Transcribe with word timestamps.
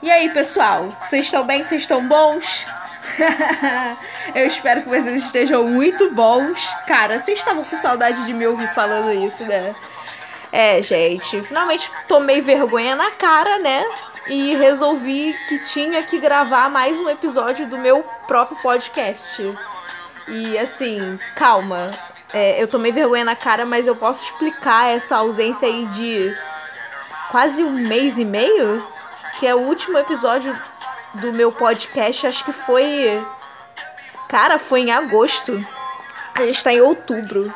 E 0.00 0.08
aí, 0.08 0.30
pessoal? 0.30 0.84
Vocês 1.02 1.24
estão 1.24 1.44
bem? 1.44 1.64
Vocês 1.64 1.82
estão 1.82 2.06
bons? 2.06 2.66
Eu 4.32 4.46
espero 4.46 4.82
que 4.82 4.88
vocês 4.88 5.24
estejam 5.24 5.64
muito 5.66 6.10
bons. 6.12 6.68
Cara, 6.86 7.18
vocês 7.18 7.40
estavam 7.40 7.64
com 7.64 7.74
saudade 7.74 8.24
de 8.24 8.32
me 8.32 8.46
ouvir 8.46 8.68
falando 8.68 9.12
isso, 9.12 9.44
né? 9.44 9.74
É, 10.52 10.80
gente, 10.80 11.42
finalmente 11.42 11.90
tomei 12.06 12.40
vergonha 12.40 12.94
na 12.94 13.10
cara, 13.10 13.58
né? 13.58 13.84
E 14.28 14.54
resolvi 14.54 15.36
que 15.48 15.58
tinha 15.58 16.00
que 16.04 16.18
gravar 16.20 16.70
mais 16.70 16.96
um 16.96 17.10
episódio 17.10 17.66
do 17.66 17.76
meu 17.76 18.04
próprio 18.28 18.56
podcast. 18.62 19.50
E 20.28 20.56
assim, 20.58 21.18
calma. 21.34 21.90
É, 22.32 22.62
eu 22.62 22.68
tomei 22.68 22.92
vergonha 22.92 23.24
na 23.24 23.34
cara, 23.34 23.66
mas 23.66 23.88
eu 23.88 23.96
posso 23.96 24.26
explicar 24.26 24.90
essa 24.90 25.16
ausência 25.16 25.66
aí 25.66 25.86
de 25.86 26.36
quase 27.32 27.64
um 27.64 27.72
mês 27.72 28.16
e 28.16 28.24
meio? 28.24 28.97
Que 29.38 29.46
é 29.46 29.54
o 29.54 29.60
último 29.60 29.96
episódio 29.96 30.56
do 31.14 31.32
meu 31.32 31.52
podcast, 31.52 32.26
acho 32.26 32.44
que 32.44 32.52
foi. 32.52 33.24
Cara, 34.28 34.58
foi 34.58 34.80
em 34.80 34.90
agosto. 34.90 35.64
A 36.34 36.44
gente 36.44 36.62
tá 36.62 36.72
em 36.72 36.80
outubro. 36.80 37.52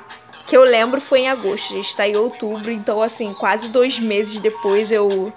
Que 0.47 0.57
eu 0.57 0.63
lembro 0.63 1.01
foi 1.01 1.21
em 1.21 1.29
agosto. 1.29 1.73
A 1.73 1.77
gente 1.77 1.97
tá 1.97 2.07
em 2.07 2.17
outubro, 2.17 2.71
então, 2.71 3.03
assim, 3.03 3.35
quase 3.35 3.69
dois 3.69 3.99
meses 3.99 4.39
depois 4.39 4.93
eu 4.93 5.33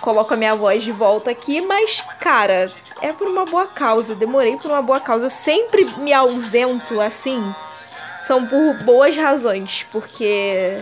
coloco 0.00 0.32
a 0.32 0.36
minha 0.36 0.54
voz 0.54 0.84
de 0.84 0.92
volta 0.92 1.32
aqui. 1.32 1.60
Mas, 1.60 2.02
cara, 2.20 2.70
é 3.02 3.12
por 3.12 3.26
uma 3.26 3.44
boa 3.44 3.66
causa. 3.66 4.14
Demorei 4.14 4.56
por 4.56 4.70
uma 4.70 4.82
boa 4.82 5.00
causa. 5.00 5.26
Eu 5.26 5.30
sempre 5.30 5.84
me 5.98 6.12
ausento 6.12 7.00
assim. 7.00 7.52
São 8.20 8.46
por 8.46 8.74
boas 8.84 9.16
razões. 9.16 9.84
Porque 9.90 10.78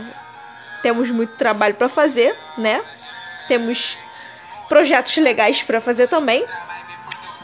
temos 0.83 1.11
muito 1.11 1.35
trabalho 1.37 1.75
para 1.75 1.89
fazer, 1.89 2.37
né? 2.59 2.83
Temos 3.49 3.97
projetos 4.73 5.15
legais 5.19 5.63
para 5.63 5.83
fazer 5.83 6.09
também. 6.09 6.47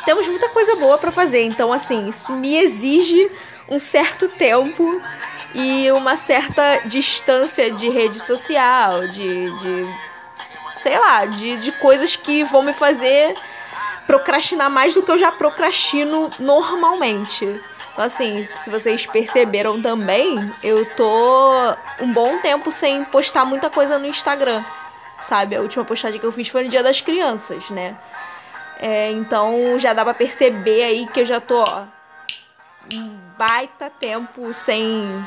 Temos 0.07 0.27
muita 0.27 0.49
coisa 0.49 0.77
boa 0.77 0.97
para 0.97 1.13
fazer, 1.13 1.43
então 1.43 1.71
assim, 1.71 2.09
isso 2.09 2.33
me 2.33 2.57
exige 2.57 3.31
um 3.69 3.79
certo 3.79 4.29
tempo 4.29 4.99
e 5.55 5.93
uma 5.93 6.17
certa 6.17 6.81
distância 6.87 7.71
de 7.71 7.91
rede 7.91 8.19
social, 8.19 9.07
de, 9.09 9.51
de 9.59 9.95
sei 10.81 10.99
lá, 10.99 11.27
de, 11.27 11.59
de 11.59 11.71
coisas 11.73 12.17
que 12.17 12.45
vão 12.45 12.63
me 12.63 12.73
fazer 12.73 13.35
procrastinar 14.07 14.71
mais 14.71 14.95
do 14.95 15.03
que 15.03 15.11
eu 15.11 15.19
já 15.19 15.31
procrastino 15.31 16.31
normalmente. 16.39 17.45
Então, 17.93 18.07
assim, 18.07 18.49
se 18.55 18.71
vocês 18.71 19.05
perceberam 19.05 19.83
também, 19.83 20.51
eu 20.63 20.87
tô 20.97 21.75
um 22.01 22.11
bom 22.11 22.39
tempo 22.39 22.71
sem 22.71 23.05
postar 23.05 23.45
muita 23.45 23.69
coisa 23.69 23.99
no 23.99 24.07
Instagram 24.07 24.65
sabe? 25.23 25.57
A 25.57 25.61
última 25.61 25.85
postagem 25.85 26.21
que 26.21 26.27
eu 26.27 26.33
fiz 26.33 26.49
foi 26.49 26.65
no 26.65 26.69
Dia 26.69 26.83
das 26.83 27.01
Crianças, 27.01 27.71
né? 27.71 27.97
É, 28.81 29.11
então 29.11 29.79
já 29.79 29.93
dá 29.93 30.05
pra 30.05 30.15
perceber 30.15 30.85
aí 30.85 31.07
que 31.07 31.21
eu 31.21 31.27
já 31.27 31.41
tô, 31.41 31.61
ó, 31.61 31.83
um 32.95 33.19
baita 33.37 33.91
tempo 33.91 34.53
sem 34.53 35.25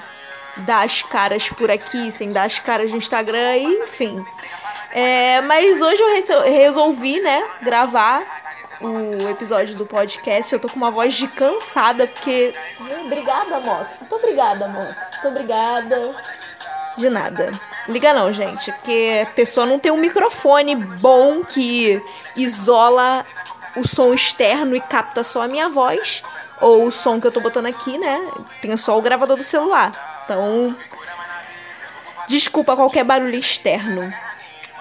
dar 0.58 0.84
as 0.84 1.02
caras 1.02 1.50
por 1.50 1.70
aqui, 1.70 2.12
sem 2.12 2.32
dar 2.32 2.44
as 2.44 2.60
caras 2.60 2.92
no 2.92 2.98
Instagram, 2.98 3.58
enfim. 3.58 4.26
É, 4.92 5.42
mas 5.42 5.82
hoje 5.82 6.02
eu 6.02 6.44
resolvi, 6.44 7.20
né, 7.20 7.48
gravar 7.62 8.24
o 8.82 9.30
episódio 9.30 9.76
do 9.76 9.86
podcast. 9.86 10.52
Eu 10.52 10.60
tô 10.60 10.68
com 10.68 10.76
uma 10.76 10.92
voz 10.92 11.14
de 11.14 11.28
cansada, 11.28 12.08
porque. 12.08 12.54
Obrigada, 13.06 13.60
moto. 13.60 13.90
Muito 14.00 14.16
obrigada, 14.16 14.68
moto. 14.68 14.96
Muito 15.12 15.28
obrigada. 15.28 16.16
De 16.98 17.10
nada. 17.10 17.52
Liga 17.88 18.14
não, 18.14 18.32
gente, 18.32 18.72
porque 18.72 19.24
a 19.24 19.34
pessoa 19.34 19.66
não 19.66 19.80
tem 19.80 19.92
um 19.92 19.98
microfone 19.98 20.76
bom 20.76 21.44
que 21.44 22.02
isola 22.36 23.26
o 23.76 23.88
som 23.88 24.14
externo 24.14 24.76
e 24.76 24.82
capta 24.82 25.24
só 25.24 25.44
a 25.44 25.48
minha 25.48 25.70
voz, 25.70 26.24
ou 26.60 26.88
o 26.88 26.92
som 26.92 27.20
que 27.20 27.28
eu 27.28 27.32
tô 27.32 27.40
botando 27.40 27.66
aqui, 27.66 27.98
né? 27.98 28.30
Tem 28.62 28.76
só 28.78 28.98
o 28.98 29.02
gravador 29.02 29.38
do 29.38 29.44
celular. 29.44 29.92
Então, 30.24 30.76
desculpa 32.28 32.76
qualquer 32.76 33.04
barulho 33.04 33.38
externo. 33.38 34.14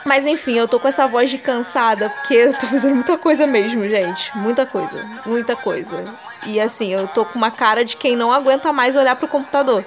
Mas 0.04 0.26
enfim, 0.26 0.56
eu 0.56 0.66
tô 0.66 0.80
com 0.80 0.88
essa 0.88 1.06
voz 1.06 1.30
de 1.30 1.38
cansada 1.38 2.08
porque 2.10 2.34
eu 2.34 2.54
tô 2.58 2.66
fazendo 2.66 2.94
muita 2.94 3.19
coisa 3.19 3.46
mesmo, 3.46 3.86
gente. 3.88 4.36
Muita 4.36 4.64
coisa, 4.64 5.04
muita 5.26 5.54
coisa. 5.54 6.04
E 6.46 6.60
assim, 6.60 6.92
eu 6.92 7.06
tô 7.08 7.25
com 7.25 7.38
uma 7.38 7.50
cara 7.50 7.84
de 7.84 7.96
quem 7.96 8.16
não 8.16 8.32
aguenta 8.32 8.72
mais 8.72 8.96
olhar 8.96 9.16
pro 9.16 9.28
computador, 9.28 9.84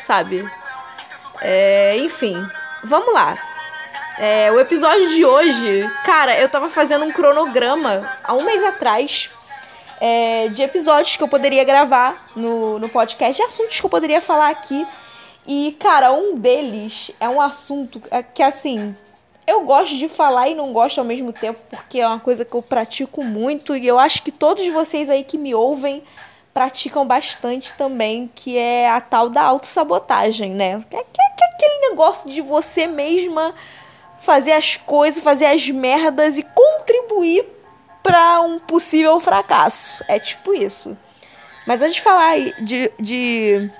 sabe? 0.00 0.48
É, 1.40 1.96
enfim, 1.98 2.36
vamos 2.84 3.12
lá. 3.12 3.36
É, 4.18 4.50
o 4.50 4.58
episódio 4.58 5.10
de 5.10 5.24
hoje, 5.24 5.90
cara, 6.04 6.38
eu 6.40 6.48
tava 6.48 6.70
fazendo 6.70 7.04
um 7.04 7.12
cronograma 7.12 8.10
há 8.24 8.32
um 8.32 8.44
mês 8.44 8.62
atrás 8.62 9.30
é, 10.00 10.48
de 10.48 10.62
episódios 10.62 11.16
que 11.16 11.22
eu 11.22 11.28
poderia 11.28 11.64
gravar 11.64 12.30
no, 12.34 12.78
no 12.78 12.88
podcast, 12.88 13.36
de 13.36 13.42
assuntos 13.42 13.78
que 13.78 13.84
eu 13.84 13.90
poderia 13.90 14.20
falar 14.20 14.48
aqui. 14.48 14.86
E, 15.46 15.76
cara, 15.78 16.12
um 16.12 16.34
deles 16.34 17.10
é 17.20 17.28
um 17.28 17.40
assunto 17.40 18.02
que, 18.34 18.42
assim, 18.42 18.94
eu 19.46 19.60
gosto 19.62 19.96
de 19.96 20.08
falar 20.08 20.48
e 20.48 20.54
não 20.54 20.72
gosto 20.72 20.98
ao 20.98 21.04
mesmo 21.04 21.32
tempo, 21.32 21.60
porque 21.70 22.00
é 22.00 22.06
uma 22.06 22.18
coisa 22.18 22.44
que 22.44 22.54
eu 22.54 22.62
pratico 22.62 23.22
muito 23.22 23.76
e 23.76 23.86
eu 23.86 23.98
acho 23.98 24.22
que 24.22 24.32
todos 24.32 24.66
vocês 24.68 25.08
aí 25.08 25.22
que 25.22 25.38
me 25.38 25.54
ouvem 25.54 26.02
praticam 26.56 27.06
bastante 27.06 27.74
também, 27.74 28.30
que 28.34 28.56
é 28.56 28.88
a 28.88 28.98
tal 28.98 29.28
da 29.28 29.42
autossabotagem, 29.42 30.52
né? 30.52 30.82
É, 30.90 30.96
que 30.96 30.96
é, 30.96 31.02
que 31.02 31.44
é 31.44 31.48
aquele 31.52 31.90
negócio 31.90 32.30
de 32.30 32.40
você 32.40 32.86
mesma 32.86 33.54
fazer 34.18 34.52
as 34.52 34.74
coisas, 34.74 35.22
fazer 35.22 35.44
as 35.44 35.68
merdas 35.68 36.38
e 36.38 36.42
contribuir 36.42 37.44
para 38.02 38.40
um 38.40 38.58
possível 38.58 39.20
fracasso. 39.20 40.02
É 40.08 40.18
tipo 40.18 40.54
isso. 40.54 40.96
Mas 41.66 41.82
antes 41.82 41.96
de 41.96 42.00
falar 42.00 42.38
de, 42.62 42.90
de. 42.98 43.70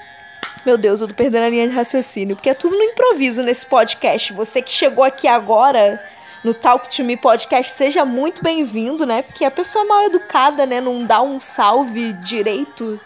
Meu 0.67 0.77
Deus, 0.77 1.01
eu 1.01 1.09
tô 1.09 1.15
perdendo 1.15 1.45
a 1.45 1.49
linha 1.49 1.67
de 1.67 1.75
raciocínio, 1.75 2.37
porque 2.37 2.51
é 2.51 2.55
tudo 2.55 2.77
no 2.77 2.83
improviso 2.83 3.43
nesse 3.43 3.65
podcast. 3.65 4.35
Você 4.35 4.61
que 4.61 4.71
chegou 4.71 5.03
aqui 5.03 5.27
agora 5.27 5.99
no 6.45 6.55
Talk 6.55 6.89
to 6.95 7.05
Me 7.05 7.17
Podcast, 7.17 7.73
seja 7.73 8.05
muito 8.05 8.43
bem-vindo, 8.43 9.05
né? 9.05 9.23
Porque 9.23 9.45
a 9.45 9.51
pessoa 9.51 9.85
mal 9.85 10.03
educada, 10.05 10.67
né, 10.67 10.81
não 10.81 11.05
dá 11.05 11.21
um 11.23 11.41
salve 11.41 12.13
direito 12.15 13.01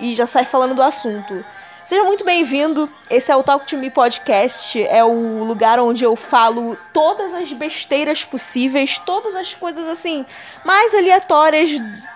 e 0.00 0.14
já 0.14 0.26
sai 0.26 0.44
falando 0.44 0.74
do 0.74 0.82
assunto. 0.82 1.44
Seja 1.84 2.04
muito 2.04 2.24
bem-vindo. 2.24 2.88
Esse 3.10 3.32
é 3.32 3.36
o 3.36 3.42
Talk 3.42 3.66
to 3.66 3.76
Me 3.76 3.90
Podcast, 3.90 4.80
é 4.86 5.04
o 5.04 5.42
lugar 5.42 5.80
onde 5.80 6.04
eu 6.04 6.14
falo 6.14 6.78
todas 6.92 7.34
as 7.34 7.52
besteiras 7.52 8.24
possíveis, 8.24 8.98
todas 8.98 9.34
as 9.34 9.52
coisas 9.52 9.88
assim 9.88 10.24
mais 10.64 10.94
aleatórias 10.94 11.70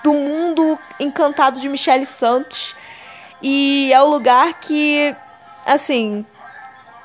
do 0.04 0.12
mundo 0.12 0.78
encantado 1.00 1.60
de 1.60 1.68
Michelle 1.68 2.06
Santos. 2.06 2.76
E 3.42 3.90
é 3.92 4.00
o 4.00 4.06
lugar 4.06 4.54
que 4.60 5.14
assim, 5.66 6.24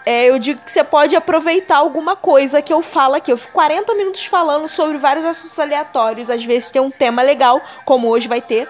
é, 0.06 0.29
eu 0.29 0.39
digo 0.39 0.62
que 0.63 0.72
você 0.72 0.84
pode 0.84 1.16
aproveitar 1.16 1.78
alguma 1.78 2.16
coisa 2.16 2.62
que 2.62 2.73
eu 2.73 2.81
falo 2.81 3.16
aqui. 3.16 3.31
Eu 3.31 3.38
fico 3.38 3.53
40 3.53 3.94
minutos 3.95 4.25
falando 4.25 4.67
sobre 4.67 4.97
vários 4.97 5.25
assuntos 5.25 5.59
aleatórios. 5.59 6.29
Às 6.29 6.44
vezes 6.44 6.72
tem 6.72 6.81
um 6.81 6.91
tema 6.91 7.22
legal, 7.22 7.62
como 7.85 8.09
hoje 8.09 8.28
vai 8.28 8.41
ter. 8.41 8.67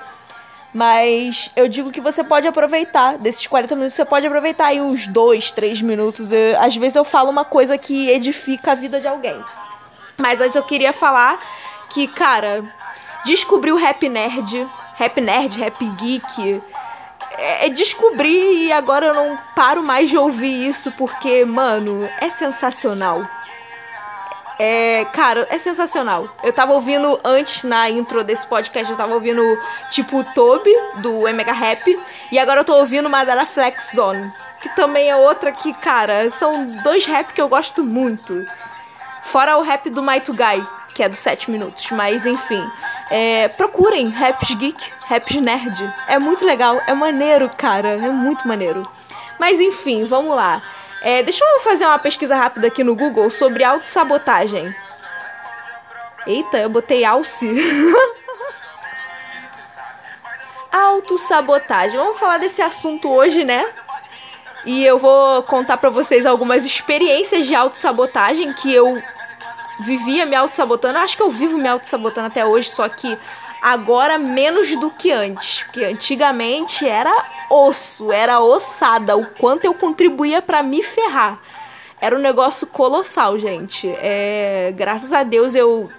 Mas 0.74 1.52
eu 1.56 1.68
digo 1.68 1.92
que 1.92 2.02
você 2.02 2.24
pode 2.24 2.48
aproveitar. 2.48 3.18
Desses 3.18 3.48
40 3.48 3.76
minutos, 3.76 3.96
você 3.96 4.06
pode 4.06 4.26
aproveitar 4.28 4.68
aí 4.68 4.82
uns 4.82 5.08
2, 5.08 5.52
3 5.52 5.82
minutos. 5.82 6.32
Eu, 6.32 6.60
às 6.62 6.76
vezes 6.76 6.96
eu 6.96 7.04
falo 7.04 7.30
uma 7.30 7.46
coisa 7.46 7.78
que 7.78 8.10
edifica 8.10 8.72
a 8.74 8.76
vida 8.76 9.00
de 9.00 9.08
alguém. 9.08 9.42
Mas 10.18 10.42
antes 10.42 10.56
eu 10.56 10.64
queria 10.64 10.94
falar 10.94 11.40
que, 11.90 12.08
cara, 12.08 12.64
descobri 13.26 13.72
o 13.72 13.78
Rap 13.78 14.08
Nerd. 14.08 14.68
Rap 14.96 15.20
Nerd, 15.20 15.60
Rap 15.60 15.84
Geek 15.84 16.62
é, 17.42 17.66
é 17.66 17.70
descobrir 17.70 18.66
e 18.66 18.72
agora 18.72 19.08
eu 19.08 19.14
não 19.14 19.38
paro 19.56 19.82
mais 19.82 20.10
de 20.10 20.18
ouvir 20.18 20.68
isso 20.68 20.92
porque, 20.92 21.44
mano, 21.44 22.08
é 22.20 22.30
sensacional. 22.30 23.28
É, 24.60 25.06
cara, 25.06 25.48
é 25.50 25.58
sensacional. 25.58 26.30
Eu 26.44 26.54
tava 26.54 26.74
ouvindo 26.74 27.20
antes 27.24 27.64
na 27.64 27.90
intro 27.90 28.24
desse 28.24 28.46
podcast, 28.46 28.92
eu 28.92 28.98
tava 28.98 29.16
ouvindo 29.16 29.42
tipo 29.90 30.20
o 30.20 30.24
Toby 30.24 30.72
do 30.98 31.22
Mega 31.34 31.52
Rap 31.52 32.00
e 32.32 32.38
agora 32.38 32.60
eu 32.62 32.66
tô 32.66 32.76
ouvindo 32.76 33.10
Madara 33.10 33.44
Flex 33.44 33.94
Zone, 33.96 34.32
que 34.60 34.70
também 34.76 35.10
é 35.10 35.16
outra 35.16 35.52
que, 35.52 35.74
cara, 35.74 36.30
são 36.30 36.68
dois 36.84 37.06
rap 37.06 37.34
que 37.34 37.42
eu 37.42 37.50
gosto 37.50 37.84
muito. 37.84 38.46
Fora 39.24 39.58
o 39.58 39.62
rap 39.62 39.90
do 39.90 40.02
Might 40.04 40.32
Guy, 40.32 40.68
que 40.94 41.04
é 41.04 41.10
dos 41.10 41.20
7 41.20 41.50
minutos, 41.50 41.90
mas 41.92 42.26
enfim. 42.26 42.64
É, 43.10 43.48
procurem 43.50 44.10
Raps 44.10 44.54
Geek, 44.56 44.92
Raps 45.08 45.36
Nerd. 45.42 45.94
É 46.08 46.20
muito 46.20 46.46
legal, 46.46 46.80
é 46.88 46.94
maneiro, 46.94 47.50
cara. 47.58 47.90
É 47.90 48.10
muito 48.10 48.48
maneiro. 48.48 48.90
Mas 49.40 49.60
enfim, 49.60 50.04
vamos 50.06 50.36
lá. 50.36 50.62
É, 51.02 51.24
deixa 51.24 51.44
eu 51.44 51.60
fazer 51.62 51.86
uma 51.86 51.98
pesquisa 51.98 52.36
rápida 52.36 52.68
aqui 52.68 52.84
no 52.84 52.96
Google 52.96 53.30
sobre 53.30 53.64
autossabotagem. 53.64 54.76
Eita, 56.28 56.60
eu 56.60 56.70
botei 56.70 57.04
alce. 57.04 57.50
autossabotagem. 60.72 62.00
Vamos 62.00 62.20
falar 62.20 62.38
desse 62.38 62.62
assunto 62.62 63.10
hoje, 63.10 63.44
né? 63.44 63.68
E 64.66 64.86
eu 64.86 64.98
vou 64.98 65.44
contar 65.44 65.78
para 65.78 65.90
vocês 65.90 66.26
algumas 66.26 66.66
experiências 66.66 67.46
de 67.48 67.56
autossabotagem 67.56 68.54
que 68.54 68.74
eu 68.74 69.02
vivia 69.82 70.26
me 70.26 70.36
auto-sabotando. 70.36 71.00
Acho 71.00 71.18
que 71.18 71.24
eu 71.24 71.32
vivo 71.32 71.58
me 71.58 71.68
auto-sabotando 71.68 72.28
até 72.28 72.46
hoje, 72.46 72.70
só 72.70 72.88
que 72.88 73.18
agora 73.62 74.18
menos 74.18 74.76
do 74.76 74.92
que 74.92 75.12
antes. 75.12 75.64
Porque 75.64 75.84
antigamente 75.84 76.88
era 76.88 77.12
osso, 77.50 78.12
era 78.12 78.40
ossada. 78.40 79.18
O 79.18 79.26
quanto 79.26 79.66
eu 79.66 79.74
contribuía 79.74 80.42
para 80.42 80.62
me 80.62 80.84
ferrar. 80.84 81.40
Era 82.00 82.16
um 82.16 82.20
negócio 82.20 82.66
colossal, 82.68 83.38
gente. 83.38 83.88
É, 84.00 84.74
graças 84.76 85.14
a 85.14 85.24
Deus 85.24 85.56
eu 85.56 85.92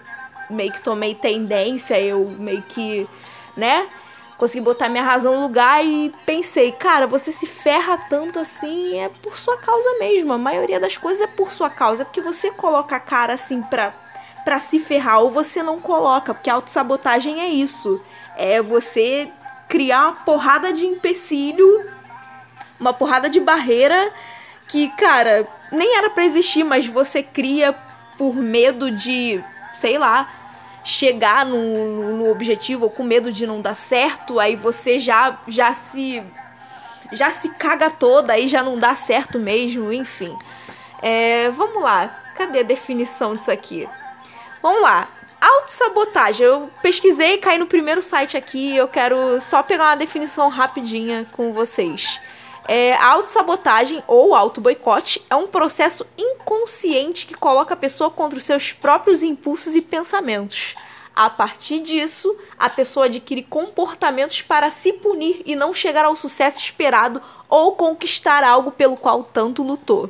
meio 0.50 0.72
que 0.72 0.82
tomei 0.82 1.14
tendência, 1.14 1.98
eu 2.00 2.26
meio 2.38 2.62
que, 2.62 3.08
né? 3.56 3.88
Consegui 4.42 4.64
botar 4.64 4.88
minha 4.88 5.04
razão 5.04 5.36
no 5.36 5.42
lugar 5.42 5.86
e 5.86 6.12
pensei, 6.26 6.72
cara, 6.72 7.06
você 7.06 7.30
se 7.30 7.46
ferra 7.46 7.96
tanto 7.96 8.40
assim 8.40 8.98
é 8.98 9.08
por 9.08 9.38
sua 9.38 9.56
causa 9.58 9.88
mesmo. 10.00 10.32
A 10.32 10.36
maioria 10.36 10.80
das 10.80 10.96
coisas 10.96 11.22
é 11.22 11.28
por 11.28 11.52
sua 11.52 11.70
causa, 11.70 12.02
é 12.02 12.04
porque 12.04 12.20
você 12.20 12.50
coloca 12.50 12.96
a 12.96 12.98
cara 12.98 13.34
assim 13.34 13.62
pra, 13.62 13.94
pra 14.44 14.58
se 14.58 14.80
ferrar 14.80 15.20
ou 15.20 15.30
você 15.30 15.62
não 15.62 15.78
coloca, 15.78 16.34
porque 16.34 16.50
a 16.50 16.54
autossabotagem 16.54 17.40
é 17.40 17.50
isso. 17.50 18.02
É 18.36 18.60
você 18.60 19.30
criar 19.68 20.08
uma 20.08 20.16
porrada 20.24 20.72
de 20.72 20.86
empecilho, 20.86 21.88
uma 22.80 22.92
porrada 22.92 23.30
de 23.30 23.38
barreira 23.38 24.12
que, 24.66 24.88
cara, 24.96 25.46
nem 25.70 25.98
era 25.98 26.10
para 26.10 26.24
existir, 26.24 26.64
mas 26.64 26.84
você 26.88 27.22
cria 27.22 27.72
por 28.18 28.34
medo 28.34 28.90
de, 28.90 29.40
sei 29.72 29.98
lá, 29.98 30.28
chegar 30.84 31.44
no, 31.46 32.16
no 32.16 32.30
objetivo 32.30 32.84
ou 32.84 32.90
com 32.90 33.02
medo 33.02 33.32
de 33.32 33.46
não 33.46 33.60
dar 33.60 33.74
certo, 33.74 34.40
aí 34.40 34.56
você 34.56 34.98
já 34.98 35.38
já 35.46 35.74
se 35.74 36.22
já 37.12 37.30
se 37.30 37.50
caga 37.50 37.90
toda, 37.90 38.32
aí 38.32 38.48
já 38.48 38.62
não 38.62 38.78
dá 38.78 38.96
certo 38.96 39.38
mesmo, 39.38 39.92
enfim. 39.92 40.36
É, 41.02 41.50
vamos 41.50 41.82
lá, 41.82 42.08
cadê 42.34 42.60
a 42.60 42.64
definição 42.64 43.34
disso 43.34 43.50
aqui? 43.50 43.88
Vamos 44.62 44.82
lá. 44.82 45.08
Autossabotagem. 45.40 46.46
Eu 46.46 46.70
pesquisei, 46.80 47.36
caí 47.38 47.58
no 47.58 47.66
primeiro 47.66 48.00
site 48.00 48.36
aqui. 48.36 48.76
Eu 48.76 48.86
quero 48.86 49.40
só 49.40 49.60
pegar 49.62 49.86
uma 49.86 49.96
definição 49.96 50.48
rapidinha 50.48 51.26
com 51.32 51.52
vocês. 51.52 52.20
É, 52.68 52.94
a 52.94 53.06
autossabotagem 53.08 54.02
ou 54.06 54.34
auto-boicote 54.34 55.20
é 55.28 55.34
um 55.34 55.48
processo 55.48 56.06
inconsciente 56.16 57.26
que 57.26 57.34
coloca 57.34 57.74
a 57.74 57.76
pessoa 57.76 58.10
contra 58.10 58.38
os 58.38 58.44
seus 58.44 58.72
próprios 58.72 59.22
impulsos 59.22 59.74
e 59.74 59.82
pensamentos. 59.82 60.74
A 61.14 61.28
partir 61.28 61.80
disso, 61.80 62.34
a 62.58 62.70
pessoa 62.70 63.06
adquire 63.06 63.42
comportamentos 63.42 64.40
para 64.40 64.70
se 64.70 64.94
punir 64.94 65.42
e 65.44 65.54
não 65.54 65.74
chegar 65.74 66.04
ao 66.04 66.16
sucesso 66.16 66.58
esperado 66.60 67.20
ou 67.48 67.72
conquistar 67.72 68.42
algo 68.42 68.70
pelo 68.70 68.96
qual 68.96 69.22
tanto 69.22 69.62
lutou. 69.62 70.08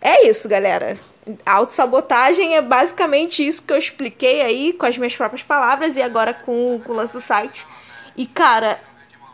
É 0.00 0.28
isso, 0.28 0.48
galera. 0.48 0.96
A 1.44 1.54
autossabotagem 1.54 2.56
é 2.56 2.62
basicamente 2.62 3.46
isso 3.46 3.64
que 3.64 3.72
eu 3.72 3.76
expliquei 3.76 4.40
aí 4.40 4.72
com 4.72 4.86
as 4.86 4.96
minhas 4.96 5.16
próprias 5.16 5.42
palavras 5.42 5.96
e 5.96 6.02
agora 6.02 6.32
com, 6.32 6.80
com 6.84 6.92
o 6.92 6.96
lance 6.96 7.12
do 7.12 7.20
site. 7.20 7.66
E, 8.16 8.24
cara, 8.24 8.80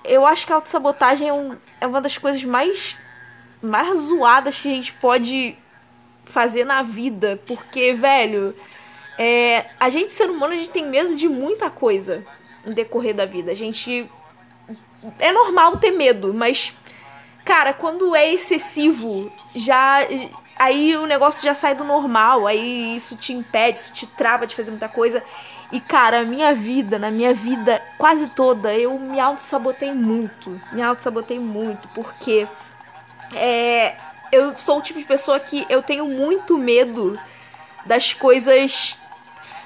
eu 0.04 0.26
acho 0.26 0.46
que 0.46 0.52
a 0.52 0.56
autossabotagem 0.56 1.28
é, 1.28 1.32
um, 1.32 1.56
é 1.80 1.86
uma 1.86 2.00
das 2.00 2.18
coisas 2.18 2.44
mais, 2.44 2.96
mais 3.62 3.98
zoadas 3.98 4.60
que 4.60 4.68
a 4.68 4.74
gente 4.74 4.92
pode 4.94 5.56
fazer 6.26 6.64
na 6.64 6.82
vida. 6.82 7.40
Porque, 7.46 7.94
velho, 7.94 8.54
é, 9.18 9.66
a 9.80 9.88
gente, 9.88 10.12
ser 10.12 10.28
humano, 10.30 10.52
a 10.52 10.56
gente 10.56 10.70
tem 10.70 10.86
medo 10.86 11.16
de 11.16 11.28
muita 11.28 11.70
coisa 11.70 12.24
no 12.64 12.74
decorrer 12.74 13.14
da 13.14 13.26
vida. 13.26 13.50
A 13.50 13.54
gente. 13.54 14.08
É 15.18 15.30
normal 15.30 15.76
ter 15.76 15.90
medo, 15.90 16.32
mas, 16.32 16.74
cara, 17.44 17.72
quando 17.72 18.14
é 18.14 18.32
excessivo, 18.32 19.30
já. 19.54 19.98
Aí 20.56 20.96
o 20.96 21.06
negócio 21.06 21.42
já 21.42 21.54
sai 21.54 21.74
do 21.74 21.84
normal, 21.84 22.46
aí 22.46 22.96
isso 22.96 23.16
te 23.16 23.32
impede, 23.32 23.78
isso 23.78 23.92
te 23.92 24.06
trava 24.06 24.46
de 24.46 24.54
fazer 24.54 24.70
muita 24.70 24.88
coisa. 24.88 25.22
E, 25.74 25.80
cara, 25.80 26.20
a 26.20 26.22
minha 26.22 26.54
vida, 26.54 27.00
na 27.00 27.10
minha 27.10 27.34
vida 27.34 27.82
quase 27.98 28.28
toda, 28.28 28.72
eu 28.72 28.96
me 28.96 29.18
auto-sabotei 29.18 29.92
muito. 29.92 30.60
Me 30.70 30.80
auto-sabotei 30.80 31.40
muito, 31.40 31.88
porque 31.88 32.46
é, 33.34 33.96
eu 34.30 34.54
sou 34.54 34.78
o 34.78 34.80
tipo 34.80 35.00
de 35.00 35.04
pessoa 35.04 35.40
que 35.40 35.66
eu 35.68 35.82
tenho 35.82 36.06
muito 36.06 36.56
medo 36.56 37.18
das 37.84 38.12
coisas. 38.12 38.96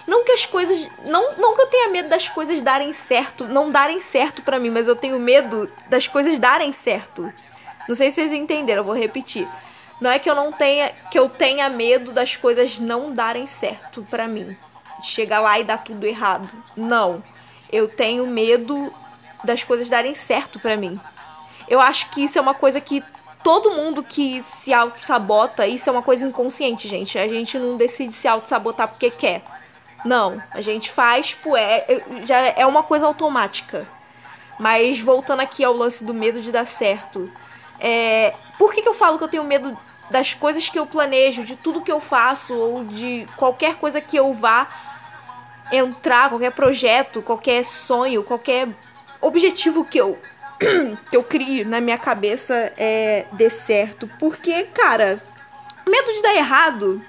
Não 0.07 0.25
que 0.25 0.33
as 0.33 0.47
coisas. 0.47 0.89
Não, 1.05 1.37
não 1.37 1.55
que 1.55 1.61
eu 1.61 1.67
tenha 1.67 1.91
medo 1.91 2.09
das 2.09 2.27
coisas 2.27 2.63
darem 2.63 2.91
certo, 2.91 3.45
não 3.45 3.69
darem 3.69 4.01
certo 4.01 4.41
para 4.41 4.59
mim, 4.59 4.71
mas 4.71 4.89
eu 4.89 4.97
tenho 4.97 5.21
medo 5.21 5.71
das 5.91 6.09
coisas 6.09 6.39
darem 6.39 6.73
certo. 6.73 7.31
Não 7.87 7.95
sei 7.95 8.11
se 8.11 8.15
vocês 8.15 8.33
entenderam, 8.33 8.81
eu 8.81 8.87
vou 8.87 8.97
repetir. 8.97 9.47
Não 10.01 10.11
é 10.11 10.19
que 10.19 10.31
eu 10.31 10.35
não 10.35 10.53
tenha 10.53 10.91
que 11.11 11.19
eu 11.19 11.29
tenha 11.29 11.69
medo 11.69 12.13
das 12.13 12.35
coisas 12.35 12.79
não 12.79 13.13
darem 13.13 13.47
certo 13.47 14.07
para 14.09 14.27
mim 14.27 14.57
chegar 15.03 15.41
lá 15.41 15.59
e 15.59 15.65
dar 15.65 15.79
tudo 15.79 16.07
errado. 16.07 16.49
Não. 16.77 17.23
Eu 17.71 17.89
tenho 17.89 18.27
medo 18.27 18.93
das 19.45 19.63
coisas 19.63 19.89
darem 19.89 20.15
certo 20.15 20.59
para 20.59 20.77
mim. 20.77 20.99
Eu 21.69 21.81
acho 21.81 22.11
que 22.11 22.25
isso 22.25 22.39
é 22.39 22.41
uma 22.41 22.55
coisa 22.55 22.81
que 22.81 23.03
todo 23.43 23.71
mundo 23.71 24.03
que 24.03 24.43
se 24.43 24.73
auto-sabota, 24.73 25.67
isso 25.67 25.89
é 25.89 25.93
uma 25.93 26.03
coisa 26.03 26.27
inconsciente, 26.27 26.89
gente. 26.89 27.19
A 27.19 27.29
gente 27.29 27.59
não 27.59 27.77
decide 27.77 28.13
se 28.13 28.27
auto-sabotar 28.27 28.89
porque 28.89 29.11
quer. 29.11 29.43
Não, 30.05 30.41
a 30.51 30.61
gente 30.61 30.91
faz, 30.91 31.29
tipo, 31.29 31.57
é, 31.57 31.85
já 32.25 32.39
é 32.39 32.65
uma 32.67 32.83
coisa 32.83 33.07
automática. 33.07 33.87
Mas 34.59 34.99
voltando 35.01 35.41
aqui 35.41 35.63
ao 35.63 35.73
lance 35.73 36.05
do 36.05 36.15
medo 36.15 36.41
de 36.41 36.51
dar 36.51 36.67
certo. 36.67 37.31
É, 37.81 38.35
por 38.59 38.73
que, 38.73 38.83
que 38.83 38.89
eu 38.89 38.95
falo 38.95 39.19
que 39.19 39.25
eu 39.25 39.29
tenho 39.29 39.45
medo 39.45 39.77
das 40.11 40.35
coisas 40.35 40.69
que 40.69 40.79
eu 40.79 40.87
planejo, 40.87 41.45
de 41.45 41.55
tudo 41.55 41.83
que 41.83 41.93
eu 41.93 42.01
faço, 42.01 42.55
ou 42.55 42.85
de 42.85 43.27
qualquer 43.37 43.77
coisa 43.77 44.01
que 44.01 44.17
eu 44.17 44.33
vá 44.33 44.69
entrar, 45.71 46.29
qualquer 46.29 46.53
projeto, 46.53 47.23
qualquer 47.23 47.65
sonho, 47.65 48.23
qualquer 48.23 48.69
objetivo 49.21 49.85
que 49.85 49.99
eu 49.99 50.19
que 51.09 51.17
eu 51.17 51.23
crie 51.23 51.65
na 51.65 51.81
minha 51.81 51.99
cabeça 51.99 52.73
é 52.77 53.27
dê 53.33 53.49
certo, 53.49 54.09
porque, 54.19 54.65
cara, 54.65 55.23
medo 55.89 56.13
de 56.13 56.23
dar 56.23 56.35
errado, 56.35 57.03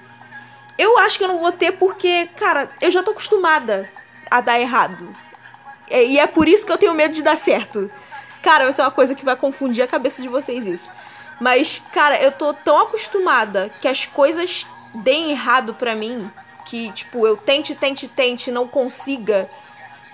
eu 0.78 0.96
acho 0.98 1.18
que 1.18 1.24
eu 1.24 1.28
não 1.28 1.38
vou 1.38 1.52
ter 1.52 1.72
porque, 1.72 2.28
cara, 2.36 2.70
eu 2.80 2.90
já 2.90 3.02
tô 3.02 3.10
acostumada 3.10 3.90
a 4.30 4.40
dar 4.40 4.60
errado. 4.60 5.12
É, 5.88 6.04
e 6.04 6.18
é 6.18 6.26
por 6.26 6.46
isso 6.48 6.64
que 6.64 6.70
eu 6.70 6.78
tenho 6.78 6.94
medo 6.94 7.12
de 7.12 7.22
dar 7.22 7.36
certo. 7.36 7.90
Cara, 8.40 8.64
vai 8.64 8.72
ser 8.72 8.82
uma 8.82 8.90
coisa 8.90 9.14
que 9.14 9.24
vai 9.24 9.36
confundir 9.36 9.82
a 9.82 9.88
cabeça 9.88 10.22
de 10.22 10.28
vocês 10.28 10.66
isso. 10.66 10.90
Mas, 11.40 11.82
cara, 11.92 12.22
eu 12.22 12.30
tô 12.30 12.54
tão 12.54 12.80
acostumada 12.80 13.70
que 13.80 13.88
as 13.88 14.06
coisas 14.06 14.64
deem 14.94 15.32
errado 15.32 15.74
pra 15.74 15.94
mim 15.94 16.30
que, 16.70 16.92
tipo, 16.92 17.26
eu 17.26 17.36
tente, 17.36 17.74
tente, 17.74 18.06
tente, 18.06 18.52
não 18.52 18.68
consiga, 18.68 19.50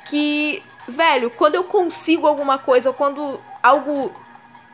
que, 0.07 0.63
velho, 0.89 1.29
quando 1.29 1.55
eu 1.55 1.65
consigo 1.65 2.27
alguma 2.27 2.57
coisa, 2.59 2.95
quando 2.95 3.39
algo. 3.63 4.11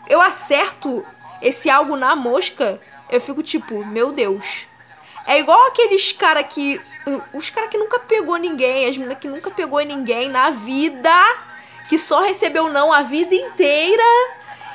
Eu 0.09 0.21
acerto 0.21 1.05
esse 1.41 1.69
algo 1.69 1.97
na 1.97 2.15
mosca, 2.15 2.81
eu 3.11 3.21
fico 3.21 3.43
tipo, 3.43 3.85
meu 3.85 4.12
Deus. 4.12 4.69
É 5.27 5.41
igual 5.41 5.67
aqueles 5.67 6.12
cara 6.12 6.45
que. 6.45 6.81
Os 7.33 7.51
cara 7.51 7.67
que 7.67 7.77
nunca 7.77 7.99
pegou 7.99 8.37
ninguém, 8.37 8.89
as 8.89 8.97
meninas 8.97 9.19
que 9.19 9.27
nunca 9.27 9.51
pegou 9.51 9.81
ninguém 9.81 10.29
na 10.29 10.51
vida, 10.51 11.12
que 11.89 11.99
só 11.99 12.21
recebeu 12.21 12.69
não 12.69 12.93
a 12.93 13.03
vida 13.03 13.35
inteira. 13.35 14.05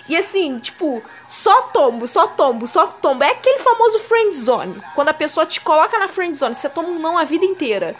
E 0.10 0.18
assim, 0.18 0.60
tipo, 0.60 1.02
só 1.27 1.63
tombo, 1.63 2.07
só 2.07 2.25
tombo, 2.25 2.65
só 2.65 2.88
tombo. 2.88 3.22
É 3.22 3.31
aquele 3.31 3.60
famoso 3.60 4.00
friend 4.00 4.34
zone. 4.34 4.81
Quando 4.96 5.10
a 5.10 5.13
pessoa 5.13 5.46
te 5.46 5.60
coloca 5.60 6.00
na 6.00 6.07
friend 6.07 6.36
zone, 6.36 6.55
você 6.55 6.69
toma 6.69 6.88
um 6.88 7.00
não 7.00 7.17
a 7.17 7.25
vida 7.25 7.43
inteira. 7.43 7.93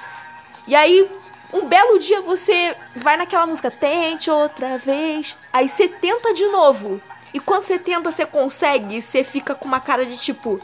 E 0.66 0.74
aí, 0.74 1.12
um 1.54 1.66
belo 1.66 2.00
dia 2.00 2.22
você 2.22 2.76
vai 2.96 3.18
naquela 3.18 3.46
música, 3.46 3.70
tente 3.70 4.32
outra 4.32 4.78
vez. 4.78 5.38
Aí 5.52 5.68
você 5.68 5.90
tenta 5.90 6.34
de 6.34 6.48
novo. 6.48 7.02
E 7.34 7.40
quando 7.40 7.64
você 7.64 7.78
tenta, 7.78 8.10
você 8.10 8.26
consegue, 8.26 9.02
você 9.02 9.26
fica 9.26 9.54
com 9.54 9.66
uma 9.66 9.82
cara 9.82 10.06
de 10.06 10.18
tipo. 10.18 10.62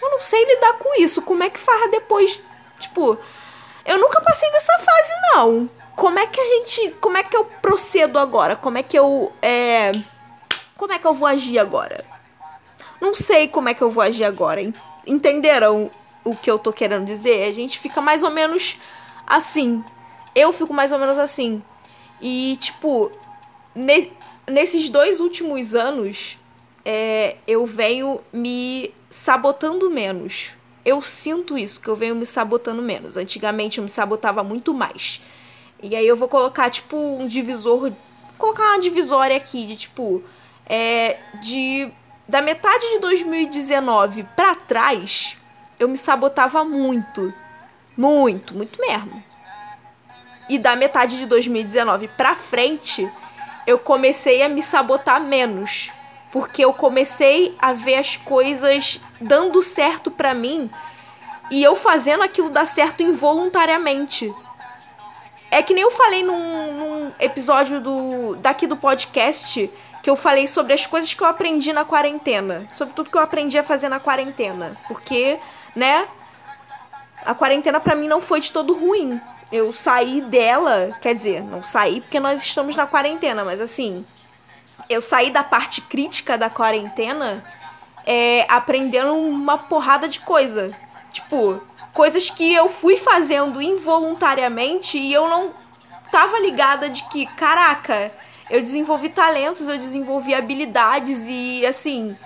Eu 0.00 0.10
não 0.10 0.20
sei 0.20 0.44
lidar 0.44 0.74
com 0.74 1.02
isso. 1.02 1.20
Como 1.20 1.42
é 1.42 1.50
que 1.50 1.58
faz 1.58 1.90
depois? 1.90 2.40
Tipo, 2.78 3.18
eu 3.84 3.98
nunca 3.98 4.20
passei 4.20 4.50
dessa 4.52 4.78
fase, 4.78 5.12
não. 5.34 5.70
Como 5.96 6.18
é 6.18 6.26
que 6.28 6.40
a 6.40 6.44
gente. 6.44 6.90
Como 7.00 7.16
é 7.16 7.24
que 7.24 7.36
eu 7.36 7.44
procedo 7.44 8.20
agora? 8.20 8.54
Como 8.54 8.78
é 8.78 8.84
que 8.84 8.96
eu. 8.96 9.32
É 9.42 9.90
como 10.82 10.92
é 10.92 10.98
que 10.98 11.06
eu 11.06 11.14
vou 11.14 11.28
agir 11.28 11.60
agora? 11.60 12.04
Não 13.00 13.14
sei 13.14 13.46
como 13.46 13.68
é 13.68 13.74
que 13.74 13.82
eu 13.82 13.88
vou 13.88 14.02
agir 14.02 14.24
agora. 14.24 14.60
Entenderam 15.06 15.88
o 16.24 16.34
que 16.34 16.50
eu 16.50 16.58
tô 16.58 16.72
querendo 16.72 17.04
dizer? 17.04 17.48
A 17.48 17.52
gente 17.52 17.78
fica 17.78 18.00
mais 18.00 18.24
ou 18.24 18.32
menos 18.32 18.76
assim. 19.24 19.84
Eu 20.34 20.52
fico 20.52 20.74
mais 20.74 20.90
ou 20.90 20.98
menos 20.98 21.16
assim. 21.18 21.62
E, 22.20 22.58
tipo, 22.60 23.12
ne 23.76 24.10
nesses 24.44 24.88
dois 24.90 25.20
últimos 25.20 25.72
anos, 25.76 26.36
é, 26.84 27.36
eu 27.46 27.64
venho 27.64 28.20
me 28.32 28.92
sabotando 29.08 29.88
menos. 29.88 30.56
Eu 30.84 31.00
sinto 31.00 31.56
isso, 31.56 31.80
que 31.80 31.86
eu 31.86 31.94
venho 31.94 32.16
me 32.16 32.26
sabotando 32.26 32.82
menos. 32.82 33.16
Antigamente 33.16 33.78
eu 33.78 33.84
me 33.84 33.90
sabotava 33.90 34.42
muito 34.42 34.74
mais. 34.74 35.22
E 35.80 35.94
aí 35.94 36.08
eu 36.08 36.16
vou 36.16 36.26
colocar, 36.26 36.68
tipo, 36.70 36.96
um 36.96 37.24
divisor. 37.24 37.92
Colocar 38.36 38.64
uma 38.64 38.80
divisória 38.80 39.36
aqui 39.36 39.64
de 39.64 39.76
tipo 39.76 40.24
é, 40.74 41.18
de 41.34 41.92
da 42.26 42.40
metade 42.40 42.88
de 42.88 42.98
2019 43.00 44.22
para 44.34 44.54
trás, 44.54 45.36
eu 45.78 45.86
me 45.86 45.98
sabotava 45.98 46.64
muito. 46.64 47.32
Muito, 47.94 48.54
muito 48.54 48.80
mesmo. 48.80 49.22
E 50.48 50.58
da 50.58 50.74
metade 50.74 51.18
de 51.18 51.26
2019 51.26 52.08
pra 52.16 52.34
frente, 52.34 53.06
eu 53.66 53.78
comecei 53.78 54.42
a 54.42 54.48
me 54.48 54.62
sabotar 54.62 55.20
menos. 55.20 55.92
Porque 56.30 56.64
eu 56.64 56.72
comecei 56.72 57.54
a 57.60 57.74
ver 57.74 57.96
as 57.96 58.16
coisas 58.16 58.98
dando 59.20 59.60
certo 59.62 60.10
pra 60.10 60.32
mim 60.32 60.70
e 61.50 61.62
eu 61.62 61.76
fazendo 61.76 62.22
aquilo 62.22 62.48
dar 62.48 62.66
certo 62.66 63.02
involuntariamente. 63.02 64.34
É 65.50 65.62
que 65.62 65.74
nem 65.74 65.82
eu 65.82 65.90
falei 65.90 66.22
num, 66.22 66.72
num 66.72 67.12
episódio 67.20 67.78
do 67.78 68.36
daqui 68.36 68.66
do 68.66 68.78
podcast 68.78 69.70
que 70.02 70.10
eu 70.10 70.16
falei 70.16 70.46
sobre 70.46 70.72
as 70.72 70.86
coisas 70.86 71.14
que 71.14 71.22
eu 71.22 71.26
aprendi 71.28 71.72
na 71.72 71.84
quarentena, 71.84 72.66
sobre 72.72 72.94
tudo 72.94 73.08
que 73.08 73.16
eu 73.16 73.22
aprendi 73.22 73.56
a 73.56 73.62
fazer 73.62 73.88
na 73.88 74.00
quarentena, 74.00 74.76
porque, 74.88 75.38
né, 75.76 76.08
a 77.24 77.34
quarentena 77.34 77.78
para 77.78 77.94
mim 77.94 78.08
não 78.08 78.20
foi 78.20 78.40
de 78.40 78.50
todo 78.50 78.74
ruim. 78.74 79.20
Eu 79.52 79.72
saí 79.72 80.20
dela, 80.22 80.96
quer 81.00 81.14
dizer, 81.14 81.42
não 81.42 81.62
saí 81.62 82.00
porque 82.00 82.18
nós 82.18 82.42
estamos 82.42 82.74
na 82.74 82.86
quarentena, 82.86 83.44
mas 83.44 83.60
assim, 83.60 84.04
eu 84.88 85.00
saí 85.00 85.30
da 85.30 85.44
parte 85.44 85.80
crítica 85.80 86.36
da 86.36 86.50
quarentena 86.50 87.44
é, 88.04 88.44
aprendendo 88.48 89.14
uma 89.14 89.56
porrada 89.56 90.08
de 90.08 90.20
coisa. 90.20 90.76
Tipo, 91.12 91.62
coisas 91.92 92.30
que 92.30 92.52
eu 92.52 92.68
fui 92.68 92.96
fazendo 92.96 93.60
involuntariamente 93.60 94.98
e 94.98 95.12
eu 95.12 95.28
não 95.28 95.52
tava 96.10 96.40
ligada 96.40 96.88
de 96.88 97.04
que, 97.04 97.26
caraca, 97.26 98.10
eu 98.50 98.60
desenvolvi 98.60 99.08
talentos, 99.08 99.68
eu 99.68 99.78
desenvolvi 99.78 100.34
habilidades 100.34 101.26
e 101.28 101.64
assim, 101.66 102.16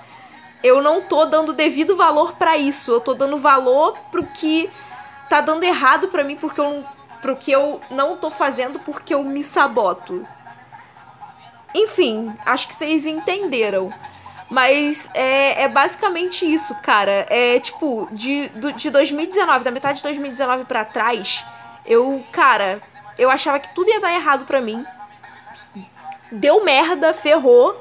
eu 0.62 0.82
não 0.82 1.02
tô 1.02 1.26
dando 1.26 1.52
devido 1.52 1.94
valor 1.94 2.32
para 2.32 2.56
isso. 2.56 2.90
Eu 2.90 3.00
tô 3.00 3.14
dando 3.14 3.38
valor 3.38 3.96
pro 4.10 4.26
que 4.26 4.70
tá 5.28 5.40
dando 5.40 5.64
errado 5.64 6.08
para 6.08 6.24
mim 6.24 6.36
porque 6.36 6.60
eu 6.60 6.84
pro 7.20 7.36
que 7.36 7.50
eu 7.50 7.80
não 7.90 8.16
tô 8.16 8.30
fazendo 8.30 8.78
porque 8.80 9.14
eu 9.14 9.24
me 9.24 9.42
saboto. 9.42 10.26
Enfim, 11.74 12.34
acho 12.44 12.68
que 12.68 12.74
vocês 12.74 13.06
entenderam. 13.06 13.92
Mas 14.48 15.10
é, 15.12 15.64
é 15.64 15.68
basicamente 15.68 16.50
isso, 16.50 16.74
cara. 16.82 17.26
É 17.28 17.58
tipo, 17.58 18.08
de, 18.12 18.48
de 18.76 18.90
2019, 18.90 19.64
da 19.64 19.70
metade 19.70 19.98
de 19.98 20.02
2019 20.04 20.64
para 20.64 20.84
trás, 20.84 21.44
eu, 21.84 22.24
cara, 22.30 22.80
eu 23.18 23.30
achava 23.30 23.58
que 23.58 23.74
tudo 23.74 23.90
ia 23.90 24.00
dar 24.00 24.12
errado 24.12 24.44
pra 24.44 24.60
mim. 24.60 24.84
Deu 26.30 26.64
merda, 26.64 27.14
ferrou. 27.14 27.80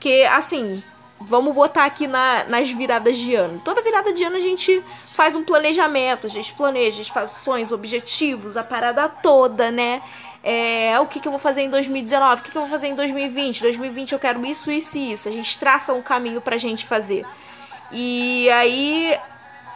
Que, 0.00 0.24
assim, 0.26 0.82
vamos 1.20 1.54
botar 1.54 1.84
aqui 1.84 2.06
na, 2.06 2.44
nas 2.44 2.70
viradas 2.70 3.16
de 3.16 3.34
ano. 3.34 3.60
Toda 3.64 3.82
virada 3.82 4.12
de 4.12 4.22
ano 4.24 4.36
a 4.36 4.40
gente 4.40 4.82
faz 5.12 5.34
um 5.34 5.42
planejamento, 5.42 6.26
a 6.26 6.30
gente 6.30 6.52
planeja, 6.52 6.88
a 6.88 7.02
gente 7.02 7.12
faz 7.12 7.30
sonhos, 7.30 7.72
objetivos, 7.72 8.56
a 8.56 8.64
parada 8.64 9.08
toda, 9.08 9.70
né? 9.70 10.02
É, 10.42 11.00
o 11.00 11.06
que, 11.06 11.20
que 11.20 11.26
eu 11.26 11.32
vou 11.32 11.38
fazer 11.38 11.62
em 11.62 11.70
2019, 11.70 12.40
o 12.40 12.44
que, 12.44 12.50
que 12.50 12.56
eu 12.56 12.62
vou 12.62 12.70
fazer 12.70 12.88
em 12.88 12.94
2020. 12.94 13.62
2020 13.62 14.12
eu 14.12 14.18
quero 14.18 14.44
isso, 14.44 14.70
isso 14.70 14.98
e 14.98 15.12
isso. 15.12 15.28
A 15.28 15.32
gente 15.32 15.58
traça 15.58 15.92
um 15.94 16.02
caminho 16.02 16.40
pra 16.40 16.56
gente 16.58 16.84
fazer. 16.84 17.24
E 17.90 18.50
aí 18.50 19.18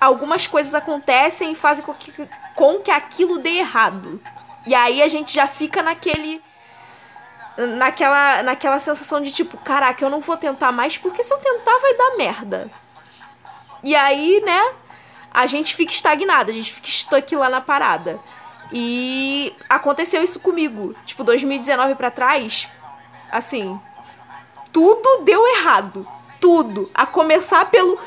algumas 0.00 0.46
coisas 0.46 0.74
acontecem 0.74 1.52
e 1.52 1.54
fazem 1.54 1.84
com 1.84 1.94
que, 1.94 2.12
com 2.54 2.80
que 2.80 2.90
aquilo 2.90 3.38
dê 3.38 3.58
errado. 3.58 4.20
E 4.66 4.74
aí 4.74 5.02
a 5.02 5.08
gente 5.08 5.34
já 5.34 5.46
fica 5.46 5.82
naquele 5.82 6.42
naquela, 7.66 8.42
naquela 8.42 8.78
sensação 8.78 9.20
de 9.20 9.32
tipo, 9.32 9.56
caraca, 9.58 10.04
eu 10.04 10.10
não 10.10 10.20
vou 10.20 10.36
tentar 10.36 10.70
mais 10.70 10.96
porque 10.96 11.22
se 11.22 11.32
eu 11.32 11.38
tentar 11.38 11.78
vai 11.78 11.94
dar 11.94 12.16
merda. 12.16 12.70
E 13.82 13.94
aí, 13.94 14.40
né, 14.44 14.72
a 15.32 15.46
gente 15.46 15.74
fica 15.74 15.92
estagnado, 15.92 16.50
a 16.50 16.54
gente 16.54 16.72
fica 16.72 16.88
stuck 16.88 17.34
lá 17.36 17.48
na 17.48 17.60
parada. 17.60 18.20
E 18.72 19.54
aconteceu 19.68 20.22
isso 20.22 20.40
comigo. 20.40 20.94
Tipo, 21.04 21.24
2019 21.24 21.94
para 21.94 22.10
trás, 22.10 22.68
assim, 23.30 23.80
tudo 24.72 25.24
deu 25.24 25.46
errado. 25.56 26.06
Tudo. 26.40 26.90
A 26.94 27.06
começar 27.06 27.64
pelo 27.70 27.98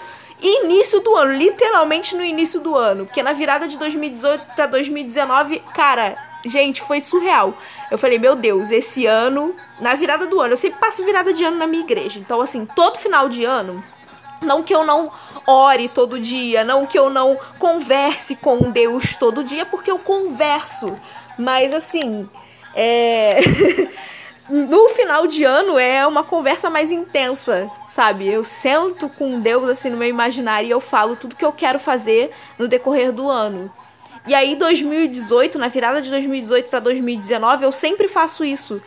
início 0.42 1.00
do 1.02 1.16
ano, 1.16 1.34
literalmente 1.34 2.16
no 2.16 2.24
início 2.24 2.60
do 2.60 2.76
ano. 2.76 3.06
Porque 3.06 3.22
na 3.22 3.34
virada 3.34 3.68
de 3.68 3.78
2018 3.78 4.56
para 4.56 4.68
2019, 4.68 5.60
cara, 5.74 6.16
Gente, 6.46 6.82
foi 6.82 7.02
surreal. 7.02 7.54
Eu 7.90 7.98
falei, 7.98 8.18
meu 8.18 8.36
Deus, 8.36 8.72
esse 8.72 9.06
ano, 9.06 9.54
na 9.80 9.96
virada 9.96 10.26
do 10.26 10.42
ano, 10.42 10.54
eu 10.54 10.58
sempre 10.58 10.80
passo 10.80 11.04
virada 11.06 11.34
de 11.34 11.44
ano 11.44 11.58
na 11.58 11.68
minha 11.68 11.84
igreja. 11.84 12.20
Então, 12.20 12.42
assim, 12.42 12.66
todo 12.66 12.98
final 12.98 13.30
de 13.30 13.44
ano, 13.44 13.84
não 14.42 14.64
que 14.64 14.74
eu 14.74 14.84
não 14.84 15.12
ore 15.46 15.88
todo 15.88 16.20
dia, 16.20 16.64
não 16.64 16.86
que 16.86 16.98
eu 16.98 17.10
não 17.10 17.38
converse 17.60 18.36
com 18.36 18.72
Deus 18.72 19.16
todo 19.16 19.44
dia, 19.44 19.66
porque 19.66 19.92
eu 19.92 20.00
converso. 20.00 20.98
Mas, 21.38 21.74
assim, 21.74 22.28
é. 22.74 23.40
no 24.50 24.90
final 24.90 25.28
de 25.28 25.44
ano 25.44 25.80
é 25.80 26.06
uma 26.06 26.24
conversa 26.24 26.70
mais 26.70 26.92
intensa, 26.92 27.70
sabe? 27.88 28.28
Eu 28.28 28.44
sento 28.44 29.08
com 29.10 29.40
Deus 29.40 29.70
assim 29.70 29.90
no 29.90 29.98
meu 29.98 30.10
imaginário 30.10 30.68
e 30.68 30.72
eu 30.72 30.82
falo 30.82 31.16
tudo 31.16 31.36
que 31.36 31.46
eu 31.46 31.54
quero 31.54 31.80
fazer 31.80 32.32
no 32.58 32.68
decorrer 32.68 33.14
do 33.14 33.30
ano. 33.30 33.72
E 34.28 34.36
aí, 34.36 34.56
2018, 34.56 35.58
na 35.58 35.68
virada 35.68 36.02
de 36.02 36.10
2018 36.10 36.70
para 36.70 36.80
2019, 36.80 37.66
eu 37.66 37.72
sempre 37.72 38.08
faço 38.08 38.46
isso. 38.46 38.82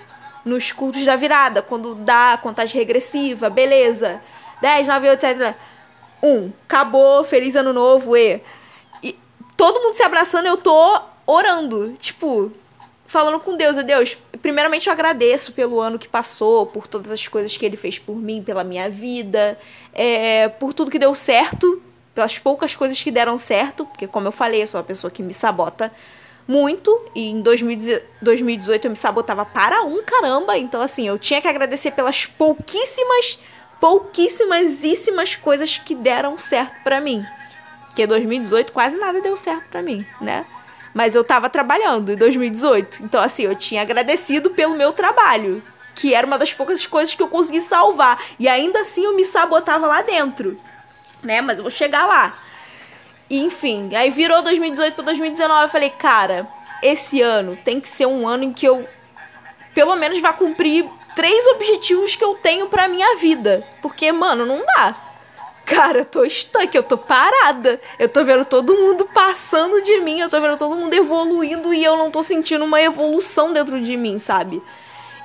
Nos 0.44 0.72
cultos 0.72 1.04
da 1.04 1.16
virada, 1.16 1.62
quando 1.62 1.94
dá 1.94 2.38
contagem 2.42 2.78
regressiva, 2.78 3.48
beleza. 3.48 4.20
10, 4.60 4.86
9, 4.86 5.08
8, 5.08 5.20
7, 5.20 5.56
1. 6.22 6.52
Acabou, 6.68 7.24
feliz 7.24 7.56
ano 7.56 7.72
novo, 7.72 8.16
e. 8.16 8.40
E 9.02 9.18
todo 9.56 9.80
mundo 9.80 9.94
se 9.94 10.02
abraçando, 10.02 10.46
eu 10.46 10.56
tô 10.56 11.00
orando. 11.26 11.94
Tipo, 11.98 12.52
falando 13.06 13.40
com 13.40 13.56
Deus. 13.56 13.76
Deus, 13.82 14.18
primeiramente 14.40 14.86
eu 14.86 14.92
agradeço 14.92 15.52
pelo 15.52 15.80
ano 15.80 15.98
que 15.98 16.08
passou, 16.08 16.66
por 16.66 16.86
todas 16.86 17.10
as 17.10 17.26
coisas 17.26 17.56
que 17.56 17.64
ele 17.64 17.76
fez 17.76 17.98
por 17.98 18.16
mim, 18.16 18.42
pela 18.42 18.62
minha 18.62 18.88
vida, 18.88 19.58
é, 19.92 20.48
por 20.48 20.72
tudo 20.72 20.90
que 20.90 20.98
deu 20.98 21.14
certo 21.14 21.82
pelas 22.14 22.38
poucas 22.38 22.76
coisas 22.76 23.02
que 23.02 23.10
deram 23.10 23.36
certo, 23.36 23.84
porque 23.84 24.06
como 24.06 24.28
eu 24.28 24.32
falei, 24.32 24.62
eu 24.62 24.66
sou 24.66 24.78
uma 24.78 24.86
pessoa 24.86 25.10
que 25.10 25.22
me 25.22 25.34
sabota 25.34 25.90
muito 26.46 27.04
e 27.14 27.30
em 27.30 27.40
2018 27.40 28.84
eu 28.84 28.90
me 28.90 28.96
sabotava 28.96 29.44
para 29.44 29.82
um 29.82 30.02
caramba, 30.02 30.56
então 30.56 30.80
assim, 30.80 31.08
eu 31.08 31.18
tinha 31.18 31.40
que 31.40 31.48
agradecer 31.48 31.90
pelas 31.90 32.26
pouquíssimas, 32.26 33.38
pouquíssimasíssimas 33.80 35.34
coisas 35.34 35.78
que 35.78 35.94
deram 35.94 36.38
certo 36.38 36.82
para 36.84 37.00
mim. 37.00 37.24
Porque 37.86 38.06
2018 38.06 38.72
quase 38.72 38.96
nada 38.96 39.20
deu 39.20 39.36
certo 39.36 39.68
para 39.70 39.82
mim, 39.82 40.06
né? 40.20 40.44
Mas 40.92 41.14
eu 41.14 41.24
tava 41.24 41.48
trabalhando 41.48 42.12
em 42.12 42.16
2018. 42.16 43.02
Então, 43.02 43.20
assim, 43.20 43.44
eu 43.44 43.54
tinha 43.54 43.82
agradecido 43.82 44.50
pelo 44.50 44.76
meu 44.76 44.92
trabalho. 44.92 45.62
Que 45.94 46.12
era 46.12 46.26
uma 46.26 46.38
das 46.38 46.52
poucas 46.52 46.84
coisas 46.86 47.14
que 47.14 47.22
eu 47.22 47.28
consegui 47.28 47.60
salvar. 47.60 48.20
E 48.38 48.48
ainda 48.48 48.80
assim 48.80 49.04
eu 49.04 49.14
me 49.14 49.24
sabotava 49.24 49.86
lá 49.86 50.02
dentro 50.02 50.56
né? 51.24 51.40
Mas 51.40 51.58
eu 51.58 51.64
vou 51.64 51.70
chegar 51.70 52.06
lá. 52.06 52.38
E, 53.28 53.42
enfim, 53.42 53.94
aí 53.94 54.10
virou 54.10 54.42
2018 54.42 54.94
para 54.94 55.04
2019. 55.04 55.64
Eu 55.64 55.68
falei, 55.68 55.90
cara, 55.90 56.46
esse 56.82 57.20
ano 57.20 57.56
tem 57.56 57.80
que 57.80 57.88
ser 57.88 58.06
um 58.06 58.28
ano 58.28 58.44
em 58.44 58.52
que 58.52 58.66
eu, 58.66 58.86
pelo 59.74 59.96
menos, 59.96 60.20
vá 60.20 60.32
cumprir 60.32 60.84
três 61.14 61.46
objetivos 61.48 62.16
que 62.16 62.24
eu 62.24 62.34
tenho 62.34 62.68
pra 62.68 62.88
minha 62.88 63.16
vida. 63.16 63.66
Porque, 63.80 64.12
mano, 64.12 64.44
não 64.44 64.64
dá. 64.64 64.94
Cara, 65.64 66.00
eu 66.00 66.04
tô 66.04 66.28
stuck, 66.28 66.76
eu 66.76 66.82
tô 66.82 66.98
parada. 66.98 67.80
Eu 67.98 68.08
tô 68.08 68.22
vendo 68.22 68.44
todo 68.44 68.74
mundo 68.74 69.06
passando 69.14 69.82
de 69.82 69.98
mim, 70.00 70.20
eu 70.20 70.28
tô 70.28 70.40
vendo 70.40 70.58
todo 70.58 70.76
mundo 70.76 70.92
evoluindo 70.92 71.72
e 71.72 71.82
eu 71.82 71.96
não 71.96 72.10
tô 72.10 72.22
sentindo 72.22 72.64
uma 72.64 72.82
evolução 72.82 73.52
dentro 73.52 73.80
de 73.80 73.96
mim, 73.96 74.18
sabe? 74.18 74.62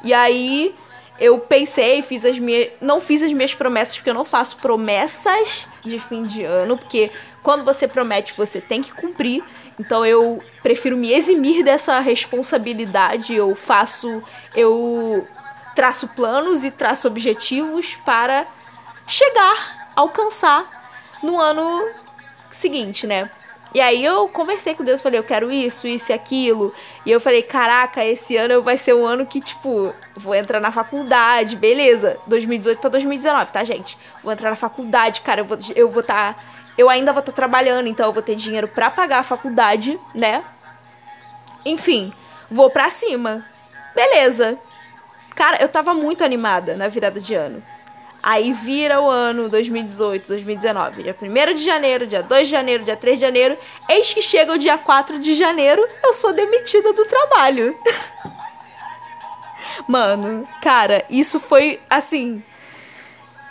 E 0.03 0.13
aí 0.13 0.73
eu 1.19 1.39
pensei, 1.39 2.01
fiz 2.01 2.25
as 2.25 2.39
minhas. 2.39 2.69
Não 2.81 3.01
fiz 3.01 3.21
as 3.21 3.31
minhas 3.31 3.53
promessas, 3.53 3.97
porque 3.97 4.09
eu 4.09 4.13
não 4.13 4.25
faço 4.25 4.57
promessas 4.57 5.67
de 5.81 5.99
fim 5.99 6.23
de 6.23 6.43
ano, 6.43 6.77
porque 6.77 7.11
quando 7.43 7.63
você 7.63 7.87
promete, 7.87 8.33
você 8.35 8.61
tem 8.61 8.81
que 8.81 8.91
cumprir. 8.93 9.43
Então 9.79 10.05
eu 10.05 10.41
prefiro 10.61 10.97
me 10.97 11.11
eximir 11.11 11.63
dessa 11.63 11.99
responsabilidade. 11.99 13.35
Eu 13.35 13.55
faço. 13.55 14.23
Eu 14.55 15.27
traço 15.75 16.07
planos 16.09 16.63
e 16.63 16.71
traço 16.71 17.07
objetivos 17.07 17.95
para 18.03 18.45
chegar, 19.07 19.89
alcançar 19.95 20.67
no 21.23 21.39
ano 21.39 21.89
seguinte, 22.51 23.07
né? 23.07 23.29
E 23.73 23.79
aí 23.79 24.03
eu 24.03 24.27
conversei 24.29 24.73
com 24.73 24.83
Deus, 24.83 24.99
falei, 24.99 25.19
eu 25.19 25.23
quero 25.23 25.51
isso, 25.51 25.87
isso 25.87 26.11
e 26.11 26.13
aquilo. 26.13 26.73
E 27.05 27.11
eu 27.11 27.19
falei, 27.19 27.43
caraca, 27.43 28.03
esse 28.03 28.35
ano 28.35 28.61
vai 28.61 28.77
ser 28.77 28.95
um 28.95 29.05
ano 29.05 29.25
que, 29.25 29.39
tipo, 29.39 29.93
vou 30.15 30.33
entrar 30.33 30.59
na 30.59 30.71
faculdade, 30.71 31.55
beleza. 31.55 32.17
2018 32.27 32.79
para 32.79 32.89
2019, 32.89 33.51
tá, 33.51 33.63
gente? 33.63 33.97
Vou 34.23 34.33
entrar 34.33 34.49
na 34.49 34.55
faculdade, 34.55 35.21
cara, 35.21 35.41
eu 35.41 35.45
vou 35.45 35.57
eu 35.75 35.89
vou 35.89 36.01
estar 36.01 36.33
tá, 36.33 36.43
eu 36.77 36.89
ainda 36.89 37.13
vou 37.13 37.19
estar 37.19 37.31
tá 37.31 37.35
trabalhando, 37.35 37.87
então 37.87 38.07
eu 38.07 38.13
vou 38.13 38.23
ter 38.23 38.35
dinheiro 38.35 38.67
para 38.67 38.89
pagar 38.89 39.19
a 39.19 39.23
faculdade, 39.23 39.99
né? 40.15 40.43
Enfim, 41.63 42.11
vou 42.49 42.69
pra 42.71 42.89
cima. 42.89 43.45
Beleza. 43.93 44.57
Cara, 45.35 45.61
eu 45.61 45.69
tava 45.69 45.93
muito 45.93 46.23
animada 46.23 46.75
na 46.75 46.87
virada 46.87 47.19
de 47.19 47.35
ano. 47.35 47.63
Aí 48.21 48.51
vira 48.51 48.99
o 49.01 49.09
ano 49.09 49.47
2018, 49.47 50.27
2019. 50.27 51.03
Dia 51.03 51.15
1 51.19 51.53
de 51.55 51.63
janeiro, 51.63 52.05
dia 52.05 52.21
2 52.21 52.47
de 52.47 52.51
janeiro, 52.51 52.83
dia 52.83 52.97
3 52.97 53.17
de 53.17 53.25
janeiro. 53.25 53.57
Eis 53.87 54.13
que 54.13 54.21
chega 54.21 54.51
o 54.53 54.57
dia 54.57 54.77
4 54.77 55.19
de 55.19 55.33
janeiro, 55.35 55.85
eu 56.03 56.13
sou 56.13 56.33
demitida 56.33 56.91
do 56.91 57.05
trabalho. 57.05 57.75
Mano, 59.87 60.43
cara, 60.61 61.03
isso 61.09 61.39
foi 61.39 61.79
assim. 61.89 62.43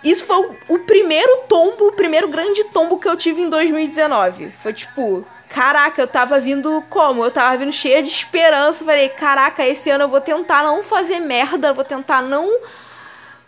Isso 0.05 0.25
foi 0.27 0.57
o, 0.69 0.79
primeiro 0.81 1.45
tombo, 1.49 1.89
o 1.89 1.93
primeiro 1.93 2.29
grande 2.29 2.63
tombo 2.65 2.99
que 2.99 3.09
eu 3.09 3.17
tive 3.17 3.43
em 3.43 3.49
2019. 3.49 4.53
Foi 4.63 4.73
tipo, 4.73 5.25
caraca, 5.49 6.01
eu 6.01 6.07
tava 6.07 6.39
vindo 6.39 6.85
como? 6.89 7.25
Eu 7.25 7.31
tava 7.31 7.57
vindo 7.57 7.73
cheia 7.73 8.03
de 8.03 8.09
esperança. 8.09 8.85
Falei, 8.85 9.09
caraca, 9.09 9.67
esse 9.67 9.91
ano 9.91 10.05
eu 10.05 10.09
vou 10.09 10.21
tentar 10.21 10.63
não 10.63 10.83
fazer 10.83 11.19
merda, 11.19 11.73
vou 11.73 11.85
tentar 11.85 12.23
não 12.23 12.49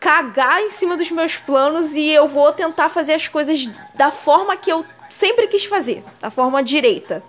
cagar 0.00 0.62
em 0.62 0.70
cima 0.70 0.96
dos 0.96 1.10
meus 1.10 1.36
planos 1.36 1.94
e 1.94 2.08
eu 2.08 2.26
vou 2.26 2.50
tentar 2.52 2.88
fazer 2.88 3.12
as 3.12 3.28
coisas 3.28 3.70
da 3.94 4.10
forma 4.10 4.56
que 4.56 4.72
eu 4.72 4.84
sempre 5.10 5.46
quis 5.46 5.66
fazer, 5.66 6.02
da 6.18 6.30
forma 6.30 6.62
direita. 6.62 7.22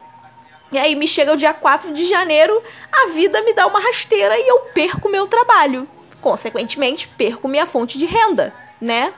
E 0.72 0.78
aí 0.78 0.96
me 0.96 1.06
chega 1.06 1.34
o 1.34 1.36
dia 1.36 1.54
4 1.54 1.94
de 1.94 2.08
janeiro, 2.08 2.64
a 2.90 3.08
vida 3.08 3.42
me 3.42 3.54
dá 3.54 3.68
uma 3.68 3.82
rasteira 3.82 4.40
e 4.40 4.48
eu 4.48 4.60
perco 4.74 5.10
meu 5.10 5.28
trabalho. 5.28 5.86
Consequentemente, 6.22 7.10
perco 7.10 7.48
minha 7.48 7.66
fonte 7.66 7.98
de 7.98 8.06
renda, 8.06 8.54
né? 8.80 9.14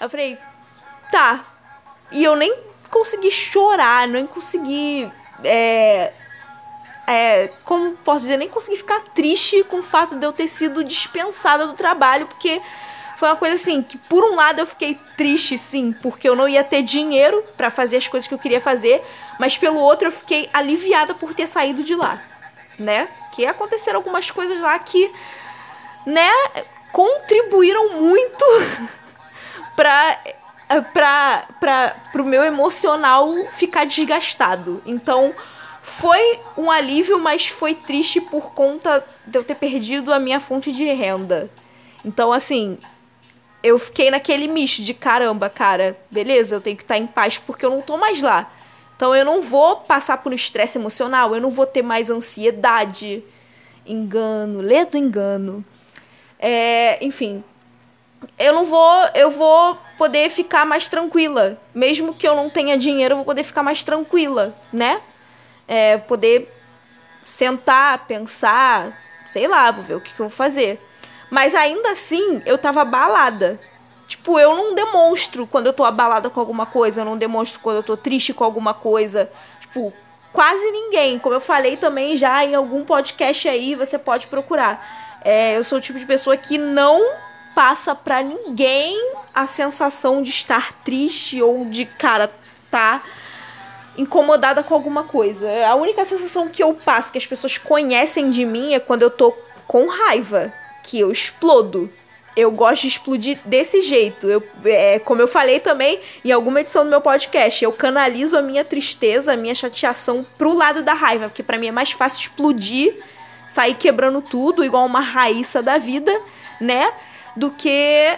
Eu 0.00 0.08
falei, 0.08 0.38
tá. 1.12 1.44
E 2.10 2.24
eu 2.24 2.34
nem 2.34 2.56
consegui 2.88 3.30
chorar, 3.30 4.08
nem 4.08 4.26
consegui. 4.26 5.10
É, 5.44 6.12
é, 7.10 7.50
como 7.64 7.96
posso 7.96 8.20
dizer, 8.20 8.36
nem 8.36 8.48
consegui 8.48 8.76
ficar 8.76 9.00
triste 9.00 9.64
com 9.64 9.80
o 9.80 9.82
fato 9.82 10.14
de 10.14 10.24
eu 10.24 10.32
ter 10.32 10.46
sido 10.46 10.84
dispensada 10.84 11.66
do 11.66 11.72
trabalho, 11.72 12.26
porque 12.26 12.62
foi 13.16 13.28
uma 13.28 13.36
coisa 13.36 13.56
assim, 13.56 13.82
que 13.82 13.98
por 13.98 14.22
um 14.22 14.36
lado 14.36 14.60
eu 14.60 14.66
fiquei 14.66 14.96
triste, 15.16 15.58
sim, 15.58 15.92
porque 15.92 16.28
eu 16.28 16.36
não 16.36 16.48
ia 16.48 16.62
ter 16.62 16.82
dinheiro 16.82 17.42
para 17.56 17.68
fazer 17.68 17.96
as 17.96 18.06
coisas 18.06 18.28
que 18.28 18.34
eu 18.34 18.38
queria 18.38 18.60
fazer, 18.60 19.04
mas 19.40 19.58
pelo 19.58 19.80
outro 19.80 20.06
eu 20.06 20.12
fiquei 20.12 20.48
aliviada 20.52 21.12
por 21.12 21.34
ter 21.34 21.48
saído 21.48 21.82
de 21.82 21.96
lá, 21.96 22.22
né? 22.78 23.08
Que 23.32 23.44
aconteceram 23.44 23.98
algumas 23.98 24.30
coisas 24.30 24.60
lá 24.60 24.78
que, 24.78 25.12
né, 26.06 26.30
contribuíram 26.92 28.00
muito 28.00 28.44
pra 29.74 30.16
para 30.92 31.44
para 31.58 31.96
pro 32.12 32.24
meu 32.24 32.44
emocional 32.44 33.34
ficar 33.50 33.84
desgastado. 33.84 34.80
Então, 34.86 35.34
foi 35.82 36.38
um 36.56 36.70
alívio, 36.70 37.18
mas 37.18 37.46
foi 37.46 37.74
triste 37.74 38.20
por 38.20 38.54
conta 38.54 39.04
de 39.26 39.38
eu 39.38 39.44
ter 39.44 39.54
perdido 39.54 40.12
a 40.12 40.18
minha 40.18 40.40
fonte 40.40 40.72
de 40.72 40.84
renda. 40.84 41.50
Então, 42.04 42.32
assim, 42.32 42.78
eu 43.62 43.78
fiquei 43.78 44.10
naquele 44.10 44.48
misto 44.48 44.82
de 44.82 44.94
caramba, 44.94 45.48
cara, 45.50 45.98
beleza, 46.10 46.56
eu 46.56 46.60
tenho 46.60 46.76
que 46.76 46.82
estar 46.82 46.98
em 46.98 47.06
paz 47.06 47.38
porque 47.38 47.64
eu 47.64 47.70
não 47.70 47.82
tô 47.82 47.96
mais 47.96 48.22
lá. 48.22 48.50
Então 48.96 49.14
eu 49.14 49.24
não 49.24 49.40
vou 49.40 49.76
passar 49.76 50.18
por 50.18 50.32
um 50.32 50.34
estresse 50.34 50.76
emocional, 50.76 51.34
eu 51.34 51.40
não 51.40 51.50
vou 51.50 51.66
ter 51.66 51.82
mais 51.82 52.10
ansiedade, 52.10 53.24
engano, 53.86 54.60
ledo 54.60 54.96
engano. 54.96 55.64
É, 56.38 57.02
enfim, 57.04 57.42
eu 58.38 58.54
não 58.54 58.64
vou, 58.64 59.08
eu 59.14 59.30
vou 59.30 59.78
poder 59.96 60.30
ficar 60.30 60.66
mais 60.66 60.88
tranquila, 60.88 61.58
mesmo 61.74 62.14
que 62.14 62.26
eu 62.26 62.34
não 62.34 62.50
tenha 62.50 62.76
dinheiro, 62.76 63.12
eu 63.12 63.16
vou 63.16 63.24
poder 63.24 63.44
ficar 63.44 63.62
mais 63.62 63.82
tranquila, 63.82 64.54
né? 64.72 65.00
É, 65.70 65.96
poder 65.98 66.52
sentar, 67.24 68.04
pensar, 68.06 69.00
sei 69.24 69.46
lá, 69.46 69.70
vou 69.70 69.84
ver 69.84 69.94
o 69.94 70.00
que, 70.00 70.12
que 70.12 70.20
eu 70.20 70.28
vou 70.28 70.36
fazer. 70.36 70.84
Mas 71.30 71.54
ainda 71.54 71.92
assim, 71.92 72.42
eu 72.44 72.58
tava 72.58 72.80
abalada. 72.82 73.60
Tipo, 74.08 74.40
eu 74.40 74.56
não 74.56 74.74
demonstro 74.74 75.46
quando 75.46 75.68
eu 75.68 75.72
tô 75.72 75.84
abalada 75.84 76.28
com 76.28 76.40
alguma 76.40 76.66
coisa, 76.66 77.02
eu 77.02 77.04
não 77.04 77.16
demonstro 77.16 77.60
quando 77.60 77.76
eu 77.76 77.82
tô 77.84 77.96
triste 77.96 78.34
com 78.34 78.42
alguma 78.42 78.74
coisa. 78.74 79.30
Tipo, 79.60 79.92
quase 80.32 80.68
ninguém. 80.72 81.20
Como 81.20 81.36
eu 81.36 81.40
falei 81.40 81.76
também 81.76 82.16
já 82.16 82.44
em 82.44 82.56
algum 82.56 82.84
podcast 82.84 83.48
aí, 83.48 83.76
você 83.76 83.96
pode 83.96 84.26
procurar. 84.26 85.20
É, 85.24 85.56
eu 85.56 85.62
sou 85.62 85.78
o 85.78 85.80
tipo 85.80 86.00
de 86.00 86.06
pessoa 86.06 86.36
que 86.36 86.58
não 86.58 87.00
passa 87.54 87.94
pra 87.94 88.22
ninguém 88.22 88.98
a 89.32 89.46
sensação 89.46 90.20
de 90.20 90.30
estar 90.30 90.72
triste 90.82 91.40
ou 91.40 91.66
de, 91.66 91.84
cara, 91.84 92.28
tá 92.68 93.00
incomodada 94.00 94.62
com 94.62 94.74
alguma 94.74 95.04
coisa. 95.04 95.48
A 95.66 95.74
única 95.74 96.04
sensação 96.04 96.48
que 96.48 96.62
eu 96.62 96.74
passo, 96.74 97.12
que 97.12 97.18
as 97.18 97.26
pessoas 97.26 97.58
conhecem 97.58 98.30
de 98.30 98.44
mim, 98.44 98.74
é 98.74 98.80
quando 98.80 99.02
eu 99.02 99.10
tô 99.10 99.36
com 99.66 99.86
raiva, 99.86 100.52
que 100.82 100.98
eu 100.98 101.12
explodo. 101.12 101.90
Eu 102.36 102.50
gosto 102.50 102.82
de 102.82 102.88
explodir 102.88 103.38
desse 103.44 103.82
jeito. 103.82 104.28
Eu, 104.28 104.42
é, 104.64 104.98
como 105.00 105.20
eu 105.20 105.28
falei 105.28 105.60
também 105.60 106.00
em 106.24 106.32
alguma 106.32 106.60
edição 106.60 106.84
do 106.84 106.90
meu 106.90 107.00
podcast, 107.00 107.62
eu 107.62 107.72
canalizo 107.72 108.36
a 108.36 108.42
minha 108.42 108.64
tristeza, 108.64 109.32
a 109.32 109.36
minha 109.36 109.54
chateação 109.54 110.24
pro 110.38 110.54
lado 110.54 110.82
da 110.82 110.94
raiva, 110.94 111.28
porque 111.28 111.42
para 111.42 111.58
mim 111.58 111.68
é 111.68 111.72
mais 111.72 111.92
fácil 111.92 112.20
explodir, 112.20 112.96
sair 113.48 113.74
quebrando 113.74 114.22
tudo, 114.22 114.64
igual 114.64 114.86
uma 114.86 115.00
raíça 115.00 115.62
da 115.62 115.76
vida, 115.76 116.12
né? 116.60 116.92
Do 117.36 117.50
que 117.50 118.16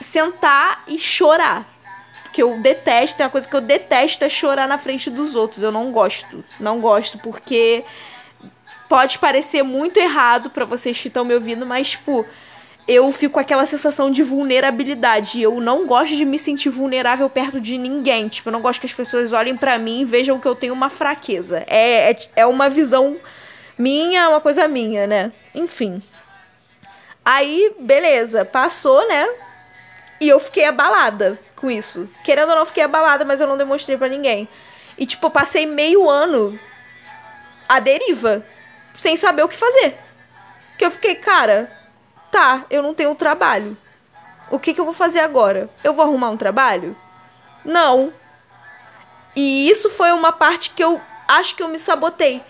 sentar 0.00 0.84
e 0.86 0.98
chorar 0.98 1.73
que 2.34 2.42
eu 2.42 2.58
detesto, 2.58 3.22
é 3.22 3.26
uma 3.26 3.30
coisa 3.30 3.46
que 3.46 3.54
eu 3.54 3.60
detesto 3.60 4.24
é 4.24 4.28
chorar 4.28 4.66
na 4.66 4.76
frente 4.76 5.08
dos 5.08 5.36
outros. 5.36 5.62
Eu 5.62 5.70
não 5.70 5.92
gosto. 5.92 6.44
Não 6.58 6.80
gosto, 6.80 7.16
porque 7.18 7.84
pode 8.88 9.20
parecer 9.20 9.62
muito 9.62 9.98
errado 9.98 10.50
para 10.50 10.64
vocês 10.64 11.00
que 11.00 11.06
estão 11.06 11.24
me 11.24 11.32
ouvindo, 11.32 11.64
mas, 11.64 11.90
tipo, 11.90 12.26
eu 12.88 13.12
fico 13.12 13.34
com 13.34 13.40
aquela 13.40 13.64
sensação 13.66 14.10
de 14.10 14.24
vulnerabilidade. 14.24 15.40
Eu 15.40 15.60
não 15.60 15.86
gosto 15.86 16.16
de 16.16 16.24
me 16.24 16.36
sentir 16.36 16.70
vulnerável 16.70 17.30
perto 17.30 17.60
de 17.60 17.78
ninguém. 17.78 18.26
Tipo, 18.26 18.48
eu 18.48 18.52
não 18.52 18.60
gosto 18.60 18.80
que 18.80 18.86
as 18.86 18.92
pessoas 18.92 19.32
olhem 19.32 19.56
para 19.56 19.78
mim 19.78 20.00
e 20.00 20.04
vejam 20.04 20.40
que 20.40 20.48
eu 20.48 20.56
tenho 20.56 20.72
uma 20.72 20.90
fraqueza. 20.90 21.64
É, 21.68 22.10
é, 22.10 22.16
é 22.34 22.46
uma 22.46 22.68
visão 22.68 23.16
minha, 23.78 24.28
uma 24.28 24.40
coisa 24.40 24.66
minha, 24.66 25.06
né? 25.06 25.30
Enfim. 25.54 26.02
Aí, 27.24 27.72
beleza, 27.78 28.44
passou, 28.44 29.06
né? 29.06 29.28
E 30.20 30.28
eu 30.28 30.40
fiquei 30.40 30.64
abalada 30.64 31.38
com 31.64 31.70
isso. 31.70 32.06
Querendo 32.22 32.50
ou 32.50 32.56
não, 32.56 32.66
fiquei 32.66 32.82
abalada, 32.82 33.24
mas 33.24 33.40
eu 33.40 33.46
não 33.46 33.56
demonstrei 33.56 33.96
para 33.96 34.06
ninguém. 34.06 34.46
E, 34.98 35.06
tipo, 35.06 35.30
passei 35.30 35.64
meio 35.64 36.10
ano 36.10 36.60
à 37.66 37.80
deriva, 37.80 38.44
sem 38.92 39.16
saber 39.16 39.42
o 39.42 39.48
que 39.48 39.56
fazer. 39.56 39.98
Que 40.76 40.84
eu 40.84 40.90
fiquei, 40.90 41.14
cara, 41.14 41.72
tá, 42.30 42.66
eu 42.68 42.82
não 42.82 42.92
tenho 42.92 43.14
trabalho. 43.14 43.74
O 44.50 44.58
que, 44.58 44.74
que 44.74 44.80
eu 44.80 44.84
vou 44.84 44.92
fazer 44.92 45.20
agora? 45.20 45.70
Eu 45.82 45.94
vou 45.94 46.04
arrumar 46.04 46.28
um 46.28 46.36
trabalho? 46.36 46.94
Não. 47.64 48.12
E 49.34 49.70
isso 49.70 49.88
foi 49.88 50.12
uma 50.12 50.32
parte 50.32 50.68
que 50.68 50.84
eu 50.84 51.00
acho 51.26 51.56
que 51.56 51.62
eu 51.62 51.68
me 51.68 51.78
sabotei. 51.78 52.42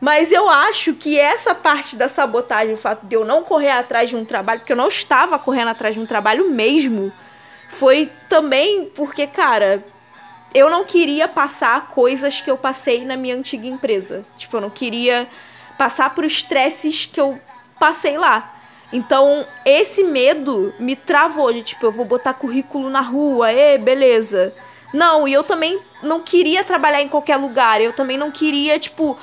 Mas 0.00 0.32
eu 0.32 0.48
acho 0.48 0.94
que 0.94 1.18
essa 1.18 1.54
parte 1.54 1.94
da 1.94 2.08
sabotagem, 2.08 2.72
o 2.72 2.78
fato 2.78 3.04
de 3.04 3.14
eu 3.14 3.24
não 3.26 3.42
correr 3.42 3.72
atrás 3.72 4.08
de 4.08 4.16
um 4.16 4.24
trabalho, 4.24 4.60
porque 4.60 4.72
eu 4.72 4.76
não 4.76 4.88
estava 4.88 5.38
correndo 5.38 5.68
atrás 5.68 5.94
de 5.94 6.00
um 6.00 6.06
trabalho 6.06 6.50
mesmo, 6.50 7.12
foi 7.68 8.10
também 8.28 8.86
porque, 8.94 9.26
cara, 9.26 9.84
eu 10.54 10.70
não 10.70 10.84
queria 10.84 11.28
passar 11.28 11.88
coisas 11.88 12.40
que 12.40 12.50
eu 12.50 12.56
passei 12.56 13.04
na 13.04 13.16
minha 13.16 13.34
antiga 13.34 13.66
empresa. 13.66 14.24
Tipo, 14.36 14.56
eu 14.56 14.60
não 14.62 14.70
queria 14.70 15.28
passar 15.76 16.14
por 16.14 16.24
estresses 16.24 17.04
que 17.06 17.20
eu 17.20 17.38
passei 17.78 18.16
lá. 18.16 18.54
Então, 18.92 19.46
esse 19.64 20.04
medo 20.04 20.72
me 20.78 20.94
travou 20.94 21.52
de 21.52 21.62
tipo, 21.62 21.86
eu 21.86 21.92
vou 21.92 22.04
botar 22.04 22.34
currículo 22.34 22.88
na 22.88 23.00
rua, 23.00 23.52
e 23.52 23.76
beleza. 23.76 24.54
Não, 24.94 25.26
e 25.26 25.32
eu 25.32 25.42
também 25.42 25.78
não 26.02 26.22
queria 26.22 26.64
trabalhar 26.64 27.02
em 27.02 27.08
qualquer 27.08 27.36
lugar. 27.36 27.80
Eu 27.80 27.92
também 27.92 28.16
não 28.16 28.30
queria, 28.30 28.78
tipo, 28.78 29.18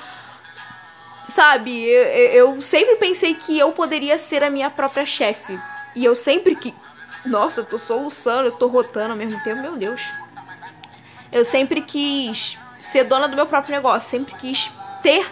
sabe? 1.26 1.84
Eu, 1.84 2.04
eu 2.52 2.62
sempre 2.62 2.96
pensei 2.96 3.34
que 3.34 3.58
eu 3.58 3.72
poderia 3.72 4.18
ser 4.18 4.44
a 4.44 4.50
minha 4.50 4.70
própria 4.70 5.06
chefe. 5.06 5.58
E 5.96 6.04
eu 6.04 6.14
sempre 6.14 6.54
que 6.54 6.74
nossa, 7.24 7.60
eu 7.60 7.64
tô 7.64 7.78
soluçando, 7.78 8.48
eu 8.48 8.52
tô 8.52 8.66
rotando 8.66 9.12
ao 9.12 9.16
mesmo 9.16 9.42
tempo, 9.42 9.62
meu 9.62 9.76
Deus. 9.76 10.12
Eu 11.32 11.44
sempre 11.44 11.80
quis 11.80 12.58
ser 12.78 13.04
dona 13.04 13.26
do 13.26 13.34
meu 13.34 13.46
próprio 13.46 13.74
negócio, 13.74 14.10
sempre 14.10 14.34
quis 14.36 14.70
ter 15.02 15.26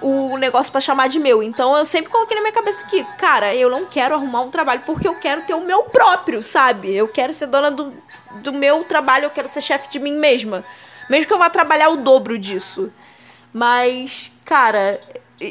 o 0.00 0.36
negócio 0.36 0.70
para 0.70 0.80
chamar 0.80 1.08
de 1.08 1.18
meu. 1.18 1.42
Então 1.42 1.76
eu 1.76 1.84
sempre 1.84 2.10
coloquei 2.10 2.36
na 2.36 2.42
minha 2.42 2.52
cabeça 2.52 2.86
que, 2.86 3.04
cara, 3.18 3.54
eu 3.54 3.68
não 3.68 3.86
quero 3.86 4.14
arrumar 4.14 4.42
um 4.42 4.50
trabalho 4.50 4.82
porque 4.86 5.08
eu 5.08 5.16
quero 5.16 5.42
ter 5.42 5.54
o 5.54 5.60
meu 5.60 5.84
próprio, 5.84 6.42
sabe? 6.42 6.94
Eu 6.94 7.08
quero 7.08 7.34
ser 7.34 7.46
dona 7.46 7.70
do, 7.70 7.92
do 8.36 8.52
meu 8.52 8.84
trabalho, 8.84 9.24
eu 9.24 9.30
quero 9.30 9.48
ser 9.48 9.60
chefe 9.60 9.88
de 9.88 9.98
mim 9.98 10.16
mesma. 10.16 10.64
Mesmo 11.10 11.26
que 11.26 11.32
eu 11.32 11.38
vá 11.38 11.50
trabalhar 11.50 11.88
o 11.88 11.96
dobro 11.96 12.38
disso. 12.38 12.92
Mas, 13.52 14.30
cara, 14.44 15.00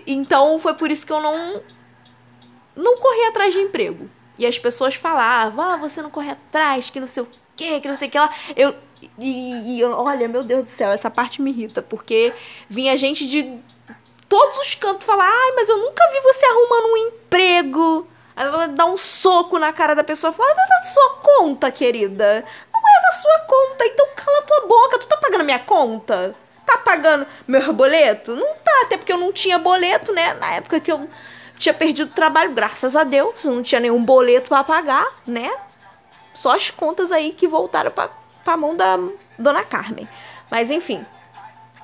então 0.06 0.60
foi 0.60 0.74
por 0.74 0.90
isso 0.90 1.06
que 1.06 1.12
eu 1.12 1.22
não 1.22 1.62
não 2.76 2.98
corri 2.98 3.26
atrás 3.26 3.54
de 3.54 3.60
emprego. 3.60 4.08
E 4.38 4.46
as 4.46 4.58
pessoas 4.58 4.96
falavam, 4.96 5.64
ah, 5.64 5.78
você 5.78 6.02
não 6.02 6.10
corre 6.10 6.32
atrás, 6.32 6.90
que 6.90 7.00
não 7.00 7.08
sei 7.08 7.24
o 7.24 7.28
quê, 7.56 7.80
que 7.80 7.88
não 7.88 7.96
sei 7.96 8.08
o 8.08 8.12
que 8.12 8.20
lá. 8.20 8.30
Eu, 8.56 8.76
e, 9.18 9.80
e 9.80 9.84
olha, 9.84 10.28
meu 10.28 10.44
Deus 10.44 10.64
do 10.64 10.70
céu, 10.70 10.92
essa 10.92 11.10
parte 11.10 11.42
me 11.42 11.52
irrita, 11.52 11.82
porque 11.82 12.34
vinha 12.70 12.96
gente 12.98 13.28
de 13.28 13.60
todos 14.30 14.60
os 14.60 14.76
cantos 14.76 15.06
falar, 15.06 15.28
ai, 15.28 15.52
mas 15.56 15.70
eu 15.70 15.78
nunca 15.78 16.04
vi 16.12 16.20
você 16.22 16.46
arrumando 16.46 16.94
um 16.94 16.98
emprego. 16.98 18.08
Aí 18.36 18.46
ela 18.46 18.68
dá 18.68 18.86
um 18.86 18.98
soco 18.98 19.58
na 19.58 19.74
cara 19.74 19.96
da 19.96 20.04
pessoa 20.04 20.32
e 20.32 20.36
fala: 20.36 20.54
Não 20.54 20.64
é 20.64 20.68
da 20.68 20.84
sua 20.84 21.10
conta, 21.24 21.72
querida. 21.72 22.46
Não 22.72 22.82
é 22.82 23.02
da 23.02 23.12
sua 23.14 23.40
conta, 23.40 23.86
então 23.86 24.08
cala 24.16 24.42
tua 24.44 24.68
boca. 24.68 25.00
Tu 25.00 25.08
tá 25.08 25.18
pagando 25.18 25.44
minha 25.44 25.58
conta? 25.58 26.36
Tá 26.64 26.78
pagando 26.78 27.26
meu 27.48 27.74
boleto? 27.74 28.36
Não 28.36 28.54
tá, 28.64 28.82
até 28.84 28.98
porque 28.98 29.12
eu 29.12 29.18
não 29.18 29.34
tinha 29.34 29.58
boleto, 29.58 30.14
né? 30.14 30.36
Na 30.36 30.54
época 30.54 30.80
que 30.80 30.92
eu 30.92 31.08
tinha 31.58 31.74
perdido 31.74 32.10
o 32.10 32.14
trabalho, 32.14 32.54
graças 32.54 32.96
a 32.96 33.04
Deus. 33.04 33.44
Não 33.44 33.62
tinha 33.62 33.82
nenhum 33.82 34.04
boleto 34.04 34.50
para 34.50 34.64
pagar, 34.64 35.06
né? 35.26 35.52
Só 36.34 36.56
as 36.56 36.70
contas 36.70 37.12
aí 37.12 37.32
que 37.32 37.48
voltaram 37.48 37.92
pra, 37.92 38.10
pra 38.44 38.56
mão 38.58 38.76
da 38.76 38.98
dona 39.38 39.64
Carmen. 39.64 40.08
Mas 40.50 40.72
enfim. 40.72 41.06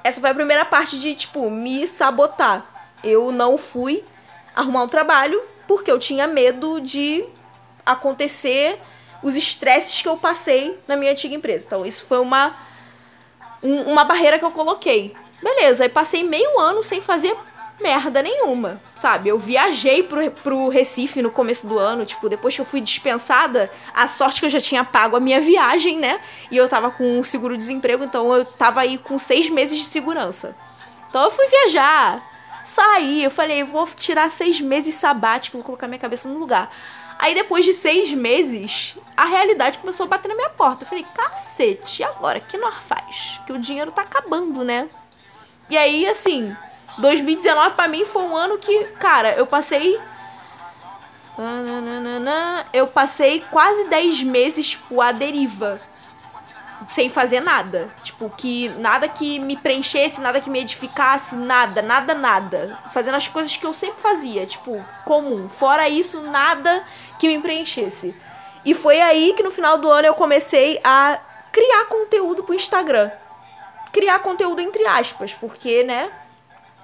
Essa 0.03 0.19
foi 0.19 0.29
a 0.29 0.35
primeira 0.35 0.65
parte 0.65 0.99
de, 0.99 1.15
tipo, 1.15 1.49
me 1.49 1.87
sabotar. 1.87 2.65
Eu 3.03 3.31
não 3.31 3.57
fui 3.57 4.03
arrumar 4.55 4.83
um 4.83 4.87
trabalho 4.87 5.41
porque 5.67 5.89
eu 5.89 5.97
tinha 5.97 6.27
medo 6.27 6.79
de 6.81 7.25
acontecer 7.85 8.79
os 9.21 9.35
estresses 9.35 10.01
que 10.01 10.07
eu 10.07 10.17
passei 10.17 10.77
na 10.87 10.97
minha 10.97 11.11
antiga 11.11 11.33
empresa. 11.33 11.65
Então, 11.65 11.85
isso 11.85 12.05
foi 12.05 12.19
uma, 12.19 12.53
um, 13.61 13.93
uma 13.93 14.03
barreira 14.03 14.37
que 14.37 14.45
eu 14.45 14.51
coloquei. 14.51 15.15
Beleza, 15.41 15.83
aí 15.83 15.89
passei 15.89 16.23
meio 16.23 16.59
ano 16.59 16.83
sem 16.83 17.01
fazer 17.01 17.35
merda 17.81 18.21
nenhuma, 18.21 18.81
sabe? 18.95 19.29
Eu 19.29 19.37
viajei 19.37 20.03
pro, 20.03 20.29
pro 20.31 20.69
Recife 20.69 21.21
no 21.21 21.31
começo 21.31 21.67
do 21.67 21.77
ano, 21.77 22.05
tipo, 22.05 22.29
depois 22.29 22.55
que 22.55 22.61
eu 22.61 22.65
fui 22.65 22.79
dispensada, 22.79 23.69
a 23.93 24.07
sorte 24.07 24.39
que 24.39 24.45
eu 24.45 24.49
já 24.49 24.61
tinha 24.61 24.83
pago 24.83 25.15
a 25.15 25.19
minha 25.19 25.41
viagem, 25.41 25.99
né? 25.99 26.19
E 26.49 26.57
eu 26.57 26.69
tava 26.69 26.91
com 26.91 27.23
seguro-desemprego, 27.23 28.03
então 28.03 28.33
eu 28.33 28.45
tava 28.45 28.81
aí 28.81 28.97
com 28.97 29.17
seis 29.19 29.49
meses 29.49 29.77
de 29.77 29.85
segurança. 29.85 30.55
Então 31.09 31.23
eu 31.23 31.31
fui 31.31 31.45
viajar, 31.47 32.23
saí, 32.63 33.23
eu 33.23 33.31
falei, 33.31 33.63
vou 33.63 33.85
tirar 33.87 34.29
seis 34.31 34.61
meses 34.61 34.95
sabático, 34.95 35.57
vou 35.57 35.65
colocar 35.65 35.87
minha 35.87 35.99
cabeça 35.99 36.29
no 36.29 36.39
lugar. 36.39 36.69
Aí 37.19 37.35
depois 37.35 37.63
de 37.63 37.73
seis 37.73 38.11
meses, 38.11 38.95
a 39.15 39.25
realidade 39.25 39.77
começou 39.77 40.05
a 40.05 40.09
bater 40.09 40.27
na 40.27 40.35
minha 40.35 40.49
porta. 40.49 40.83
Eu 40.83 40.87
falei, 40.87 41.05
cacete, 41.13 42.01
e 42.01 42.05
agora? 42.05 42.39
Que 42.39 42.57
nós 42.57 42.75
faz? 42.83 43.39
Que 43.45 43.53
o 43.53 43.59
dinheiro 43.59 43.91
tá 43.91 44.01
acabando, 44.01 44.63
né? 44.63 44.89
E 45.69 45.77
aí, 45.77 46.05
assim, 46.05 46.55
2019 46.97 47.75
para 47.75 47.87
mim 47.87 48.05
foi 48.05 48.21
um 48.23 48.35
ano 48.35 48.57
que, 48.57 48.85
cara, 48.99 49.33
eu 49.33 49.45
passei. 49.45 49.99
Eu 52.71 52.87
passei 52.87 53.43
quase 53.49 53.85
10 53.85 54.23
meses, 54.23 54.69
tipo, 54.69 55.01
à 55.01 55.11
deriva. 55.11 55.79
Sem 56.91 57.09
fazer 57.09 57.39
nada. 57.39 57.89
Tipo, 58.03 58.29
que 58.29 58.69
nada 58.77 59.07
que 59.07 59.39
me 59.39 59.57
preenchesse, 59.57 60.21
nada 60.21 60.39
que 60.39 60.49
me 60.49 60.59
edificasse, 60.59 61.35
nada, 61.35 61.81
nada, 61.81 62.13
nada. 62.13 62.79
Fazendo 62.93 63.15
as 63.15 63.27
coisas 63.27 63.55
que 63.55 63.65
eu 63.65 63.73
sempre 63.73 64.01
fazia, 64.01 64.45
tipo, 64.45 64.85
comum. 65.05 65.49
Fora 65.49 65.89
isso, 65.89 66.21
nada 66.21 66.83
que 67.17 67.27
me 67.27 67.41
preenchesse. 67.41 68.15
E 68.65 68.73
foi 68.73 69.01
aí 69.01 69.33
que 69.35 69.43
no 69.43 69.49
final 69.49 69.77
do 69.77 69.89
ano 69.89 70.07
eu 70.07 70.13
comecei 70.13 70.79
a 70.83 71.17
criar 71.51 71.85
conteúdo 71.85 72.43
pro 72.43 72.53
Instagram. 72.53 73.09
Criar 73.91 74.19
conteúdo 74.19 74.61
entre 74.61 74.85
aspas, 74.85 75.33
porque, 75.33 75.83
né, 75.83 76.11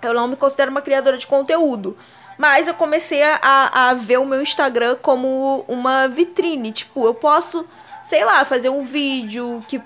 eu 0.01 0.13
não 0.13 0.27
me 0.27 0.35
considero 0.35 0.71
uma 0.71 0.81
criadora 0.81 1.17
de 1.17 1.27
conteúdo. 1.27 1.97
Mas 2.38 2.67
eu 2.67 2.73
comecei 2.73 3.21
a, 3.21 3.89
a 3.89 3.93
ver 3.93 4.17
o 4.17 4.25
meu 4.25 4.41
Instagram 4.41 4.97
como 5.01 5.65
uma 5.67 6.07
vitrine. 6.07 6.71
Tipo, 6.71 7.05
eu 7.05 7.13
posso, 7.13 7.65
sei 8.01 8.23
lá, 8.23 8.45
fazer 8.45 8.69
um 8.69 8.83
vídeo 8.83 9.62
que 9.67 9.81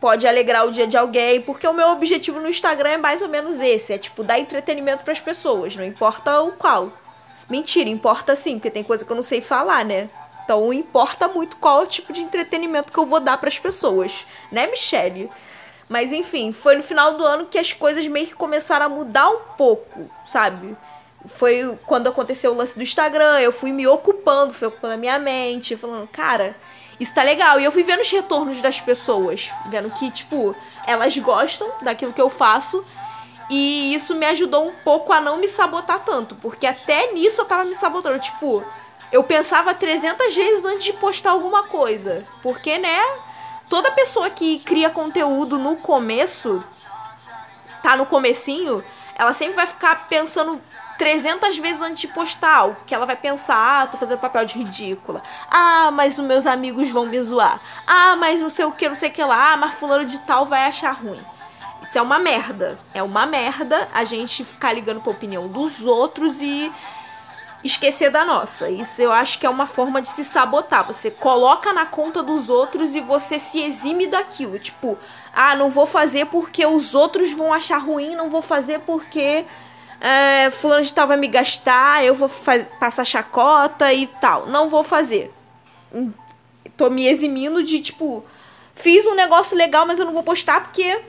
pode 0.00 0.26
alegrar 0.26 0.66
o 0.66 0.70
dia 0.70 0.86
de 0.86 0.96
alguém, 0.96 1.40
porque 1.40 1.66
o 1.66 1.72
meu 1.72 1.88
objetivo 1.90 2.40
no 2.40 2.48
Instagram 2.48 2.90
é 2.90 2.96
mais 2.96 3.22
ou 3.22 3.28
menos 3.28 3.60
esse, 3.60 3.92
é 3.92 3.98
tipo 3.98 4.22
dar 4.22 4.38
entretenimento 4.38 5.02
para 5.02 5.12
as 5.12 5.20
pessoas, 5.20 5.76
não 5.76 5.84
importa 5.84 6.40
o 6.40 6.52
qual. 6.52 6.92
Mentira, 7.48 7.88
importa 7.88 8.36
sim, 8.36 8.54
porque 8.54 8.70
tem 8.70 8.84
coisa 8.84 9.04
que 9.04 9.10
eu 9.10 9.16
não 9.16 9.22
sei 9.22 9.40
falar, 9.40 9.84
né? 9.84 10.08
Então 10.44 10.72
importa 10.72 11.28
muito 11.28 11.56
qual 11.56 11.80
é 11.80 11.84
o 11.84 11.86
tipo 11.86 12.12
de 12.12 12.20
entretenimento 12.20 12.92
que 12.92 12.98
eu 12.98 13.06
vou 13.06 13.20
dar 13.20 13.38
para 13.38 13.48
as 13.48 13.58
pessoas, 13.58 14.26
né, 14.52 14.66
Michelle? 14.66 15.30
Mas 15.88 16.12
enfim, 16.12 16.52
foi 16.52 16.76
no 16.76 16.82
final 16.82 17.14
do 17.14 17.24
ano 17.24 17.46
que 17.46 17.58
as 17.58 17.72
coisas 17.72 18.06
meio 18.06 18.26
que 18.26 18.34
começaram 18.34 18.86
a 18.86 18.88
mudar 18.88 19.28
um 19.30 19.40
pouco, 19.56 20.10
sabe? 20.26 20.76
Foi 21.26 21.78
quando 21.86 22.08
aconteceu 22.08 22.52
o 22.52 22.54
lance 22.54 22.76
do 22.76 22.82
Instagram, 22.82 23.40
eu 23.40 23.50
fui 23.50 23.72
me 23.72 23.86
ocupando, 23.86 24.52
fui 24.52 24.68
ocupando 24.68 24.94
a 24.94 24.98
minha 24.98 25.18
mente, 25.18 25.76
falando, 25.76 26.06
cara, 26.08 26.54
isso 27.00 27.14
tá 27.14 27.22
legal. 27.22 27.58
E 27.58 27.64
eu 27.64 27.72
fui 27.72 27.82
vendo 27.82 28.00
os 28.00 28.10
retornos 28.10 28.60
das 28.60 28.80
pessoas, 28.80 29.50
vendo 29.66 29.90
que, 29.90 30.10
tipo, 30.10 30.54
elas 30.86 31.16
gostam 31.18 31.70
daquilo 31.82 32.12
que 32.12 32.20
eu 32.20 32.28
faço. 32.28 32.84
E 33.50 33.94
isso 33.94 34.14
me 34.14 34.26
ajudou 34.26 34.66
um 34.66 34.72
pouco 34.84 35.12
a 35.12 35.20
não 35.20 35.38
me 35.38 35.48
sabotar 35.48 36.00
tanto, 36.00 36.34
porque 36.34 36.66
até 36.66 37.12
nisso 37.12 37.40
eu 37.40 37.46
tava 37.46 37.64
me 37.64 37.74
sabotando. 37.74 38.18
Tipo, 38.18 38.62
eu 39.10 39.24
pensava 39.24 39.72
300 39.72 40.34
vezes 40.34 40.64
antes 40.64 40.84
de 40.84 40.92
postar 40.94 41.30
alguma 41.30 41.62
coisa. 41.64 42.24
Porque, 42.42 42.78
né, 42.78 43.00
toda 43.68 43.90
pessoa 43.90 44.30
que 44.30 44.58
cria 44.60 44.90
conteúdo 44.90 45.58
no 45.58 45.76
começo, 45.76 46.62
tá 47.82 47.96
no 47.96 48.06
comecinho, 48.06 48.84
ela 49.14 49.32
sempre 49.34 49.54
vai 49.54 49.66
ficar 49.66 50.08
pensando 50.08 50.60
300 50.98 51.56
vezes 51.58 51.80
antes 51.80 52.00
de 52.00 52.08
postar 52.08 52.56
algo, 52.56 52.76
que 52.86 52.94
ela 52.94 53.06
vai 53.06 53.16
pensar, 53.16 53.82
ah, 53.82 53.86
tô 53.86 53.96
fazendo 53.96 54.18
papel 54.18 54.44
de 54.44 54.58
ridícula. 54.58 55.22
Ah, 55.48 55.90
mas 55.92 56.18
os 56.18 56.24
meus 56.24 56.46
amigos 56.46 56.88
vão 56.90 57.06
me 57.06 57.20
zoar. 57.22 57.60
Ah, 57.86 58.16
mas 58.16 58.40
não 58.40 58.50
sei 58.50 58.64
o 58.64 58.72
que, 58.72 58.88
não 58.88 58.96
sei 58.96 59.08
o 59.08 59.12
que 59.12 59.22
lá. 59.22 59.52
Ah, 59.52 59.56
mas 59.56 59.74
fulano 59.74 60.04
de 60.04 60.18
tal 60.20 60.44
vai 60.44 60.64
achar 60.64 60.92
ruim. 60.92 61.24
Isso 61.80 61.96
é 61.96 62.02
uma 62.02 62.18
merda. 62.18 62.78
É 62.92 63.02
uma 63.02 63.24
merda 63.26 63.88
a 63.94 64.04
gente 64.04 64.44
ficar 64.44 64.72
ligando 64.72 65.00
pra 65.00 65.12
opinião 65.12 65.46
dos 65.46 65.84
outros 65.84 66.42
e 66.42 66.72
esquecer 67.62 68.10
da 68.10 68.24
nossa. 68.24 68.70
Isso 68.70 69.02
eu 69.02 69.12
acho 69.12 69.38
que 69.38 69.46
é 69.46 69.50
uma 69.50 69.66
forma 69.66 70.00
de 70.00 70.08
se 70.08 70.24
sabotar. 70.24 70.86
Você 70.86 71.10
coloca 71.10 71.72
na 71.72 71.86
conta 71.86 72.22
dos 72.22 72.48
outros 72.48 72.94
e 72.94 73.00
você 73.00 73.38
se 73.38 73.60
exime 73.60 74.06
daquilo. 74.06 74.58
Tipo, 74.58 74.98
ah, 75.32 75.56
não 75.56 75.70
vou 75.70 75.86
fazer 75.86 76.26
porque 76.26 76.64
os 76.64 76.94
outros 76.94 77.32
vão 77.32 77.52
achar 77.52 77.78
ruim, 77.78 78.14
não 78.14 78.30
vou 78.30 78.42
fazer 78.42 78.80
porque 78.80 79.44
é, 80.00 80.50
fulano 80.50 80.82
de 80.82 80.92
tal 80.92 81.08
vai 81.08 81.16
me 81.16 81.26
gastar, 81.26 82.04
eu 82.04 82.14
vou 82.14 82.30
passar 82.78 83.04
chacota 83.04 83.92
e 83.92 84.06
tal. 84.06 84.46
Não 84.46 84.68
vou 84.68 84.84
fazer. 84.84 85.32
Hum, 85.92 86.12
tô 86.76 86.88
me 86.90 87.06
eximindo 87.06 87.62
de, 87.62 87.80
tipo, 87.80 88.24
fiz 88.74 89.06
um 89.06 89.14
negócio 89.14 89.56
legal, 89.56 89.86
mas 89.86 89.98
eu 89.98 90.06
não 90.06 90.12
vou 90.12 90.22
postar 90.22 90.62
porque, 90.62 91.00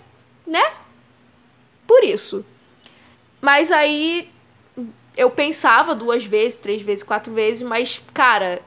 né? 0.46 0.64
Por 1.86 2.04
isso. 2.04 2.46
Mas 3.42 3.72
aí 3.72 4.32
eu 5.20 5.30
pensava 5.30 5.94
duas 5.94 6.24
vezes, 6.24 6.56
três 6.56 6.82
vezes, 6.82 7.04
quatro 7.04 7.34
vezes, 7.34 7.62
mas, 7.62 8.02
cara, 8.14 8.62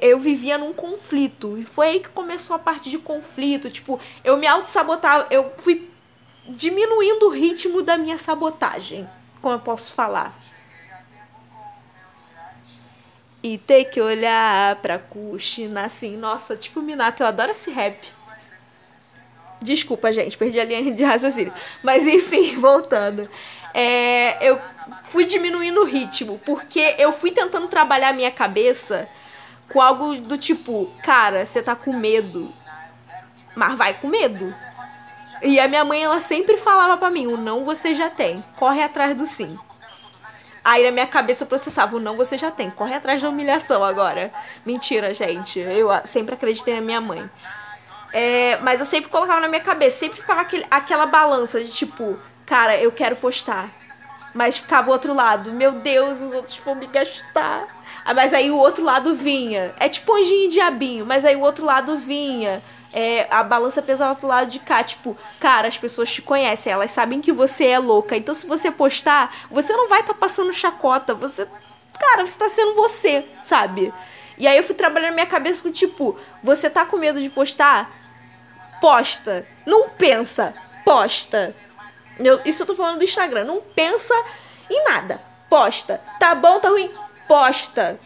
eu 0.00 0.18
vivia 0.18 0.58
num 0.58 0.72
conflito. 0.72 1.56
E 1.56 1.62
foi 1.62 1.86
aí 1.86 2.00
que 2.00 2.08
começou 2.08 2.56
a 2.56 2.58
parte 2.58 2.90
de 2.90 2.98
conflito. 2.98 3.70
Tipo, 3.70 4.00
eu 4.24 4.36
me 4.36 4.44
auto-sabotava, 4.44 5.28
eu 5.30 5.52
fui 5.58 5.88
diminuindo 6.48 7.26
o 7.26 7.30
ritmo 7.30 7.82
da 7.82 7.96
minha 7.96 8.18
sabotagem. 8.18 9.08
Como 9.40 9.54
eu 9.54 9.60
posso 9.60 9.92
falar? 9.92 10.36
E 13.40 13.56
ter 13.56 13.84
que 13.84 14.00
olhar 14.00 14.74
pra 14.76 14.98
Kushina 14.98 15.84
assim, 15.84 16.16
nossa, 16.16 16.56
tipo 16.56 16.82
Minato, 16.82 17.22
eu 17.22 17.28
adoro 17.28 17.52
esse 17.52 17.70
rap. 17.70 18.12
Desculpa, 19.60 20.10
gente, 20.10 20.36
perdi 20.36 20.58
a 20.58 20.64
linha 20.64 20.92
de 20.92 21.04
raciocínio. 21.04 21.54
Mas 21.80 22.04
enfim, 22.04 22.56
voltando 22.58 23.28
é, 23.74 24.46
eu 24.46 24.60
fui 25.04 25.24
diminuindo 25.24 25.80
o 25.80 25.84
ritmo, 25.84 26.38
porque 26.44 26.94
eu 26.98 27.12
fui 27.12 27.30
tentando 27.30 27.68
trabalhar 27.68 28.12
minha 28.12 28.30
cabeça 28.30 29.08
com 29.72 29.80
algo 29.80 30.16
do 30.16 30.36
tipo, 30.36 30.90
cara, 31.02 31.46
você 31.46 31.62
tá 31.62 31.74
com 31.74 31.92
medo, 31.92 32.52
mas 33.56 33.74
vai 33.74 33.94
com 33.94 34.08
medo. 34.08 34.54
E 35.42 35.58
a 35.58 35.66
minha 35.66 35.84
mãe, 35.84 36.04
ela 36.04 36.20
sempre 36.20 36.56
falava 36.56 36.96
para 36.96 37.10
mim, 37.10 37.26
o 37.26 37.36
não 37.36 37.64
você 37.64 37.94
já 37.94 38.08
tem, 38.08 38.44
corre 38.56 38.82
atrás 38.82 39.14
do 39.14 39.26
sim. 39.26 39.58
Aí 40.64 40.84
na 40.84 40.92
minha 40.92 41.06
cabeça 41.06 41.42
eu 41.42 41.48
processava, 41.48 41.96
o 41.96 42.00
não 42.00 42.16
você 42.16 42.38
já 42.38 42.50
tem, 42.50 42.70
corre 42.70 42.94
atrás 42.94 43.20
da 43.20 43.28
humilhação 43.28 43.82
agora. 43.82 44.32
Mentira, 44.64 45.12
gente, 45.12 45.58
eu 45.58 45.88
sempre 46.04 46.34
acreditei 46.34 46.74
na 46.74 46.80
minha 46.80 47.00
mãe. 47.00 47.28
É, 48.12 48.58
mas 48.58 48.78
eu 48.78 48.86
sempre 48.86 49.10
colocava 49.10 49.40
na 49.40 49.48
minha 49.48 49.62
cabeça, 49.62 49.98
sempre 49.98 50.20
ficava 50.20 50.42
aquele, 50.42 50.66
aquela 50.70 51.06
balança 51.06 51.60
de 51.60 51.70
tipo, 51.70 52.16
cara, 52.46 52.76
eu 52.76 52.92
quero 52.92 53.16
postar. 53.16 53.70
Mas 54.34 54.56
ficava 54.56 54.88
o 54.88 54.92
outro 54.92 55.14
lado, 55.14 55.52
meu 55.52 55.72
Deus, 55.72 56.20
os 56.20 56.32
outros 56.32 56.56
vão 56.58 56.74
me 56.74 56.86
gastar. 56.86 57.66
Ah, 58.04 58.14
mas 58.14 58.32
aí 58.32 58.50
o 58.50 58.56
outro 58.56 58.84
lado 58.84 59.14
vinha. 59.14 59.74
É 59.78 59.88
tipo 59.88 60.14
anjinho 60.14 60.46
e 60.46 60.48
diabinho, 60.48 61.06
mas 61.06 61.24
aí 61.24 61.36
o 61.36 61.40
outro 61.40 61.64
lado 61.64 61.96
vinha. 61.98 62.62
É, 62.94 63.26
a 63.30 63.42
balança 63.42 63.80
pesava 63.80 64.14
pro 64.14 64.26
lado 64.26 64.50
de 64.50 64.58
cá, 64.58 64.84
tipo, 64.84 65.16
cara, 65.40 65.66
as 65.66 65.78
pessoas 65.78 66.12
te 66.12 66.20
conhecem, 66.20 66.70
elas 66.70 66.90
sabem 66.90 67.22
que 67.22 67.32
você 67.32 67.66
é 67.66 67.78
louca. 67.78 68.16
Então 68.16 68.34
se 68.34 68.46
você 68.46 68.70
postar, 68.70 69.34
você 69.50 69.72
não 69.72 69.88
vai 69.88 70.00
estar 70.00 70.12
tá 70.12 70.18
passando 70.18 70.52
chacota, 70.52 71.14
você, 71.14 71.48
cara, 71.98 72.26
você 72.26 72.38
tá 72.38 72.48
sendo 72.48 72.74
você, 72.74 73.24
sabe? 73.44 73.92
E 74.36 74.46
aí 74.46 74.56
eu 74.56 74.64
fui 74.64 74.74
trabalhando 74.74 75.14
minha 75.14 75.26
cabeça 75.26 75.62
com 75.62 75.70
tipo, 75.70 76.18
você 76.42 76.68
tá 76.68 76.84
com 76.84 76.98
medo 76.98 77.20
de 77.20 77.30
postar? 77.30 77.90
Posta. 78.80 79.46
Não 79.64 79.88
pensa, 79.90 80.52
posta. 80.84 81.54
Eu, 82.18 82.40
isso 82.44 82.62
eu 82.62 82.66
tô 82.66 82.74
falando 82.74 82.98
do 82.98 83.04
Instagram. 83.04 83.44
Não 83.44 83.60
pensa 83.60 84.14
em 84.70 84.84
nada. 84.84 85.20
Posta. 85.48 86.00
Tá 86.18 86.34
bom, 86.34 86.58
tá 86.60 86.68
ruim? 86.68 86.90
Posta. 87.28 87.98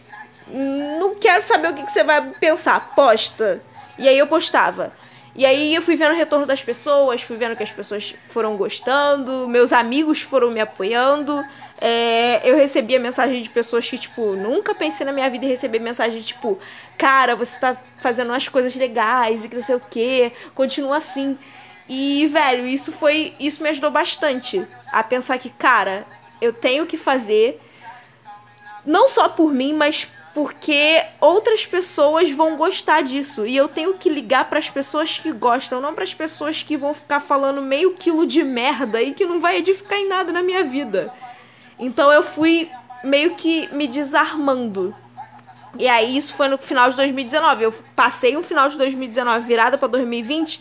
Não 0.49 1.15
quero 1.17 1.43
saber 1.43 1.71
o 1.71 1.75
que, 1.75 1.85
que 1.85 1.91
você 1.91 2.05
vai 2.05 2.31
pensar. 2.35 2.95
Posta. 2.95 3.63
E 3.99 4.09
aí 4.09 4.19
eu 4.19 4.27
postava. 4.27 4.93
E 5.35 5.45
aí 5.45 5.75
eu 5.75 5.83
fui 5.83 5.97
vendo 5.97 6.13
o 6.13 6.17
retorno 6.17 6.47
das 6.47 6.63
pessoas, 6.63 7.21
fui 7.21 7.37
vendo 7.37 7.55
que 7.55 7.63
as 7.63 7.71
pessoas 7.71 8.15
foram 8.27 8.57
gostando, 8.57 9.47
meus 9.47 9.71
amigos 9.71 10.23
foram 10.23 10.51
me 10.51 10.61
apoiando. 10.61 11.45
É, 11.79 12.41
eu 12.43 12.57
recebia 12.57 12.99
mensagem 12.99 13.43
de 13.43 13.51
pessoas 13.51 13.89
que, 13.89 13.99
tipo, 13.99 14.35
nunca 14.35 14.75
pensei 14.75 15.05
na 15.05 15.13
minha 15.13 15.29
vida 15.29 15.45
em 15.45 15.49
receber 15.49 15.79
mensagem 15.79 16.23
tipo, 16.23 16.59
cara, 16.97 17.37
você 17.37 17.61
tá 17.61 17.77
fazendo 17.99 18.31
umas 18.31 18.49
coisas 18.49 18.75
legais 18.77 19.45
e 19.45 19.49
que 19.51 19.55
não 19.55 19.63
sei 19.63 19.75
o 19.75 19.81
que, 19.81 20.33
continua 20.55 20.97
assim. 20.97 21.39
E, 21.89 22.27
velho, 22.27 22.67
isso 22.67 22.93
foi. 22.93 23.35
Isso 23.39 23.63
me 23.63 23.69
ajudou 23.69 23.91
bastante 23.91 24.67
a 24.91 25.03
pensar 25.03 25.39
que, 25.39 25.51
cara, 25.51 26.07
eu 26.41 26.53
tenho 26.53 26.87
que 26.87 26.97
fazer. 26.97 27.61
Não 28.85 29.09
só 29.09 29.29
por 29.29 29.53
mim, 29.53 29.75
mas 29.75 30.09
porque 30.37 31.03
outras 31.19 31.65
pessoas 31.65 32.31
vão 32.31 32.57
gostar 32.57 33.03
disso 33.03 33.47
e 33.47 33.57
eu 33.57 33.69
tenho 33.69 33.95
que 33.95 34.11
ligar 34.11 34.51
para 34.51 34.59
as 34.59 34.69
pessoas 34.69 35.19
que 35.19 35.33
gostam, 35.33 35.81
não 35.81 35.95
para 35.95 36.05
as 36.05 36.13
pessoas 36.13 36.63
que 36.63 36.77
vão 36.77 36.93
ficar 36.93 37.21
falando 37.21 37.63
meio 37.63 37.95
quilo 37.95 38.27
de 38.27 38.45
merda 38.45 39.01
e 39.01 39.15
que 39.15 39.25
não 39.25 39.41
vai 39.41 39.57
edificar 39.57 39.99
em 39.99 40.07
nada 40.07 40.35
na 40.35 40.43
minha 40.43 40.63
vida. 40.63 41.11
Então 41.79 42.13
eu 42.13 42.23
fui 42.23 42.71
meio 43.03 43.35
que 43.35 43.67
me 43.75 43.89
desarmando. 43.89 44.95
E 45.79 45.89
aí 45.89 46.17
isso 46.17 46.35
foi 46.35 46.49
no 46.49 46.59
final 46.59 46.91
de 46.91 46.97
2019. 46.97 47.65
Eu 47.65 47.73
passei 47.95 48.37
um 48.37 48.43
final 48.43 48.69
de 48.69 48.77
2019 48.77 49.47
virada 49.47 49.79
para 49.79 49.89
2020 49.89 50.61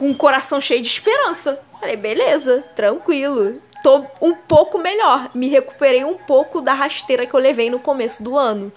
com 0.00 0.10
o 0.10 0.14
coração 0.14 0.62
cheio 0.62 0.80
de 0.80 0.88
esperança. 0.88 1.62
Falei, 1.78 1.94
beleza, 1.94 2.64
tranquilo 2.74 3.60
tô 3.82 4.04
um 4.20 4.34
pouco 4.34 4.78
melhor. 4.78 5.30
Me 5.34 5.48
recuperei 5.48 6.04
um 6.04 6.16
pouco 6.16 6.60
da 6.60 6.72
rasteira 6.72 7.26
que 7.26 7.34
eu 7.34 7.40
levei 7.40 7.70
no 7.70 7.78
começo 7.78 8.22
do 8.22 8.36
ano. 8.36 8.72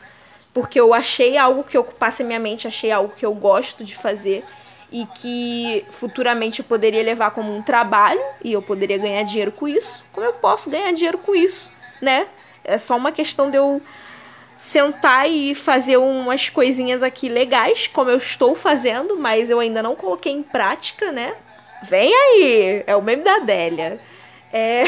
Porque 0.54 0.80
eu 0.80 0.94
achei 0.94 1.38
algo 1.38 1.64
que 1.64 1.78
ocupasse 1.78 2.24
a 2.24 2.26
minha 2.26 2.40
mente, 2.40 2.68
achei 2.68 2.92
algo 2.92 3.14
que 3.16 3.26
eu 3.26 3.34
gosto 3.34 3.84
de 3.84 3.96
fazer 3.96 4.46
e 4.92 5.06
que 5.08 5.86
futuramente 5.90 6.60
eu 6.60 6.66
poderia 6.66 7.02
levar 7.02 7.32
como 7.32 7.54
um 7.54 7.62
trabalho 7.62 8.22
e 8.44 8.54
eu 8.54 8.62
poderia 8.62 8.98
ganhar 8.98 9.24
dinheiro 9.24 9.52
com 9.52 9.68
isso. 9.68 10.04
Como 10.12 10.26
eu 10.26 10.34
posso 10.34 10.70
ganhar 10.70 10.94
dinheiro 10.94 11.18
com 11.18 11.36
isso, 11.36 11.74
né? 12.00 12.28
É 12.64 12.78
só 12.78 12.96
uma 12.96 13.12
questão 13.12 13.50
de 13.50 13.58
eu 13.58 13.82
sentar 14.64 15.30
e 15.30 15.54
fazer 15.54 15.98
umas 15.98 16.48
coisinhas 16.48 17.04
aqui 17.04 17.28
legais, 17.28 17.86
como 17.88 18.10
eu 18.10 18.16
estou 18.16 18.56
fazendo, 18.56 19.20
mas 19.20 19.50
eu 19.50 19.60
ainda 19.60 19.84
não 19.84 19.94
coloquei 19.94 20.32
em 20.32 20.42
prática, 20.42 21.12
né? 21.12 21.36
Vem 21.84 22.10
aí! 22.16 22.82
É 22.88 22.96
o 22.96 23.02
meme 23.02 23.24
da 23.24 23.36
Adélia. 23.36 24.00
É... 24.54 24.84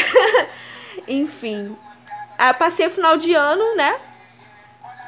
Enfim. 1.09 1.75
Aí 2.37 2.53
passei 2.53 2.87
o 2.87 2.89
final 2.89 3.17
de 3.17 3.33
ano, 3.33 3.75
né? 3.75 3.99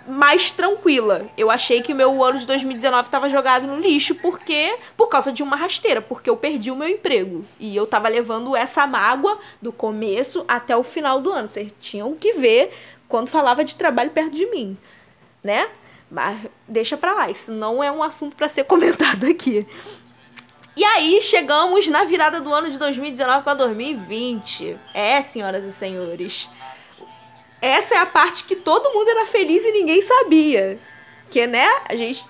Mais 0.05 0.51
tranquila. 0.51 1.27
Eu 1.37 1.49
achei 1.49 1.81
que 1.81 1.93
o 1.93 1.95
meu 1.95 2.21
ano 2.21 2.37
de 2.37 2.45
2019 2.45 3.07
estava 3.07 3.29
jogado 3.29 3.65
no 3.67 3.79
lixo 3.79 4.15
porque 4.15 4.77
por 4.97 5.07
causa 5.07 5.31
de 5.31 5.41
uma 5.41 5.55
rasteira, 5.55 6.01
porque 6.01 6.29
eu 6.29 6.35
perdi 6.35 6.71
o 6.71 6.75
meu 6.75 6.89
emprego. 6.89 7.45
E 7.57 7.73
eu 7.73 7.87
tava 7.87 8.09
levando 8.09 8.53
essa 8.53 8.85
mágoa 8.85 9.39
do 9.61 9.71
começo 9.71 10.43
até 10.45 10.75
o 10.75 10.83
final 10.83 11.21
do 11.21 11.31
ano. 11.31 11.47
Vocês 11.47 11.73
tinham 11.79 12.13
que 12.15 12.33
ver 12.33 12.69
quando 13.07 13.27
falava 13.27 13.63
de 13.63 13.75
trabalho 13.75 14.11
perto 14.11 14.31
de 14.31 14.49
mim, 14.49 14.77
né? 15.43 15.69
Mas 16.09 16.39
deixa 16.67 16.97
pra 16.97 17.13
lá, 17.13 17.29
isso 17.29 17.51
não 17.51 17.83
é 17.83 17.91
um 17.91 18.01
assunto 18.01 18.35
para 18.35 18.47
ser 18.47 18.63
comentado 18.65 19.25
aqui. 19.25 19.67
E 20.75 20.83
aí 20.83 21.19
chegamos 21.21 21.87
na 21.87 22.03
virada 22.03 22.39
do 22.39 22.53
ano 22.53 22.69
de 22.69 22.77
2019 22.77 23.43
para 23.43 23.55
2020. 23.55 24.77
É, 24.93 25.23
senhoras 25.23 25.65
e 25.65 25.71
senhores. 25.71 26.51
Essa 27.59 27.95
é 27.95 27.97
a 27.97 28.05
parte 28.05 28.43
que 28.43 28.55
todo 28.55 28.93
mundo 28.93 29.09
era 29.09 29.25
feliz 29.25 29.65
e 29.65 29.71
ninguém 29.71 30.01
sabia. 30.03 30.79
Que, 31.31 31.47
né, 31.47 31.67
a 31.89 31.95
gente 31.95 32.29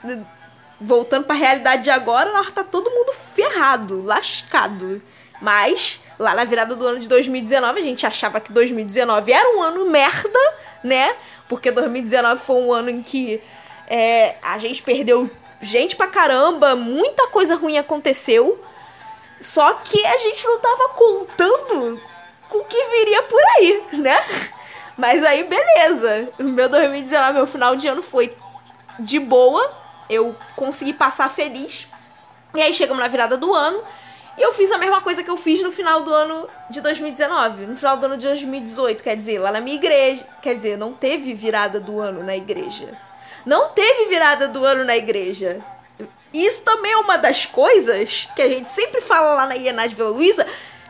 voltando 0.80 1.26
para 1.26 1.36
a 1.36 1.40
realidade 1.40 1.84
de 1.84 1.90
agora, 1.90 2.32
nós 2.32 2.50
tá 2.52 2.64
todo 2.64 2.90
mundo 2.90 3.12
ferrado, 3.12 4.02
lascado. 4.02 5.02
Mas 5.42 6.00
lá 6.20 6.34
na 6.34 6.44
virada 6.44 6.76
do 6.76 6.88
ano 6.88 7.00
de 7.00 7.08
2019, 7.08 7.80
a 7.80 7.84
gente 7.84 8.06
achava 8.06 8.40
que 8.40 8.52
2019 8.52 9.32
era 9.32 9.56
um 9.56 9.62
ano 9.62 9.90
merda, 9.90 10.40
né? 10.84 11.16
Porque 11.48 11.72
2019 11.72 12.42
foi 12.42 12.56
um 12.58 12.74
ano 12.74 12.90
em 12.90 13.04
que 13.04 13.42
é, 13.88 14.36
a 14.42 14.58
gente 14.58 14.82
perdeu 14.82 15.30
gente 15.62 15.96
pra 15.96 16.08
caramba, 16.08 16.76
muita 16.76 17.28
coisa 17.28 17.56
ruim 17.56 17.78
aconteceu. 17.78 18.64
Só 19.40 19.74
que 19.74 20.04
a 20.06 20.18
gente 20.18 20.46
não 20.46 20.60
tava 20.60 20.90
contando 20.90 22.02
com 22.50 22.58
o 22.60 22.66
que 22.66 22.84
viria 22.86 23.24
por 23.24 23.42
aí, 23.56 23.84
né? 23.94 24.18
Mas 24.98 25.24
aí, 25.24 25.44
beleza. 25.44 26.30
O 26.40 26.44
meu 26.44 26.68
2019, 26.68 27.34
meu 27.34 27.48
final 27.48 27.76
de 27.76 27.88
ano 27.88 28.02
foi 28.02 28.36
de 29.00 29.20
boa. 29.20 29.72
Eu 30.10 30.36
consegui 30.56 30.94
passar 30.94 31.30
feliz. 31.30 31.88
E 32.56 32.62
aí 32.62 32.74
chegamos 32.74 33.02
na 33.02 33.08
virada 33.08 33.38
do 33.38 33.54
ano. 33.54 33.84
E 34.38 34.42
eu 34.42 34.52
fiz 34.52 34.72
a 34.72 34.78
mesma 34.78 35.02
coisa 35.02 35.24
que 35.24 35.30
eu 35.30 35.38
fiz 35.38 35.64
no 35.64 35.72
final 35.72 36.04
do 36.04 36.14
ano 36.14 36.48
de 36.70 36.80
2019. 36.80 37.66
No 37.66 37.76
final 37.76 37.98
do 37.98 38.06
ano 38.06 38.18
de 38.18 38.28
2018, 38.28 39.04
quer 39.04 39.16
dizer, 39.16 39.40
lá 39.40 39.52
na 39.52 39.60
minha 39.60 39.76
igreja. 39.76 40.26
Quer 40.42 40.54
dizer, 40.54 40.78
não 40.78 40.94
teve 40.94 41.34
virada 41.34 41.80
do 41.80 42.00
ano 42.00 42.24
na 42.24 42.38
igreja 42.38 42.98
não 43.48 43.70
teve 43.70 44.10
virada 44.10 44.50
do 44.50 44.66
ano 44.66 44.84
na 44.84 44.98
igreja. 44.98 45.58
Isso 46.34 46.64
também 46.64 46.92
é 46.92 46.98
uma 46.98 47.18
das 47.18 47.46
coisas 47.46 48.28
que 48.36 48.42
a 48.42 48.50
gente 48.50 48.70
sempre 48.70 49.00
fala 49.00 49.36
lá 49.36 49.46
na 49.48 49.56
IENAD 49.56 49.96
Vila 49.96 50.10
Luísa, 50.10 50.46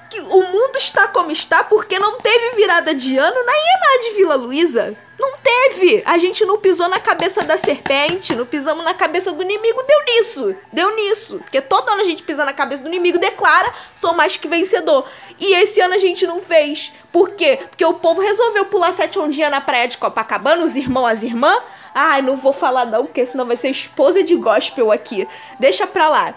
que 0.09 0.19
o 0.19 0.43
mundo 0.43 0.77
está 0.77 1.07
como 1.07 1.31
está 1.31 1.63
porque 1.63 1.99
não 1.99 2.19
teve 2.19 2.55
virada 2.55 2.93
de 2.93 3.17
ano 3.17 3.37
na 3.45 3.51
IENAD 3.51 4.15
Vila 4.15 4.35
Luísa. 4.35 4.95
Não 5.19 5.35
teve! 5.37 6.03
A 6.05 6.17
gente 6.19 6.45
não 6.45 6.59
pisou 6.59 6.87
na 6.87 6.99
cabeça 6.99 7.43
da 7.43 7.57
serpente, 7.57 8.35
não 8.35 8.45
pisamos 8.45 8.85
na 8.85 8.93
cabeça 8.93 9.31
do 9.31 9.41
inimigo, 9.41 9.83
deu 9.83 10.05
nisso! 10.05 10.55
Deu 10.71 10.95
nisso! 10.95 11.39
Porque 11.39 11.59
todo 11.59 11.89
ano 11.89 12.01
a 12.01 12.03
gente 12.03 12.21
pisa 12.21 12.45
na 12.45 12.53
cabeça 12.53 12.83
do 12.83 12.87
inimigo, 12.87 13.17
declara, 13.17 13.73
sou 13.95 14.13
mais 14.13 14.37
que 14.37 14.47
vencedor. 14.47 15.09
E 15.39 15.55
esse 15.55 15.81
ano 15.81 15.95
a 15.95 15.97
gente 15.97 16.27
não 16.27 16.39
fez. 16.39 16.93
Por 17.11 17.31
quê? 17.31 17.57
Porque 17.67 17.83
o 17.83 17.95
povo 17.95 18.21
resolveu 18.21 18.65
pular 18.65 18.91
sete 18.91 19.17
ondinhas 19.17 19.49
na 19.49 19.59
praia 19.59 19.87
de 19.87 19.97
Copacabana, 19.97 20.63
os 20.63 20.75
irmãos, 20.75 21.07
as 21.07 21.23
irmãs, 21.23 21.63
Ai, 21.99 22.21
não 22.21 22.37
vou 22.37 22.53
falar 22.53 22.85
não, 22.85 23.07
porque 23.07 23.25
senão 23.25 23.43
vai 23.43 23.57
ser 23.57 23.69
esposa 23.69 24.21
de 24.21 24.35
gospel 24.35 24.91
aqui. 24.91 25.27
Deixa 25.59 25.87
pra 25.87 26.07
lá. 26.07 26.35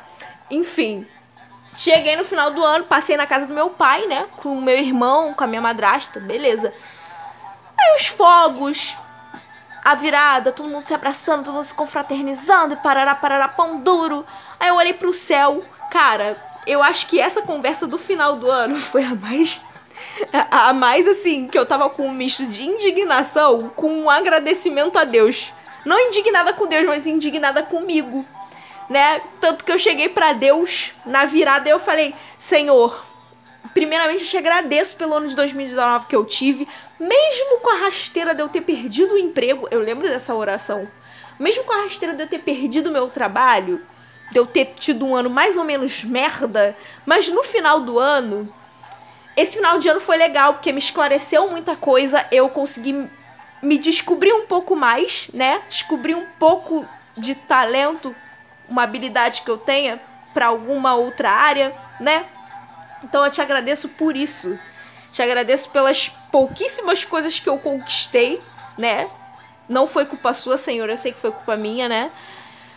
Enfim. 0.51 1.07
Cheguei 1.81 2.15
no 2.15 2.27
final 2.27 2.51
do 2.51 2.63
ano, 2.63 2.85
passei 2.85 3.17
na 3.17 3.27
casa 3.27 3.47
do 3.47 3.55
meu 3.55 3.71
pai, 3.71 4.07
né? 4.07 4.29
Com 4.37 4.53
o 4.53 4.61
meu 4.61 4.77
irmão, 4.77 5.33
com 5.33 5.45
a 5.45 5.47
minha 5.47 5.63
madrasta, 5.63 6.21
beleza. 6.21 6.75
Aí 7.79 7.97
os 7.97 8.07
fogos, 8.07 8.99
a 9.83 9.95
virada, 9.95 10.53
todo 10.53 10.69
mundo 10.69 10.83
se 10.83 10.93
abraçando, 10.93 11.43
todo 11.43 11.55
mundo 11.55 11.65
se 11.65 11.73
confraternizando, 11.73 12.75
e 12.75 12.77
parará, 12.77 13.15
parará, 13.15 13.49
pão 13.49 13.79
duro. 13.79 14.27
Aí 14.61 14.69
eu 14.69 14.75
olhei 14.75 14.93
pro 14.93 15.15
céu, 15.15 15.65
cara, 15.91 16.37
eu 16.67 16.83
acho 16.83 17.07
que 17.07 17.19
essa 17.19 17.41
conversa 17.41 17.87
do 17.87 17.97
final 17.97 18.37
do 18.37 18.51
ano 18.51 18.77
foi 18.93 19.03
a 19.03 19.15
mais 19.15 19.65
a 20.51 20.75
mais 20.75 21.09
assim, 21.09 21.49
que 21.49 21.59
eu 21.59 21.65
tava 21.65 21.89
com 21.89 22.07
um 22.07 22.13
misto 22.13 22.45
de 22.45 22.63
indignação 22.63 23.71
com 23.75 23.91
um 24.03 24.11
agradecimento 24.11 24.99
a 24.99 25.05
Deus. 25.05 25.51
Não 25.87 25.99
indignada 25.99 26.53
com 26.53 26.67
Deus, 26.67 26.87
mas 26.87 27.07
indignada 27.07 27.63
comigo, 27.63 28.27
né? 28.91 29.23
Tanto 29.41 29.65
que 29.65 29.71
eu 29.71 29.79
cheguei 29.79 30.09
para 30.09 30.33
Deus 30.33 30.93
na 31.07 31.25
virada 31.25 31.71
eu 31.71 31.79
falei: 31.79 32.13
Senhor, 32.39 33.05
primeiramente 33.73 34.25
eu 34.25 34.29
te 34.29 34.37
agradeço 34.37 34.97
pelo 34.97 35.15
ano 35.15 35.29
de 35.29 35.37
2019 35.37 36.07
que 36.07 36.17
eu 36.17 36.25
tive, 36.27 36.69
mesmo 36.99 37.61
com 37.61 37.71
a 37.71 37.87
rasteira 37.87 38.35
de 38.35 38.43
eu 38.43 38.49
ter 38.49 38.63
perdido 38.63 39.15
o 39.15 39.19
emprego. 39.19 39.69
Eu 39.71 39.81
lembro 39.81 40.09
dessa 40.09 40.35
oração. 40.35 40.89
Mesmo 41.39 41.65
com 41.65 41.73
a 41.73 41.85
rasteira 41.85 42.15
de 42.15 42.25
eu 42.25 42.29
ter 42.29 42.41
perdido 42.41 42.89
o 42.89 42.93
meu 42.93 43.09
trabalho, 43.09 43.81
de 44.31 44.39
eu 44.39 44.45
ter 44.45 44.75
tido 44.79 45.07
um 45.07 45.17
ano 45.17 45.31
mais 45.31 45.57
ou 45.57 45.65
menos 45.65 46.05
merda, 46.05 46.77
mas 47.07 47.29
no 47.29 47.43
final 47.43 47.81
do 47.81 47.99
ano 47.99 48.53
esse 49.37 49.57
final 49.57 49.79
de 49.79 49.89
ano 49.89 50.01
foi 50.01 50.19
legal 50.19 50.53
porque 50.53 50.71
me 50.71 50.79
esclareceu 50.79 51.49
muita 51.49 51.75
coisa, 51.75 52.27
eu 52.31 52.49
consegui 52.51 53.09
me 53.63 53.79
descobrir 53.79 54.33
um 54.35 54.45
pouco 54.45 54.77
mais, 54.77 55.31
né? 55.33 55.63
Descobrir 55.69 56.15
um 56.15 56.27
pouco 56.39 56.87
de 57.17 57.35
talento, 57.35 58.15
uma 58.71 58.85
habilidade 58.85 59.43
que 59.43 59.51
eu 59.51 59.59
tenha 59.59 60.01
para 60.33 60.47
alguma 60.47 60.95
outra 60.95 61.31
área, 61.31 61.75
né? 61.99 62.25
Então 63.03 63.25
eu 63.25 63.31
te 63.31 63.43
agradeço 63.43 63.89
por 63.89 64.17
isso. 64.17 64.59
Te 65.13 65.23
agradeço 65.23 65.71
pelas 65.71 66.09
pouquíssimas 66.31 67.05
coisas 67.05 67.39
que 67.39 67.49
eu 67.49 67.59
conquistei, 67.59 68.41
né? 68.79 69.11
Não 69.69 69.87
foi 69.87 70.05
culpa 70.05 70.33
sua, 70.33 70.57
Senhor, 70.57 70.89
eu 70.89 70.97
sei 70.97 71.13
que 71.13 71.21
foi 71.21 71.33
culpa 71.33 71.57
minha, 71.57 71.89
né? 71.89 72.11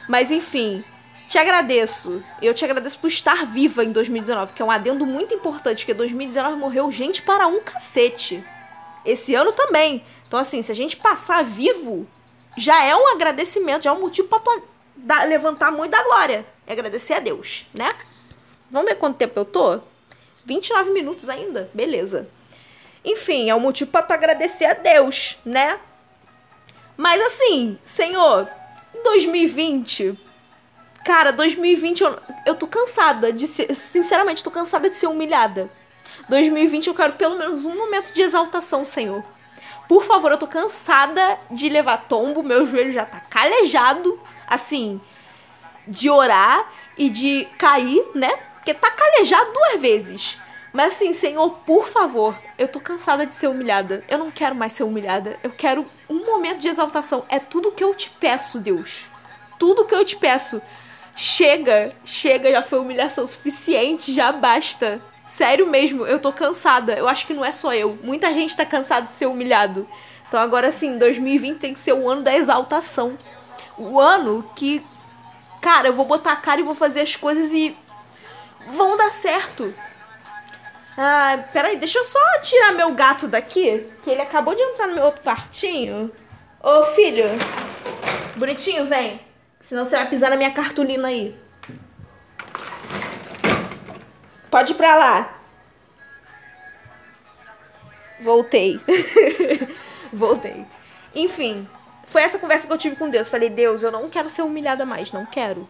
Mas 0.08 0.32
enfim, 0.32 0.84
te 1.28 1.38
agradeço. 1.38 2.24
Eu 2.42 2.54
te 2.54 2.66
agradeço 2.66 3.00
por 3.00 3.08
estar 3.08 3.46
viva 3.46 3.84
em 3.84 3.92
2019, 3.92 4.54
que 4.54 4.62
é 4.62 4.66
um 4.66 4.72
adendo 4.72 5.06
muito 5.06 5.34
importante, 5.34 5.80
porque 5.80 5.94
2019 5.94 6.58
morreu 6.58 6.92
gente 6.92 7.22
para 7.22 7.48
um 7.48 7.62
cacete. 7.62 8.44
Esse 9.06 9.36
ano 9.36 9.52
também. 9.52 10.04
Então, 10.28 10.40
assim, 10.40 10.62
se 10.62 10.72
a 10.72 10.76
gente 10.76 10.96
passar 10.96 11.44
vivo, 11.44 12.08
já 12.56 12.84
é 12.84 12.96
um 12.96 13.08
agradecimento, 13.10 13.84
já 13.84 13.92
é 13.92 13.94
um 13.94 14.02
motivo 14.02 14.28
pra 14.28 14.40
tu 14.40 14.64
dar, 15.04 15.28
levantar 15.28 15.72
muito 15.72 15.92
da 15.92 16.02
glória. 16.04 16.46
E 16.66 16.72
agradecer 16.72 17.14
a 17.14 17.20
Deus, 17.20 17.68
né? 17.74 17.94
Vamos 18.72 18.90
ver 18.90 18.96
quanto 18.96 19.18
tempo 19.18 19.40
eu 19.40 19.46
tô? 19.46 19.82
29 20.46 20.92
minutos 20.92 21.30
ainda? 21.30 21.70
Beleza. 21.74 22.28
Enfim, 23.06 23.50
é 23.50 23.56
um 23.56 23.60
motivo 23.60 23.92
para 23.92 24.04
tu 24.04 24.14
agradecer 24.14 24.66
a 24.66 24.74
Deus, 24.74 25.38
né? 25.46 25.80
Mas 26.96 27.22
assim, 27.22 27.78
Senhor, 27.86 28.50
2020. 29.04 30.18
Cara, 31.06 31.32
2020 31.32 32.02
eu, 32.02 32.20
eu 32.46 32.56
tô 32.56 32.66
cansada 32.66 33.34
de 33.34 33.46
ser. 33.46 33.76
Sinceramente, 33.76 34.44
tô 34.44 34.52
cansada 34.52 34.90
de 34.90 34.96
ser 34.96 35.08
humilhada. 35.08 35.70
2020 36.30 36.88
eu 36.88 36.96
quero 36.96 37.14
pelo 37.14 37.38
menos 37.38 37.66
um 37.66 37.76
momento 37.76 38.14
de 38.14 38.22
exaltação, 38.22 38.86
Senhor. 38.86 39.24
Por 39.88 40.04
favor, 40.04 40.32
eu 40.32 40.38
tô 40.38 40.48
cansada 40.48 41.38
de 41.52 41.70
levar 41.70 41.98
tombo, 41.98 42.42
meu 42.42 42.66
joelho 42.66 42.92
já 42.92 43.06
tá 43.06 43.20
calejado, 43.20 44.20
assim, 44.48 45.00
de 45.88 46.10
orar 46.10 46.72
e 46.98 47.10
de 47.10 47.46
cair, 47.58 48.04
né? 48.16 48.32
Porque 48.56 48.74
tá 48.74 48.90
calejado 48.90 49.52
duas 49.52 49.82
vezes. 49.82 50.40
Mas 50.72 50.94
assim, 50.94 51.14
Senhor, 51.14 51.52
por 51.60 51.88
favor, 51.88 52.36
eu 52.58 52.68
tô 52.68 52.80
cansada 52.80 53.28
de 53.28 53.36
ser 53.36 53.48
humilhada. 53.48 54.04
Eu 54.10 54.18
não 54.18 54.32
quero 54.32 54.56
mais 54.56 54.74
ser 54.74 54.84
humilhada. 54.84 55.38
Eu 55.44 55.52
quero 55.52 55.86
um 56.10 56.26
momento 56.26 56.60
de 56.60 56.68
exaltação. 56.68 57.24
É 57.30 57.40
tudo 57.40 57.72
que 57.72 57.84
eu 57.84 57.94
te 57.94 58.10
peço, 58.10 58.60
Deus. 58.60 59.08
Tudo 59.60 59.86
que 59.86 59.94
eu 59.94 60.04
te 60.04 60.16
peço. 60.16 60.60
Chega, 61.16 61.92
chega, 62.04 62.52
já 62.52 62.64
foi 62.64 62.80
humilhação 62.80 63.28
suficiente, 63.28 64.12
já 64.12 64.32
basta. 64.32 65.00
Sério 65.28 65.68
mesmo, 65.68 66.06
eu 66.06 66.20
tô 66.20 66.32
cansada. 66.32 66.94
Eu 66.94 67.08
acho 67.08 67.26
que 67.26 67.34
não 67.34 67.44
é 67.44 67.52
só 67.52 67.74
eu. 67.74 67.98
Muita 68.04 68.34
gente 68.34 68.56
tá 68.56 68.66
cansada 68.66 69.08
de 69.08 69.14
ser 69.14 69.26
humilhado. 69.26 69.88
Então 70.28 70.40
agora 70.40 70.72
sim, 70.72 70.98
2020 70.98 71.60
tem 71.60 71.74
que 71.74 71.80
ser 71.80 71.94
o 71.94 72.10
ano 72.10 72.22
da 72.22 72.36
exaltação. 72.36 73.18
O 73.78 74.00
ano 74.00 74.44
que, 74.56 74.84
cara, 75.62 75.88
eu 75.88 75.94
vou 75.94 76.06
botar 76.06 76.34
a 76.34 76.38
cara 76.38 76.62
e 76.62 76.64
vou 76.64 76.76
fazer 76.76 77.02
as 77.02 77.16
coisas 77.16 77.52
e 77.54 77.76
vão 78.68 78.98
dar 78.98 79.12
certo. 79.12 79.74
Ah, 80.98 81.44
peraí, 81.52 81.76
deixa 81.76 81.98
eu 81.98 82.04
só 82.04 82.20
tirar 82.42 82.74
meu 82.74 82.92
gato 82.92 83.28
daqui, 83.28 83.92
que 84.02 84.10
ele 84.10 84.22
acabou 84.22 84.54
de 84.54 84.62
entrar 84.62 84.88
no 84.88 84.94
meu 84.94 85.06
outro 85.06 85.24
quartinho. 85.24 86.12
Ô, 86.62 86.84
filho, 86.84 87.26
bonitinho, 88.36 88.86
vem. 88.86 89.20
Senão 89.60 89.86
você 89.86 89.96
vai 89.96 90.08
pisar 90.08 90.30
na 90.30 90.36
minha 90.36 90.52
cartolina 90.52 91.08
aí. 91.08 91.36
Pode 94.54 94.74
ir 94.74 94.76
pra 94.76 94.96
lá. 94.96 95.34
Voltei. 98.20 98.80
Voltei. 100.14 100.64
Enfim, 101.16 101.68
foi 102.06 102.22
essa 102.22 102.38
conversa 102.38 102.68
que 102.68 102.72
eu 102.72 102.78
tive 102.78 102.96
com 102.96 103.10
Deus. 103.10 103.30
Falei, 103.30 103.50
Deus, 103.50 103.82
eu 103.82 103.92
não 103.92 104.12
quero 104.12 104.30
ser 104.30 104.44
humilhada 104.44 104.86
mais, 104.86 105.12
não 105.12 105.26
quero. 105.26 105.68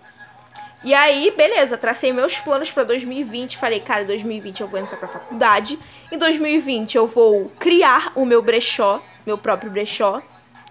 E 0.83 0.93
aí, 0.93 1.31
beleza, 1.31 1.77
tracei 1.77 2.11
meus 2.11 2.41
planos 2.41 2.71
para 2.71 2.83
2020. 2.83 3.57
Falei, 3.57 3.79
cara, 3.79 4.03
em 4.03 4.07
2020 4.07 4.59
eu 4.59 4.67
vou 4.67 4.77
entrar 4.77 4.97
pra 4.97 5.07
faculdade. 5.07 5.79
Em 6.11 6.17
2020 6.17 6.95
eu 6.95 7.07
vou 7.07 7.53
criar 7.57 8.11
o 8.15 8.25
meu 8.25 8.41
brechó, 8.41 9.01
meu 9.25 9.37
próprio 9.37 9.71
brechó. 9.71 10.21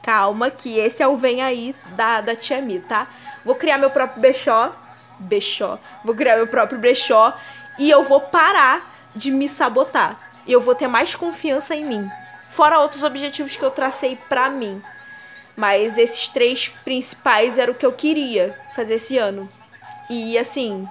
Calma, 0.02 0.50
que 0.50 0.78
esse 0.78 1.02
é 1.02 1.08
o 1.08 1.16
vem 1.16 1.40
aí 1.40 1.74
da, 1.96 2.20
da 2.20 2.36
Tia 2.36 2.60
Mi, 2.60 2.78
tá? 2.78 3.06
Vou 3.42 3.54
criar 3.54 3.78
meu 3.78 3.88
próprio 3.88 4.20
brechó. 4.20 4.76
Brechó. 5.18 5.78
Vou 6.04 6.14
criar 6.14 6.36
meu 6.36 6.46
próprio 6.46 6.78
brechó. 6.78 7.32
E 7.78 7.90
eu 7.90 8.02
vou 8.02 8.20
parar 8.20 8.92
de 9.14 9.30
me 9.30 9.48
sabotar. 9.48 10.32
E 10.46 10.52
eu 10.52 10.60
vou 10.60 10.74
ter 10.74 10.88
mais 10.88 11.14
confiança 11.14 11.74
em 11.74 11.84
mim. 11.84 12.10
Fora 12.50 12.80
outros 12.80 13.02
objetivos 13.02 13.56
que 13.56 13.62
eu 13.62 13.70
tracei 13.70 14.16
pra 14.28 14.50
mim. 14.50 14.82
Mas 15.56 15.98
esses 15.98 16.28
três 16.28 16.68
principais 16.68 17.58
era 17.58 17.70
o 17.70 17.74
que 17.74 17.86
eu 17.86 17.92
queria 17.92 18.58
fazer 18.74 18.94
esse 18.94 19.18
ano. 19.18 19.48
E 20.08 20.36
assim, 20.36 20.86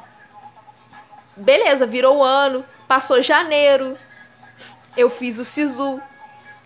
beleza, 1.36 1.86
virou 1.86 2.18
o 2.18 2.24
ano, 2.24 2.66
passou 2.88 3.22
janeiro, 3.22 3.98
eu 4.96 5.10
fiz 5.10 5.40
o 5.40 5.46
SISU. 5.46 6.02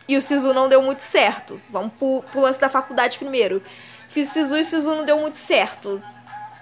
E 0.08 0.16
o 0.16 0.22
SISU 0.22 0.54
não 0.54 0.70
deu 0.70 0.82
muito 0.82 1.02
certo. 1.02 1.60
Vamos 1.70 1.94
pro, 1.94 2.24
pro 2.32 2.42
lance 2.42 2.60
da 2.60 2.70
faculdade 2.70 3.18
primeiro. 3.18 3.62
Fiz 4.08 4.30
o 4.30 4.34
SISU 4.34 4.58
e 4.58 4.62
o 4.62 4.66
SISU 4.66 4.96
não 4.96 5.06
deu 5.06 5.20
muito 5.20 5.38
certo. 5.38 6.02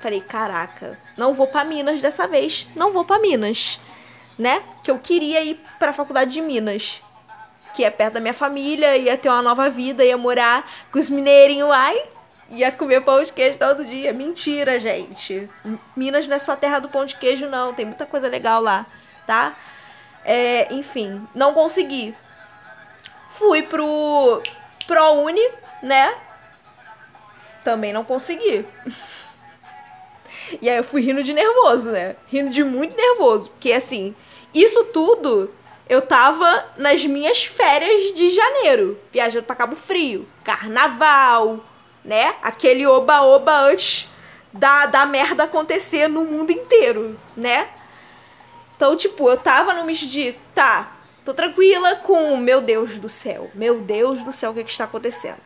Falei, 0.04 0.20
caraca, 0.20 1.00
não 1.16 1.34
vou 1.34 1.48
para 1.48 1.64
Minas 1.64 2.02
dessa 2.02 2.28
vez. 2.28 2.68
Não 2.76 2.92
vou 2.92 3.06
para 3.06 3.22
Minas, 3.22 3.80
né? 4.38 4.62
Que 4.84 4.92
eu 4.92 5.00
queria 5.00 5.42
ir 5.42 5.58
para 5.80 5.92
a 5.92 5.94
faculdade 5.94 6.30
de 6.30 6.42
Minas, 6.42 7.02
que 7.74 7.86
é 7.86 7.90
perto 7.90 8.16
da 8.16 8.20
minha 8.20 8.34
família, 8.34 8.98
ia 8.98 9.18
ter 9.18 9.30
uma 9.30 9.42
nova 9.42 9.70
vida, 9.70 10.04
ia 10.04 10.18
morar 10.18 10.70
com 10.92 11.00
os 11.00 11.10
mineirinhos, 11.10 11.72
ai, 11.72 12.04
ia 12.50 12.70
comer 12.70 13.00
pão 13.00 13.24
de 13.24 13.32
queijo 13.32 13.58
todo 13.58 13.86
dia. 13.86 14.12
Mentira, 14.12 14.78
gente. 14.78 15.50
Minas 15.96 16.28
não 16.28 16.36
é 16.36 16.40
só 16.40 16.54
terra 16.54 16.80
do 16.80 16.90
pão 16.90 17.06
de 17.06 17.16
queijo, 17.16 17.48
não. 17.48 17.74
Tem 17.74 17.86
muita 17.86 18.06
coisa 18.06 18.28
legal 18.28 18.62
lá, 18.62 18.86
tá? 19.26 19.56
É, 20.26 20.68
enfim, 20.74 21.26
não 21.34 21.54
consegui. 21.54 22.14
Fui 23.30 23.62
pro 23.62 24.44
ProUni, 24.86 25.48
né? 25.82 26.14
Também 27.64 27.94
não 27.94 28.04
consegui. 28.04 28.66
e 30.62 30.70
aí 30.70 30.78
eu 30.78 30.84
fui 30.84 31.02
rindo 31.02 31.24
de 31.24 31.34
nervoso, 31.34 31.92
né? 31.92 32.16
Rindo 32.28 32.50
de 32.50 32.64
muito 32.64 32.96
nervoso. 32.96 33.50
Porque 33.52 33.72
assim, 33.72 34.16
isso 34.54 34.86
tudo 34.86 35.52
eu 35.88 36.02
tava 36.02 36.66
nas 36.78 37.06
minhas 37.06 37.44
férias 37.44 38.14
de 38.14 38.30
janeiro, 38.30 38.98
viajando 39.12 39.46
para 39.46 39.56
Cabo 39.56 39.76
Frio, 39.76 40.28
carnaval, 40.44 41.60
né? 42.04 42.36
Aquele 42.42 42.86
oba-oba 42.88 43.54
antes 43.62 44.10
da, 44.52 44.86
da 44.86 45.06
merda 45.06 45.44
acontecer 45.44 46.08
no 46.08 46.24
mundo 46.24 46.52
inteiro, 46.52 47.20
né? 47.36 47.70
Então, 48.76 48.96
tipo, 48.96 49.30
eu 49.30 49.38
tava 49.38 49.74
no 49.74 49.86
misto 49.86 50.08
de, 50.08 50.36
tá, 50.54 50.92
tô 51.24 51.34
tranquila 51.34 51.96
com, 51.98 52.38
meu 52.38 52.62
Deus 52.62 52.98
do 52.98 53.10
céu, 53.10 53.50
meu 53.54 53.80
Deus 53.80 54.24
do 54.24 54.32
céu, 54.32 54.52
o 54.52 54.54
que, 54.54 54.60
é 54.62 54.64
que 54.64 54.72
está 54.72 54.84
acontecendo? 54.84 55.42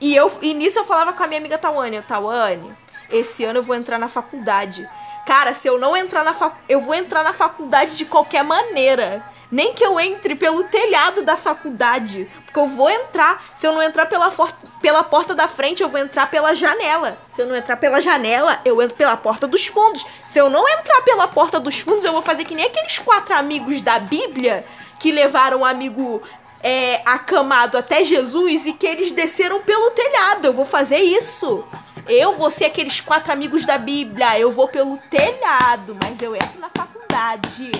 E, 0.00 0.16
eu, 0.16 0.30
e 0.42 0.52
nisso 0.52 0.78
eu 0.78 0.84
falava 0.84 1.12
com 1.12 1.22
a 1.22 1.26
minha 1.26 1.38
amiga 1.38 1.58
Tawane, 1.58 2.02
Tawane, 2.02 2.74
esse 3.12 3.44
ano 3.44 3.58
eu 3.58 3.62
vou 3.62 3.76
entrar 3.76 3.98
na 3.98 4.08
faculdade. 4.08 4.88
Cara, 5.26 5.54
se 5.54 5.68
eu 5.68 5.78
não 5.78 5.96
entrar 5.96 6.24
na 6.24 6.34
faculdade, 6.34 6.64
eu 6.68 6.80
vou 6.80 6.94
entrar 6.94 7.22
na 7.22 7.32
faculdade 7.32 7.96
de 7.96 8.04
qualquer 8.04 8.42
maneira. 8.42 9.24
Nem 9.50 9.74
que 9.74 9.84
eu 9.84 10.00
entre 10.00 10.34
pelo 10.34 10.64
telhado 10.64 11.22
da 11.22 11.36
faculdade. 11.36 12.26
Porque 12.46 12.58
eu 12.58 12.66
vou 12.66 12.88
entrar. 12.88 13.44
Se 13.54 13.66
eu 13.66 13.72
não 13.72 13.82
entrar 13.82 14.06
pela, 14.06 14.32
pela 14.80 15.04
porta 15.04 15.34
da 15.34 15.46
frente, 15.46 15.82
eu 15.82 15.90
vou 15.90 16.00
entrar 16.00 16.30
pela 16.30 16.54
janela. 16.54 17.18
Se 17.28 17.42
eu 17.42 17.46
não 17.46 17.54
entrar 17.54 17.76
pela 17.76 18.00
janela, 18.00 18.58
eu 18.64 18.80
entro 18.80 18.96
pela 18.96 19.16
porta 19.16 19.46
dos 19.46 19.66
fundos. 19.66 20.06
Se 20.26 20.38
eu 20.38 20.48
não 20.48 20.66
entrar 20.66 21.02
pela 21.02 21.28
porta 21.28 21.60
dos 21.60 21.78
fundos, 21.78 22.04
eu 22.04 22.12
vou 22.12 22.22
fazer 22.22 22.44
que 22.44 22.54
nem 22.54 22.64
aqueles 22.64 22.98
quatro 22.98 23.34
amigos 23.34 23.82
da 23.82 23.98
Bíblia 23.98 24.64
que 24.98 25.12
levaram 25.12 25.60
o 25.60 25.64
amigo 25.64 26.22
é, 26.62 27.02
acamado 27.04 27.76
até 27.76 28.04
Jesus 28.04 28.66
e 28.66 28.72
que 28.72 28.86
eles 28.86 29.10
desceram 29.10 29.60
pelo 29.62 29.90
telhado. 29.90 30.46
Eu 30.46 30.52
vou 30.52 30.64
fazer 30.64 31.00
isso. 31.00 31.64
Eu 32.08 32.34
vou 32.34 32.50
ser 32.50 32.66
aqueles 32.66 33.00
quatro 33.00 33.32
amigos 33.32 33.64
da 33.64 33.78
Bíblia. 33.78 34.38
Eu 34.38 34.52
vou 34.52 34.68
pelo 34.68 34.96
telhado, 34.96 35.96
mas 36.02 36.22
eu 36.22 36.34
entro 36.36 36.60
na 36.60 36.70
faculdade. 36.70 37.72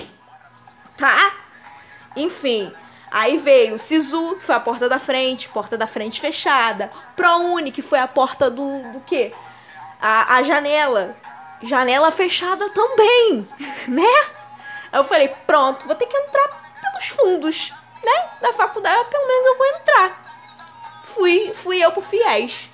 Tá? 0.97 1.33
Enfim, 2.15 2.71
aí 3.09 3.37
veio 3.37 3.75
o 3.75 3.79
Sisu, 3.79 4.35
que 4.35 4.45
foi 4.45 4.55
a 4.55 4.59
porta 4.59 4.89
da 4.89 4.99
frente, 4.99 5.49
porta 5.49 5.77
da 5.77 5.87
frente 5.87 6.19
fechada. 6.19 6.91
ProUni, 7.15 7.71
que 7.71 7.81
foi 7.81 7.99
a 7.99 8.07
porta 8.07 8.49
do, 8.49 8.91
do 8.91 9.01
quê? 9.01 9.33
A, 10.01 10.35
a 10.35 10.43
janela. 10.43 11.15
Janela 11.61 12.11
fechada 12.11 12.69
também, 12.71 13.47
né? 13.87 14.03
Aí 14.91 14.99
eu 14.99 15.03
falei, 15.05 15.29
pronto, 15.47 15.87
vou 15.87 15.95
ter 15.95 16.05
que 16.05 16.17
entrar 16.17 16.61
pelos 16.81 17.07
fundos, 17.07 17.73
né? 18.03 18.29
Da 18.41 18.53
faculdade, 18.53 19.09
pelo 19.09 19.27
menos 19.27 19.45
eu 19.45 19.57
vou 19.57 19.67
entrar. 19.67 20.23
Fui, 21.03 21.53
fui 21.55 21.83
eu 21.83 21.91
pro 21.91 22.01
FIES. 22.01 22.69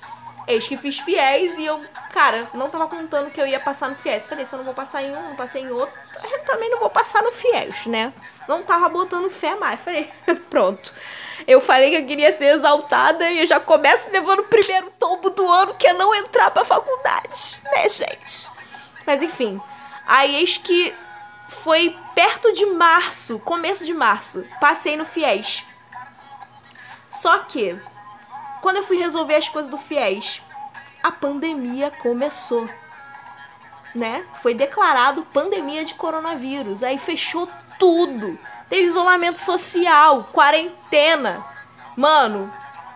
Eis 0.50 0.66
que 0.66 0.76
fiz 0.76 0.98
fiéis 0.98 1.56
e 1.58 1.64
eu, 1.64 1.80
cara, 2.12 2.48
não 2.54 2.68
tava 2.68 2.88
contando 2.88 3.30
que 3.30 3.40
eu 3.40 3.46
ia 3.46 3.60
passar 3.60 3.88
no 3.88 3.94
fiéis. 3.94 4.26
Falei, 4.26 4.44
se 4.44 4.52
eu 4.52 4.56
não 4.56 4.64
vou 4.64 4.74
passar 4.74 5.00
em 5.00 5.14
um, 5.14 5.28
não 5.28 5.36
passei 5.36 5.62
em 5.62 5.70
outro, 5.70 5.94
eu 6.28 6.44
também 6.44 6.68
não 6.70 6.80
vou 6.80 6.90
passar 6.90 7.22
no 7.22 7.30
fiéis, 7.30 7.86
né? 7.86 8.12
Não 8.48 8.64
tava 8.64 8.88
botando 8.88 9.30
fé 9.30 9.54
mais. 9.54 9.78
Falei, 9.80 10.10
pronto. 10.50 10.92
Eu 11.46 11.60
falei 11.60 11.90
que 11.90 11.96
eu 11.96 12.06
queria 12.06 12.32
ser 12.32 12.56
exaltada 12.56 13.30
e 13.30 13.40
eu 13.40 13.46
já 13.46 13.60
começo 13.60 14.10
levando 14.10 14.40
o 14.40 14.48
primeiro 14.48 14.90
tombo 14.98 15.30
do 15.30 15.48
ano, 15.48 15.74
que 15.74 15.86
é 15.86 15.92
não 15.92 16.12
entrar 16.14 16.50
pra 16.50 16.64
faculdade, 16.64 17.62
né, 17.72 17.88
gente? 17.88 18.50
Mas 19.06 19.22
enfim, 19.22 19.60
aí 20.04 20.34
eis 20.36 20.58
que 20.58 20.92
foi 21.50 21.96
perto 22.14 22.52
de 22.52 22.64
março, 22.66 23.38
começo 23.40 23.84
de 23.84 23.92
março, 23.92 24.46
passei 24.60 24.96
no 24.96 25.04
fiéis. 25.04 25.64
Só 27.10 27.38
que 27.40 27.78
quando 28.62 28.76
eu 28.76 28.82
fui 28.82 28.98
resolver 28.98 29.34
as 29.34 29.48
coisas 29.48 29.70
do 29.70 29.78
FIES, 29.78 30.40
a 31.02 31.10
pandemia 31.10 31.90
começou. 31.90 32.68
Né? 33.94 34.24
Foi 34.40 34.54
declarado 34.54 35.26
pandemia 35.32 35.84
de 35.84 35.94
coronavírus. 35.94 36.82
Aí 36.82 36.98
fechou 36.98 37.48
tudo. 37.78 38.38
Teve 38.68 38.84
isolamento 38.86 39.38
social, 39.38 40.28
quarentena. 40.32 41.44
Mano, 41.96 42.52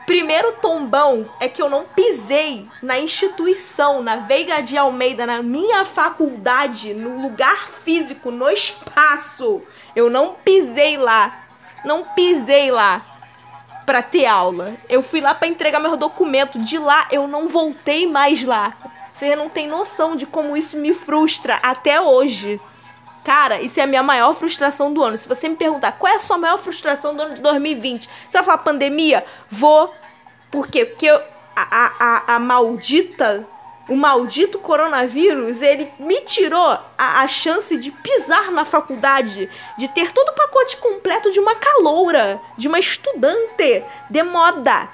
primeiro 0.07 0.53
tombão 0.53 1.29
é 1.41 1.49
que 1.49 1.61
eu 1.61 1.69
não 1.69 1.85
pisei 1.85 2.69
na 2.83 2.99
instituição, 2.99 4.03
na 4.03 4.17
Veiga 4.17 4.61
de 4.63 4.77
Almeida, 4.77 5.27
na 5.27 5.43
minha 5.43 5.85
faculdade, 5.85 6.95
no 6.95 7.21
lugar 7.21 7.69
físico, 7.69 8.31
no 8.31 8.49
espaço. 8.51 9.63
Eu 9.95 10.11
não 10.11 10.35
pisei 10.35 10.97
lá. 10.97 11.45
Não 11.85 12.05
pisei 12.15 12.71
lá. 12.71 13.03
pra 13.85 14.03
ter 14.03 14.25
aula. 14.27 14.75
Eu 14.89 15.03
fui 15.03 15.21
lá 15.21 15.35
para 15.35 15.47
entregar 15.49 15.79
meu 15.79 15.97
documento. 15.97 16.59
De 16.59 16.79
lá 16.79 17.07
eu 17.11 17.29
não 17.29 17.49
voltei 17.49 18.11
mais 18.11 18.43
lá. 18.45 18.73
Você 19.13 19.37
não 19.37 19.49
tem 19.49 19.69
noção 19.69 20.17
de 20.17 20.27
como 20.27 20.57
isso 20.57 20.77
me 20.77 20.93
frustra 20.93 21.59
até 21.63 22.01
hoje. 22.01 22.61
Cara, 23.25 23.61
isso 23.61 23.81
é 23.81 23.83
a 23.83 23.87
minha 23.87 24.03
maior 24.03 24.35
frustração 24.35 24.93
do 24.93 25.03
ano. 25.03 25.17
Se 25.17 25.27
você 25.27 25.49
me 25.49 25.57
perguntar 25.57 25.93
qual 25.93 26.13
é 26.13 26.17
a 26.17 26.21
sua 26.21 26.37
maior 26.37 26.59
frustração 26.59 27.17
do 27.17 27.23
ano 27.23 27.35
de 27.35 27.41
2020, 27.41 28.09
você 28.09 28.39
vai 28.39 28.43
falar 28.45 28.59
pandemia? 28.59 29.25
Vou. 29.51 29.93
Por 30.51 30.69
quê? 30.69 30.85
Porque 30.85 31.07
eu, 31.07 31.21
a, 31.57 31.93
a, 31.99 32.35
a 32.37 32.39
maldita 32.39 33.47
o 33.89 33.97
maldito 33.97 34.59
coronavírus, 34.59 35.61
ele 35.61 35.91
me 35.99 36.21
tirou 36.23 36.79
a, 36.97 37.21
a, 37.23 37.29
chance 37.29 37.77
de 37.77 37.91
pisar 37.91 38.51
na 38.51 38.65
faculdade, 38.65 39.51
de 39.77 39.89
ter 39.89 40.11
todo 40.11 40.31
o 40.31 40.35
pacote 40.35 40.79
completo 40.79 41.31
de 41.31 41.39
uma 41.39 41.55
caloura, 41.55 42.41
de 42.57 42.67
uma 42.67 42.79
estudante 42.79 43.85
de 44.09 44.23
moda. 44.23 44.89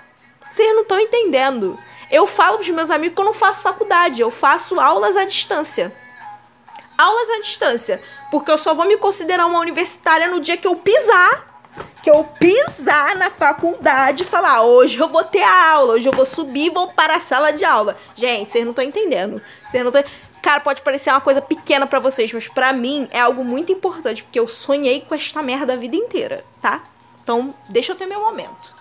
Vocês 0.50 0.74
não 0.74 0.82
estão 0.82 0.98
entendendo. 0.98 1.78
Eu 2.10 2.26
falo 2.26 2.58
pros 2.58 2.70
meus 2.70 2.90
amigos 2.90 3.14
que 3.14 3.20
eu 3.20 3.24
não 3.24 3.34
faço 3.34 3.62
faculdade, 3.62 4.20
eu 4.20 4.30
faço 4.30 4.80
aulas 4.80 5.16
à 5.16 5.24
distância. 5.24 5.94
Aulas 6.98 7.30
à 7.30 7.40
distância, 7.40 8.02
porque 8.30 8.50
eu 8.50 8.58
só 8.58 8.74
vou 8.74 8.86
me 8.86 8.96
considerar 8.96 9.46
uma 9.46 9.58
universitária 9.58 10.28
no 10.28 10.40
dia 10.40 10.56
que 10.56 10.66
eu 10.66 10.76
pisar 10.76 11.50
que 12.02 12.10
eu 12.10 12.24
pisar 12.24 13.16
na 13.16 13.30
faculdade 13.30 14.22
e 14.22 14.26
falar, 14.26 14.62
hoje 14.62 14.98
eu 14.98 15.08
vou 15.08 15.22
ter 15.22 15.42
aula, 15.42 15.94
hoje 15.94 16.08
eu 16.08 16.12
vou 16.12 16.24
subir 16.24 16.66
e 16.66 16.70
vou 16.70 16.88
para 16.92 17.16
a 17.16 17.20
sala 17.20 17.52
de 17.52 17.64
aula. 17.64 17.96
Gente, 18.14 18.50
vocês 18.50 18.64
não 18.64 18.70
estão 18.70 18.84
entendendo. 18.84 19.40
Vocês 19.70 19.82
não 19.84 19.92
estão... 19.92 20.10
Cara, 20.42 20.60
pode 20.60 20.80
parecer 20.80 21.10
uma 21.10 21.20
coisa 21.20 21.42
pequena 21.42 21.86
para 21.86 21.98
vocês, 21.98 22.32
mas 22.32 22.48
para 22.48 22.72
mim 22.72 23.06
é 23.10 23.20
algo 23.20 23.44
muito 23.44 23.70
importante, 23.70 24.22
porque 24.22 24.40
eu 24.40 24.48
sonhei 24.48 25.02
com 25.02 25.14
esta 25.14 25.42
merda 25.42 25.74
a 25.74 25.76
vida 25.76 25.96
inteira, 25.96 26.44
tá? 26.62 26.82
Então, 27.22 27.54
deixa 27.68 27.92
eu 27.92 27.96
ter 27.96 28.06
meu 28.06 28.20
momento. 28.20 28.74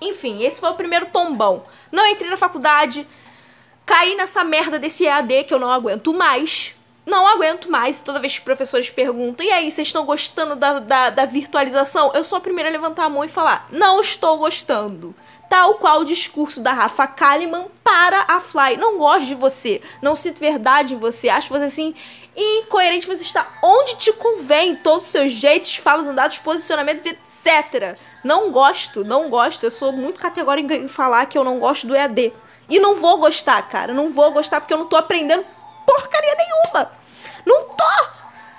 Enfim, 0.00 0.42
esse 0.42 0.58
foi 0.58 0.70
o 0.70 0.74
primeiro 0.74 1.06
tombão. 1.06 1.64
Não 1.92 2.06
entrei 2.06 2.30
na 2.30 2.38
faculdade, 2.38 3.06
caí 3.84 4.14
nessa 4.14 4.42
merda 4.42 4.78
desse 4.78 5.04
EAD 5.04 5.44
que 5.44 5.52
eu 5.52 5.58
não 5.58 5.70
aguento 5.70 6.14
mais 6.14 6.74
não 7.06 7.26
aguento 7.26 7.70
mais. 7.70 8.00
Toda 8.00 8.20
vez 8.20 8.34
que 8.34 8.40
os 8.40 8.44
professores 8.44 8.90
perguntam, 8.90 9.46
e 9.46 9.50
aí, 9.50 9.70
vocês 9.70 9.88
estão 9.88 10.04
gostando 10.04 10.56
da, 10.56 10.80
da, 10.80 11.10
da, 11.10 11.24
virtualização? 11.24 12.10
Eu 12.12 12.24
sou 12.24 12.38
a 12.38 12.40
primeira 12.40 12.68
a 12.68 12.72
levantar 12.72 13.04
a 13.04 13.08
mão 13.08 13.24
e 13.24 13.28
falar, 13.28 13.68
não 13.70 14.00
estou 14.00 14.36
gostando. 14.36 15.14
Tal 15.48 15.74
qual 15.74 16.00
o 16.00 16.04
discurso 16.04 16.60
da 16.60 16.72
Rafa 16.72 17.06
Kalimann 17.06 17.68
para 17.84 18.26
a 18.28 18.40
Fly. 18.40 18.76
Não 18.76 18.98
gosto 18.98 19.28
de 19.28 19.34
você, 19.36 19.80
não 20.02 20.16
sinto 20.16 20.40
verdade 20.40 20.94
em 20.94 20.98
você, 20.98 21.28
acho 21.28 21.48
você 21.48 21.64
assim 21.64 21.94
incoerente, 22.36 23.06
você 23.06 23.22
está 23.22 23.46
onde 23.62 23.96
te 23.96 24.12
convém, 24.12 24.76
todos 24.76 25.06
os 25.06 25.12
seus 25.12 25.32
jeitos, 25.32 25.76
falas, 25.76 26.06
andados, 26.06 26.38
posicionamentos, 26.38 27.06
etc. 27.06 27.96
Não 28.22 28.50
gosto, 28.50 29.04
não 29.04 29.30
gosto. 29.30 29.64
Eu 29.64 29.70
sou 29.70 29.92
muito 29.92 30.20
categórica 30.20 30.74
em 30.74 30.88
falar 30.88 31.26
que 31.26 31.38
eu 31.38 31.44
não 31.44 31.58
gosto 31.58 31.86
do 31.86 31.94
EAD. 31.94 32.32
E 32.68 32.80
não 32.80 32.96
vou 32.96 33.16
gostar, 33.18 33.62
cara. 33.68 33.94
Não 33.94 34.10
vou 34.10 34.32
gostar 34.32 34.60
porque 34.60 34.74
eu 34.74 34.78
não 34.78 34.86
tô 34.86 34.96
aprendendo 34.96 35.44
porcaria 35.86 36.34
nenhuma. 36.34 36.92
Não 37.46 37.62
tô! 37.64 38.06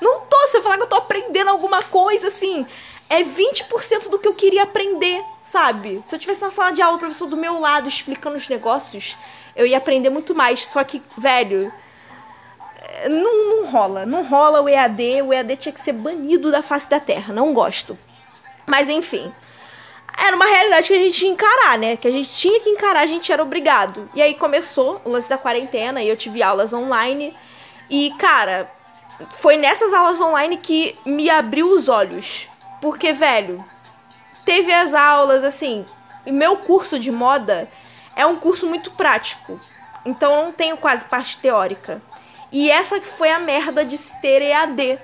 Não 0.01 0.21
tô! 0.21 0.37
Eu 0.53 0.63
falar 0.63 0.77
que 0.77 0.83
eu 0.83 0.87
tô 0.87 0.95
aprendendo 0.95 1.49
alguma 1.49 1.83
coisa, 1.83 2.27
assim, 2.27 2.65
é 3.09 3.21
20% 3.21 4.09
do 4.09 4.17
que 4.17 4.27
eu 4.27 4.33
queria 4.33 4.63
aprender, 4.63 5.21
sabe? 5.43 6.01
Se 6.03 6.15
eu 6.15 6.19
tivesse 6.19 6.41
na 6.41 6.49
sala 6.49 6.71
de 6.71 6.81
aula, 6.81 6.95
o 6.95 6.99
professor 6.99 7.27
do 7.27 7.37
meu 7.37 7.59
lado 7.59 7.87
explicando 7.87 8.37
os 8.37 8.47
negócios, 8.47 9.17
eu 9.55 9.67
ia 9.67 9.77
aprender 9.77 10.09
muito 10.09 10.33
mais. 10.33 10.65
Só 10.65 10.83
que, 10.83 11.01
velho, 11.17 11.71
não, 13.09 13.49
não 13.49 13.65
rola. 13.69 14.05
Não 14.05 14.23
rola 14.23 14.61
o 14.61 14.69
EAD. 14.69 15.21
O 15.21 15.33
EAD 15.33 15.57
tinha 15.57 15.73
que 15.73 15.81
ser 15.81 15.93
banido 15.93 16.49
da 16.49 16.63
face 16.63 16.89
da 16.89 16.99
terra. 16.99 17.33
Não 17.33 17.53
gosto. 17.53 17.97
Mas, 18.65 18.89
enfim 18.89 19.31
era 20.17 20.35
uma 20.35 20.45
realidade 20.45 20.87
que 20.87 20.93
a 20.93 20.97
gente 20.97 21.13
tinha 21.13 21.35
que 21.35 21.43
encarar, 21.43 21.77
né? 21.77 21.95
Que 21.95 22.07
a 22.07 22.11
gente 22.11 22.29
tinha 22.29 22.59
que 22.59 22.69
encarar, 22.69 23.01
a 23.01 23.05
gente 23.05 23.31
era 23.31 23.41
obrigado. 23.41 24.09
E 24.15 24.21
aí 24.21 24.33
começou 24.33 24.99
o 25.05 25.09
lance 25.09 25.29
da 25.29 25.37
quarentena 25.37 26.01
e 26.01 26.09
eu 26.09 26.17
tive 26.17 26.41
aulas 26.41 26.73
online. 26.73 27.35
E, 27.89 28.11
cara, 28.17 28.69
foi 29.29 29.57
nessas 29.57 29.93
aulas 29.93 30.19
online 30.19 30.57
que 30.57 30.97
me 31.05 31.29
abriu 31.29 31.69
os 31.69 31.87
olhos. 31.87 32.49
Porque, 32.81 33.13
velho, 33.13 33.63
teve 34.43 34.73
as 34.73 34.93
aulas, 34.93 35.43
assim. 35.43 35.85
Meu 36.25 36.57
curso 36.57 36.99
de 36.99 37.11
moda 37.11 37.69
é 38.15 38.25
um 38.25 38.35
curso 38.35 38.65
muito 38.65 38.89
prático. 38.91 39.59
Então 40.03 40.33
eu 40.33 40.45
não 40.45 40.51
tenho 40.51 40.77
quase 40.77 41.05
parte 41.05 41.37
teórica. 41.37 42.01
E 42.51 42.71
essa 42.71 42.99
que 42.99 43.07
foi 43.07 43.29
a 43.29 43.39
merda 43.39 43.85
de 43.85 43.97
ter 44.21 44.41
EAD 44.41 44.97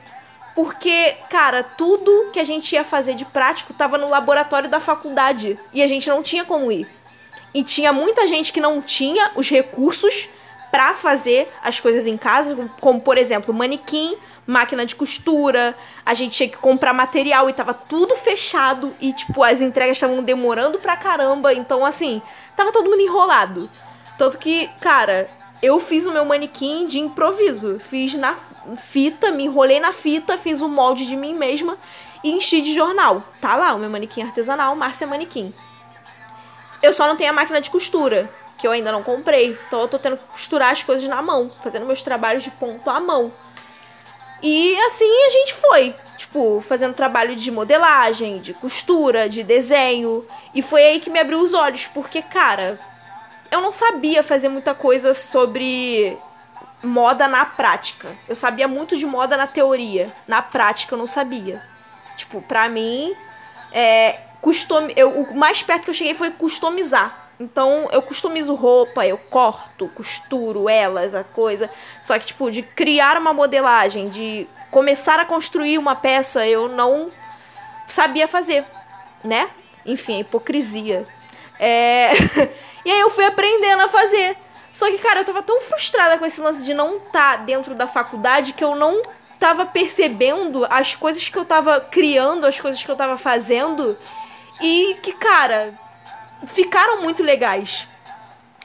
porque, 0.55 1.15
cara, 1.29 1.63
tudo 1.63 2.29
que 2.31 2.39
a 2.39 2.43
gente 2.43 2.73
ia 2.73 2.83
fazer 2.83 3.15
de 3.15 3.25
prático 3.25 3.73
tava 3.73 3.97
no 3.97 4.09
laboratório 4.09 4.69
da 4.69 4.79
faculdade. 4.79 5.59
E 5.73 5.81
a 5.81 5.87
gente 5.87 6.07
não 6.09 6.21
tinha 6.21 6.45
como 6.45 6.71
ir. 6.71 6.87
E 7.53 7.63
tinha 7.63 7.91
muita 7.91 8.27
gente 8.27 8.53
que 8.53 8.61
não 8.61 8.81
tinha 8.81 9.31
os 9.35 9.49
recursos 9.49 10.29
para 10.71 10.93
fazer 10.93 11.51
as 11.63 11.79
coisas 11.79 12.07
em 12.07 12.17
casa, 12.17 12.69
como 12.79 12.99
por 12.99 13.17
exemplo, 13.17 13.53
manequim, 13.53 14.15
máquina 14.45 14.85
de 14.85 14.95
costura, 14.95 15.75
a 16.03 16.15
gente 16.15 16.35
tinha 16.35 16.49
que 16.49 16.57
comprar 16.57 16.93
material 16.93 17.47
e 17.47 17.53
tava 17.53 17.73
tudo 17.73 18.15
fechado. 18.15 18.95
E 18.99 19.13
tipo 19.13 19.43
as 19.43 19.61
entregas 19.61 19.97
estavam 19.97 20.23
demorando 20.23 20.79
pra 20.79 20.97
caramba, 20.97 21.53
então 21.53 21.85
assim, 21.85 22.21
tava 22.55 22.71
todo 22.71 22.89
mundo 22.89 23.01
enrolado. 23.01 23.69
Tanto 24.17 24.37
que, 24.37 24.67
cara, 24.79 25.29
eu 25.61 25.79
fiz 25.79 26.05
o 26.05 26.11
meu 26.11 26.25
manequim 26.25 26.85
de 26.85 26.99
improviso, 26.99 27.79
fiz 27.79 28.13
na 28.15 28.35
fita, 28.77 29.31
me 29.31 29.43
enrolei 29.43 29.79
na 29.79 29.93
fita, 29.93 30.37
fiz 30.37 30.61
um 30.61 30.67
molde 30.67 31.05
de 31.05 31.15
mim 31.15 31.33
mesma 31.33 31.77
e 32.23 32.31
enchi 32.31 32.61
de 32.61 32.73
jornal. 32.73 33.23
Tá 33.41 33.55
lá 33.55 33.73
o 33.73 33.79
meu 33.79 33.89
manequim 33.89 34.21
artesanal, 34.21 34.75
Márcia 34.75 35.05
Manequim. 35.05 35.53
Eu 36.81 36.93
só 36.93 37.07
não 37.07 37.15
tenho 37.15 37.29
a 37.29 37.33
máquina 37.33 37.61
de 37.61 37.69
costura, 37.69 38.29
que 38.57 38.67
eu 38.67 38.71
ainda 38.71 38.91
não 38.91 39.03
comprei. 39.03 39.57
Então 39.67 39.81
eu 39.81 39.87
tô 39.87 39.99
tendo 39.99 40.17
que 40.17 40.27
costurar 40.27 40.71
as 40.71 40.83
coisas 40.83 41.07
na 41.07 41.21
mão, 41.21 41.49
fazendo 41.61 41.85
meus 41.85 42.01
trabalhos 42.01 42.43
de 42.43 42.51
ponto 42.51 42.89
à 42.89 42.99
mão. 42.99 43.31
E 44.41 44.77
assim 44.81 45.25
a 45.25 45.29
gente 45.29 45.53
foi, 45.53 45.95
tipo, 46.17 46.61
fazendo 46.67 46.93
trabalho 46.93 47.35
de 47.35 47.49
modelagem, 47.49 48.39
de 48.39 48.53
costura, 48.53 49.29
de 49.29 49.41
desenho. 49.41 50.25
E 50.53 50.61
foi 50.61 50.83
aí 50.83 50.99
que 50.99 51.09
me 51.09 51.19
abriu 51.19 51.39
os 51.39 51.53
olhos, 51.53 51.85
porque, 51.85 52.21
cara, 52.21 52.77
eu 53.49 53.61
não 53.61 53.71
sabia 53.71 54.21
fazer 54.21 54.49
muita 54.49 54.73
coisa 54.73 55.13
sobre 55.13 56.17
moda 56.83 57.27
na 57.27 57.45
prática. 57.45 58.15
Eu 58.27 58.35
sabia 58.35 58.67
muito 58.67 58.97
de 58.97 59.05
moda 59.05 59.37
na 59.37 59.47
teoria. 59.47 60.13
Na 60.27 60.41
prática 60.41 60.93
eu 60.93 60.97
não 60.97 61.07
sabia. 61.07 61.63
Tipo, 62.17 62.41
pra 62.41 62.67
mim, 62.69 63.15
é, 63.71 64.19
custom... 64.41 64.89
eu, 64.95 65.21
o 65.21 65.35
mais 65.35 65.63
perto 65.63 65.85
que 65.85 65.89
eu 65.89 65.93
cheguei 65.93 66.13
foi 66.13 66.31
customizar. 66.31 67.23
Então 67.39 67.89
eu 67.91 68.01
customizo 68.01 68.53
roupa, 68.53 69.05
eu 69.05 69.17
corto, 69.17 69.87
costuro 69.89 70.69
elas, 70.69 71.15
a 71.15 71.23
coisa. 71.23 71.69
Só 72.01 72.17
que, 72.19 72.27
tipo, 72.27 72.51
de 72.51 72.61
criar 72.61 73.17
uma 73.17 73.33
modelagem, 73.33 74.09
de 74.09 74.47
começar 74.69 75.19
a 75.19 75.25
construir 75.25 75.77
uma 75.77 75.95
peça, 75.95 76.45
eu 76.47 76.67
não 76.67 77.11
sabia 77.87 78.27
fazer, 78.27 78.65
né? 79.23 79.49
Enfim, 79.85 80.19
hipocrisia. 80.19 81.05
É... 81.59 82.11
e 82.85 82.91
aí 82.91 82.99
eu 82.99 83.09
fui 83.09 83.25
aprendendo 83.25 83.81
a 83.81 83.87
fazer. 83.87 84.37
Só 84.73 84.89
que, 84.89 84.97
cara, 84.97 85.19
eu 85.19 85.25
tava 85.25 85.43
tão 85.43 85.61
frustrada 85.61 86.17
com 86.17 86.25
esse 86.25 86.41
lance 86.41 86.63
de 86.63 86.73
não 86.73 86.97
estar 86.97 87.37
tá 87.37 87.43
dentro 87.43 87.75
da 87.75 87.87
faculdade 87.87 88.53
que 88.53 88.63
eu 88.63 88.75
não 88.75 89.03
tava 89.39 89.67
percebendo 89.67 90.65
as 90.67 90.95
coisas 90.95 91.29
que 91.29 91.37
eu 91.37 91.45
tava 91.45 91.79
criando, 91.79 92.47
as 92.47 92.59
coisas 92.59 92.83
que 92.83 92.89
eu 92.89 92.95
tava 92.95 93.15
fazendo. 93.15 93.95
E 94.59 94.95
que, 95.03 95.13
cara, 95.13 95.79
ficaram 96.47 97.03
muito 97.03 97.21
legais. 97.21 97.87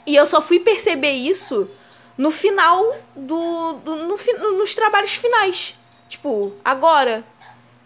E 0.06 0.16
eu 0.16 0.24
só 0.24 0.40
fui 0.40 0.58
perceber 0.58 1.12
isso 1.12 1.68
no 2.16 2.30
final 2.30 2.96
do. 3.14 3.74
do 3.74 3.96
no, 3.96 4.16
nos 4.56 4.74
trabalhos 4.74 5.14
finais. 5.14 5.76
Tipo, 6.08 6.54
agora. 6.64 7.22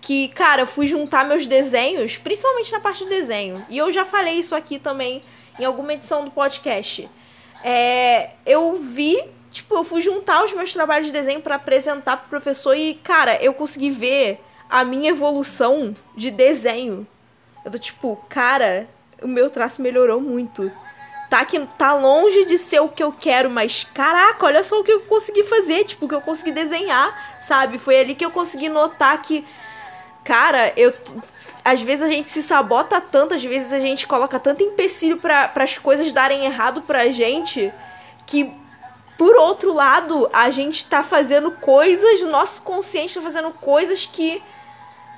Que, 0.01 0.27
cara, 0.29 0.63
eu 0.63 0.67
fui 0.67 0.89
juntar 0.89 1.25
meus 1.25 1.47
desenhos, 1.47 2.17
principalmente 2.17 2.73
na 2.73 2.81
parte 2.81 3.05
do 3.05 3.11
desenho. 3.11 3.65
E 3.69 3.79
eu 3.79 3.93
já 3.93 4.05
falei 4.05 4.35
isso 4.35 4.53
aqui 4.53 4.77
também 4.77 5.23
em 5.61 5.65
alguma 5.65 5.93
edição 5.93 6.25
do 6.25 6.31
podcast 6.33 7.09
é, 7.63 8.31
eu 8.45 8.77
vi, 8.77 9.23
tipo, 9.51 9.75
eu 9.75 9.85
fui 9.85 10.01
juntar 10.01 10.45
os 10.45 10.53
meus 10.53 10.73
trabalhos 10.73 11.07
de 11.07 11.13
desenho 11.13 11.41
para 11.41 11.57
apresentar 11.57 12.17
pro 12.17 12.29
professor 12.29 12.75
e, 12.75 12.95
cara, 12.95 13.37
eu 13.43 13.55
consegui 13.55 13.91
ver 13.91 14.41
a 14.69 14.85
minha 14.85 15.11
evolução 15.11 15.95
de 16.17 16.31
desenho. 16.31 17.07
Eu 17.65 17.71
tô 17.71 17.79
tipo, 17.79 18.17
cara, 18.29 18.89
o 19.23 19.29
meu 19.29 19.51
traço 19.51 19.83
melhorou 19.83 20.21
muito. 20.21 20.73
Tá 21.31 21.45
que 21.45 21.59
tá 21.79 21.95
longe 21.95 22.45
de 22.45 22.59
ser 22.59 22.81
o 22.81 22.89
que 22.89 23.03
eu 23.03 23.13
quero, 23.13 23.49
mas 23.49 23.85
caraca, 23.85 24.45
olha 24.45 24.63
só 24.63 24.81
o 24.81 24.85
que 24.85 24.93
eu 24.93 25.01
consegui 25.03 25.45
fazer, 25.45 25.85
tipo, 25.85 26.05
o 26.05 26.09
que 26.09 26.15
eu 26.15 26.21
consegui 26.21 26.53
desenhar, 26.53 27.39
sabe? 27.41 27.79
Foi 27.79 27.99
ali 27.99 28.15
que 28.15 28.25
eu 28.25 28.31
consegui 28.31 28.69
notar 28.69 29.21
que 29.23 29.45
cara, 30.25 30.73
eu 30.77 30.93
às 31.65 31.81
vezes 31.81 32.03
a 32.05 32.09
gente 32.09 32.29
se 32.29 32.43
sabota 32.43 33.01
tanto, 33.01 33.35
às 33.35 33.45
vezes 33.45 33.73
a 33.73 33.79
gente 33.79 34.07
coloca 34.07 34.39
tanto 34.39 34.63
empecilho 34.63 35.19
para 35.19 35.51
as 35.55 35.79
coisas 35.79 36.13
darem 36.13 36.45
errado 36.45 36.83
pra 36.83 37.11
gente, 37.11 37.73
que 38.27 38.53
por 39.17 39.37
outro 39.37 39.73
lado, 39.73 40.29
a 40.33 40.51
gente 40.51 40.87
tá 40.87 41.05
fazendo 41.05 41.53
coisas, 41.53 42.23
nosso 42.23 42.63
consciente 42.63 43.15
tá 43.15 43.23
fazendo 43.23 43.53
coisas 43.53 44.05
que 44.05 44.43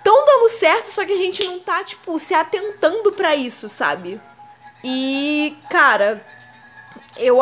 tão 0.03 0.27
dando 0.27 0.49
certo, 0.51 0.91
só 0.91 1.07
que 1.07 1.13
a 1.13 1.17
gente 1.17 1.43
não 1.45 1.59
tá, 1.59 1.83
tipo, 1.83 2.19
se 2.19 2.35
atentando 2.35 3.13
para 3.13 3.35
isso, 3.35 3.67
sabe? 3.67 4.21
E, 4.83 5.57
cara, 5.71 6.23
eu, 7.17 7.39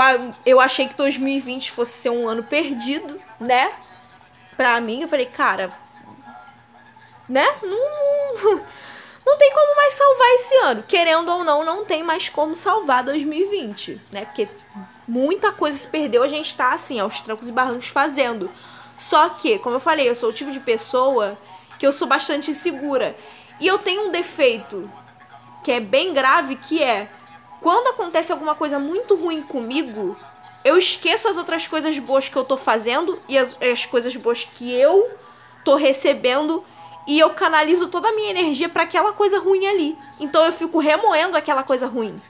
eu 0.46 0.60
achei 0.60 0.86
que 0.86 0.94
2020 0.94 1.72
fosse 1.72 1.98
ser 1.98 2.10
um 2.10 2.28
ano 2.28 2.44
perdido, 2.44 3.20
né? 3.40 3.72
Pra 4.56 4.80
mim, 4.80 5.02
eu 5.02 5.08
falei, 5.08 5.26
cara, 5.26 5.72
né? 7.28 7.46
Não, 7.62 8.62
não 9.26 9.38
tem 9.38 9.52
como 9.52 9.76
mais 9.76 9.94
salvar 9.94 10.28
esse 10.34 10.56
ano. 10.56 10.82
Querendo 10.82 11.28
ou 11.30 11.44
não, 11.44 11.64
não 11.64 11.84
tem 11.84 12.02
mais 12.02 12.28
como 12.28 12.54
salvar 12.56 13.04
2020, 13.04 14.00
né? 14.10 14.24
Porque 14.24 14.48
muita 15.06 15.52
coisa 15.52 15.76
se 15.76 15.86
perdeu, 15.86 16.22
a 16.22 16.28
gente 16.28 16.56
tá 16.56 16.72
assim, 16.72 17.00
aos 17.00 17.20
trancos 17.20 17.48
e 17.48 17.52
barrancos 17.52 17.88
fazendo. 17.88 18.50
Só 18.98 19.28
que, 19.30 19.58
como 19.58 19.76
eu 19.76 19.80
falei, 19.80 20.08
eu 20.08 20.14
sou 20.14 20.30
o 20.30 20.32
tipo 20.32 20.52
de 20.52 20.60
pessoa 20.60 21.38
que 21.78 21.86
eu 21.86 21.92
sou 21.92 22.06
bastante 22.06 22.50
insegura. 22.50 23.16
E 23.58 23.66
eu 23.66 23.78
tenho 23.78 24.08
um 24.08 24.10
defeito 24.10 24.90
que 25.64 25.72
é 25.72 25.80
bem 25.80 26.12
grave, 26.12 26.56
que 26.56 26.82
é 26.82 27.08
quando 27.60 27.88
acontece 27.88 28.32
alguma 28.32 28.54
coisa 28.54 28.78
muito 28.78 29.14
ruim 29.14 29.40
comigo, 29.40 30.16
eu 30.64 30.76
esqueço 30.76 31.28
as 31.28 31.36
outras 31.36 31.66
coisas 31.66 31.96
boas 31.98 32.28
que 32.28 32.36
eu 32.36 32.44
tô 32.44 32.56
fazendo 32.56 33.20
e 33.28 33.38
as, 33.38 33.56
as 33.60 33.86
coisas 33.86 34.14
boas 34.16 34.44
que 34.44 34.72
eu 34.72 35.10
tô 35.64 35.76
recebendo 35.76 36.64
e 37.06 37.18
eu 37.18 37.30
canalizo 37.30 37.88
toda 37.88 38.08
a 38.08 38.12
minha 38.12 38.30
energia 38.30 38.68
para 38.68 38.84
aquela 38.84 39.12
coisa 39.12 39.38
ruim 39.38 39.66
ali. 39.66 39.98
Então 40.20 40.44
eu 40.44 40.52
fico 40.52 40.78
remoendo 40.78 41.36
aquela 41.36 41.62
coisa 41.62 41.86
ruim. 41.86 42.20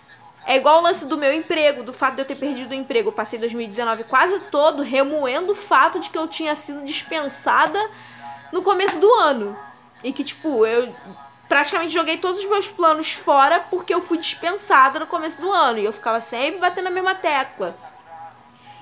É 0.44 0.56
igual 0.56 0.78
o 0.78 0.82
lance 0.82 1.06
do 1.06 1.16
meu 1.16 1.32
emprego, 1.32 1.82
do 1.82 1.92
fato 1.92 2.16
de 2.16 2.22
eu 2.22 2.24
ter 2.24 2.34
perdido 2.34 2.70
o 2.72 2.74
emprego. 2.74 3.08
Eu 3.08 3.12
passei 3.12 3.38
2019 3.38 4.04
quase 4.04 4.40
todo 4.50 4.82
remoendo 4.82 5.52
o 5.52 5.56
fato 5.56 6.00
de 6.00 6.10
que 6.10 6.18
eu 6.18 6.26
tinha 6.26 6.56
sido 6.56 6.82
dispensada 6.84 7.78
no 8.50 8.62
começo 8.62 8.98
do 8.98 9.12
ano. 9.14 9.56
E 10.02 10.12
que, 10.12 10.24
tipo, 10.24 10.66
eu 10.66 10.92
praticamente 11.48 11.92
joguei 11.92 12.16
todos 12.16 12.40
os 12.40 12.48
meus 12.48 12.68
planos 12.68 13.12
fora 13.12 13.60
porque 13.70 13.94
eu 13.94 14.00
fui 14.00 14.18
dispensada 14.18 14.98
no 14.98 15.06
começo 15.06 15.40
do 15.40 15.52
ano. 15.52 15.78
E 15.78 15.84
eu 15.84 15.92
ficava 15.92 16.20
sempre 16.20 16.58
batendo 16.58 16.88
a 16.88 16.90
mesma 16.90 17.14
tecla. 17.14 17.76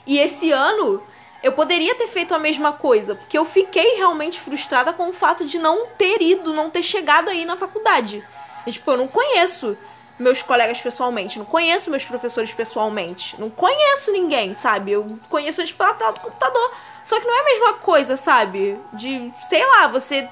E 0.07 0.19
esse 0.19 0.51
ano 0.51 1.03
eu 1.43 1.53
poderia 1.53 1.95
ter 1.95 2.09
feito 2.09 2.35
a 2.35 2.39
mesma 2.39 2.73
coisa, 2.73 3.15
porque 3.15 3.37
eu 3.37 3.45
fiquei 3.45 3.97
realmente 3.97 4.39
frustrada 4.39 4.93
com 4.93 5.09
o 5.09 5.13
fato 5.13 5.45
de 5.47 5.59
não 5.59 5.87
ter 5.87 6.21
ido, 6.21 6.53
não 6.53 6.69
ter 6.69 6.83
chegado 6.83 7.31
aí 7.31 7.45
na 7.45 7.57
faculdade. 7.57 8.27
E, 8.67 8.73
tipo, 8.73 8.91
eu 8.91 8.97
não 8.99 9.09
conheço 9.09 9.77
meus 10.19 10.43
colegas 10.43 10.81
pessoalmente, 10.81 11.39
não 11.39 11.47
conheço 11.47 11.91
meus 11.91 12.05
professores 12.05 12.53
pessoalmente, 12.53 13.41
não 13.41 13.49
conheço 13.49 14.13
ninguém, 14.13 14.53
sabe? 14.53 14.93
Eu 14.93 15.07
conheço 15.31 15.63
eles 15.63 15.73
pela 15.73 15.95
tela 15.95 16.13
do 16.13 16.21
computador. 16.21 16.75
Só 17.03 17.19
que 17.19 17.27
não 17.27 17.35
é 17.35 17.41
a 17.41 17.45
mesma 17.45 17.75
coisa, 17.75 18.17
sabe? 18.19 18.79
De, 18.93 19.33
sei 19.43 19.65
lá, 19.67 19.87
você 19.87 20.29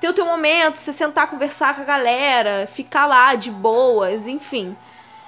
ter 0.00 0.08
o 0.08 0.12
teu 0.12 0.24
momento, 0.24 0.76
você 0.76 0.92
sentar, 0.92 1.28
conversar 1.28 1.74
com 1.74 1.82
a 1.82 1.84
galera, 1.84 2.68
ficar 2.72 3.06
lá 3.06 3.34
de 3.34 3.50
boas, 3.50 4.28
enfim. 4.28 4.76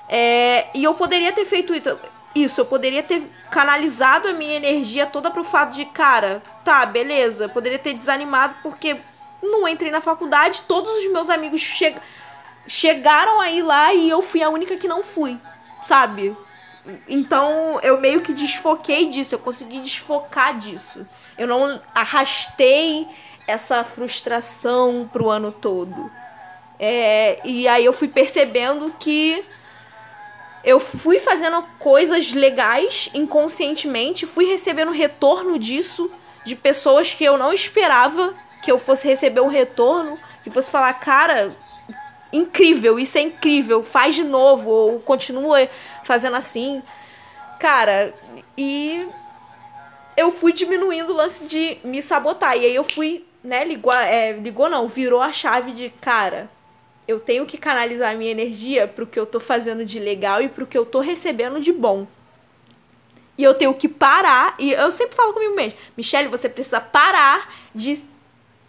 É, 0.08 0.68
e 0.72 0.84
eu 0.84 0.94
poderia 0.94 1.32
ter 1.32 1.44
feito 1.44 1.74
isso, 2.42 2.60
eu 2.60 2.66
poderia 2.66 3.02
ter 3.02 3.22
canalizado 3.50 4.28
a 4.28 4.32
minha 4.32 4.56
energia 4.56 5.06
toda 5.06 5.30
pro 5.30 5.42
fato 5.42 5.72
de, 5.74 5.84
cara, 5.86 6.42
tá, 6.64 6.84
beleza, 6.84 7.44
eu 7.44 7.48
poderia 7.48 7.78
ter 7.78 7.94
desanimado 7.94 8.54
porque 8.62 8.96
não 9.42 9.66
entrei 9.66 9.90
na 9.90 10.00
faculdade, 10.00 10.62
todos 10.62 10.90
os 10.90 11.12
meus 11.12 11.30
amigos 11.30 11.60
che 11.62 11.94
chegaram 12.66 13.40
aí 13.40 13.62
lá 13.62 13.94
e 13.94 14.10
eu 14.10 14.20
fui 14.20 14.42
a 14.42 14.48
única 14.48 14.76
que 14.76 14.88
não 14.88 15.02
fui, 15.02 15.38
sabe? 15.84 16.36
Então 17.08 17.80
eu 17.82 18.00
meio 18.00 18.20
que 18.20 18.32
desfoquei 18.32 19.08
disso, 19.08 19.34
eu 19.34 19.38
consegui 19.38 19.80
desfocar 19.80 20.58
disso. 20.58 21.06
Eu 21.38 21.46
não 21.46 21.80
arrastei 21.94 23.06
essa 23.46 23.84
frustração 23.84 25.08
pro 25.12 25.30
ano 25.30 25.52
todo. 25.52 26.10
É, 26.78 27.40
e 27.44 27.66
aí 27.68 27.84
eu 27.84 27.92
fui 27.92 28.08
percebendo 28.08 28.94
que 28.98 29.44
eu 30.66 30.80
fui 30.80 31.20
fazendo 31.20 31.62
coisas 31.78 32.32
legais 32.32 33.08
inconscientemente, 33.14 34.26
fui 34.26 34.46
recebendo 34.46 34.90
retorno 34.90 35.60
disso 35.60 36.10
de 36.44 36.56
pessoas 36.56 37.14
que 37.14 37.24
eu 37.24 37.38
não 37.38 37.52
esperava 37.52 38.34
que 38.62 38.72
eu 38.72 38.78
fosse 38.78 39.06
receber 39.06 39.40
um 39.40 39.48
retorno, 39.48 40.18
que 40.42 40.50
fosse 40.50 40.68
falar, 40.68 40.92
cara, 40.94 41.56
incrível, 42.32 42.98
isso 42.98 43.16
é 43.16 43.20
incrível, 43.20 43.84
faz 43.84 44.16
de 44.16 44.24
novo, 44.24 44.68
ou 44.68 45.00
continua 45.00 45.68
fazendo 46.02 46.36
assim. 46.36 46.82
Cara, 47.60 48.12
e 48.58 49.08
eu 50.16 50.32
fui 50.32 50.52
diminuindo 50.52 51.12
o 51.12 51.16
lance 51.16 51.46
de 51.46 51.78
me 51.84 52.02
sabotar. 52.02 52.56
E 52.56 52.66
aí 52.66 52.74
eu 52.74 52.82
fui, 52.82 53.24
né, 53.42 53.64
ligou, 53.64 53.92
é, 53.92 54.32
ligou 54.32 54.68
não, 54.68 54.88
virou 54.88 55.22
a 55.22 55.30
chave 55.30 55.70
de, 55.70 55.90
cara, 56.00 56.50
eu 57.06 57.20
tenho 57.20 57.46
que 57.46 57.56
canalizar 57.56 58.12
a 58.12 58.16
minha 58.16 58.30
energia 58.30 58.88
pro 58.88 59.06
que 59.06 59.18
eu 59.18 59.26
tô 59.26 59.38
fazendo 59.38 59.84
de 59.84 59.98
legal 59.98 60.42
e 60.42 60.48
pro 60.48 60.66
que 60.66 60.76
eu 60.76 60.84
tô 60.84 61.00
recebendo 61.00 61.60
de 61.60 61.72
bom. 61.72 62.06
E 63.38 63.44
eu 63.44 63.54
tenho 63.54 63.74
que 63.74 63.88
parar, 63.88 64.54
e 64.58 64.72
eu 64.72 64.90
sempre 64.90 65.14
falo 65.14 65.34
comigo 65.34 65.54
mesmo, 65.54 65.78
Michelle, 65.96 66.28
você 66.28 66.48
precisa 66.48 66.80
parar 66.80 67.54
de 67.74 68.02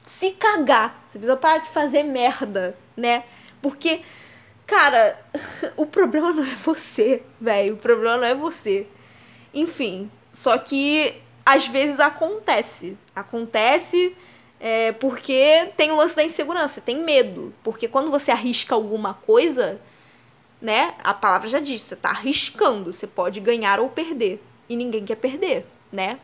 se 0.05 0.31
cagar. 0.31 1.05
Você 1.07 1.17
precisa 1.17 1.37
parar 1.37 1.59
de 1.59 1.69
fazer 1.69 2.03
merda, 2.03 2.77
né? 2.95 3.23
Porque, 3.61 4.01
cara, 4.65 5.19
o 5.77 5.85
problema 5.85 6.33
não 6.33 6.43
é 6.43 6.55
você, 6.55 7.23
velho. 7.39 7.75
O 7.75 7.77
problema 7.77 8.17
não 8.17 8.23
é 8.25 8.35
você. 8.35 8.87
Enfim, 9.53 10.11
só 10.31 10.57
que 10.57 11.15
às 11.45 11.67
vezes 11.67 11.99
acontece. 11.99 12.97
Acontece 13.15 14.15
é, 14.59 14.91
porque 14.93 15.71
tem 15.77 15.91
o 15.91 15.95
lance 15.95 16.15
da 16.15 16.23
insegurança, 16.23 16.81
tem 16.81 16.97
medo. 17.03 17.53
Porque 17.63 17.87
quando 17.87 18.09
você 18.09 18.31
arrisca 18.31 18.73
alguma 18.73 19.13
coisa, 19.13 19.79
né? 20.61 20.95
A 21.03 21.13
palavra 21.13 21.47
já 21.47 21.59
diz, 21.59 21.81
você 21.81 21.95
tá 21.95 22.09
arriscando. 22.09 22.91
Você 22.91 23.05
pode 23.05 23.39
ganhar 23.39 23.79
ou 23.79 23.89
perder. 23.89 24.43
E 24.67 24.75
ninguém 24.75 25.05
quer 25.05 25.15
perder, 25.15 25.65
né? 25.91 26.19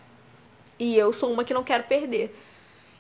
E 0.80 0.98
eu 0.98 1.14
sou 1.14 1.32
uma 1.32 1.44
que 1.44 1.54
não 1.54 1.64
quero 1.64 1.84
perder. 1.84 2.36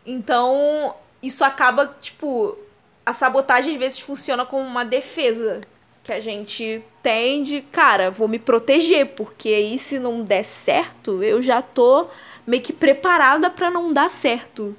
Então, 0.05 0.95
isso 1.21 1.43
acaba, 1.43 1.88
tipo, 1.99 2.57
a 3.05 3.13
sabotagem 3.13 3.73
às 3.73 3.79
vezes 3.79 3.99
funciona 3.99 4.45
como 4.45 4.65
uma 4.65 4.86
defesa 4.86 5.61
que 6.03 6.11
a 6.11 6.19
gente 6.19 6.84
tem 7.01 7.43
de, 7.43 7.61
cara, 7.61 8.11
vou 8.11 8.27
me 8.27 8.38
proteger, 8.38 9.07
porque 9.15 9.49
aí 9.49 9.79
se 9.79 9.97
não 9.97 10.21
der 10.21 10.43
certo, 10.43 11.23
eu 11.23 11.41
já 11.41 11.61
tô 11.61 12.07
meio 12.45 12.61
que 12.61 12.73
preparada 12.73 13.49
para 13.49 13.71
não 13.71 13.93
dar 13.93 14.11
certo. 14.11 14.75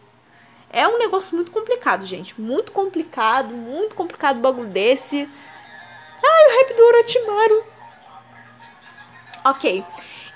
É 0.74 0.88
um 0.88 0.98
negócio 0.98 1.36
muito 1.36 1.52
complicado, 1.52 2.04
gente. 2.04 2.38
Muito 2.40 2.72
complicado, 2.72 3.54
muito 3.54 3.94
complicado 3.94 4.38
o 4.38 4.40
bagulho 4.40 4.68
desse. 4.68 5.28
Ai, 6.24 6.46
o 6.46 6.58
rap 6.58 6.76
do 6.76 6.84
Orochimaru. 6.84 7.64
Ok. 9.44 9.84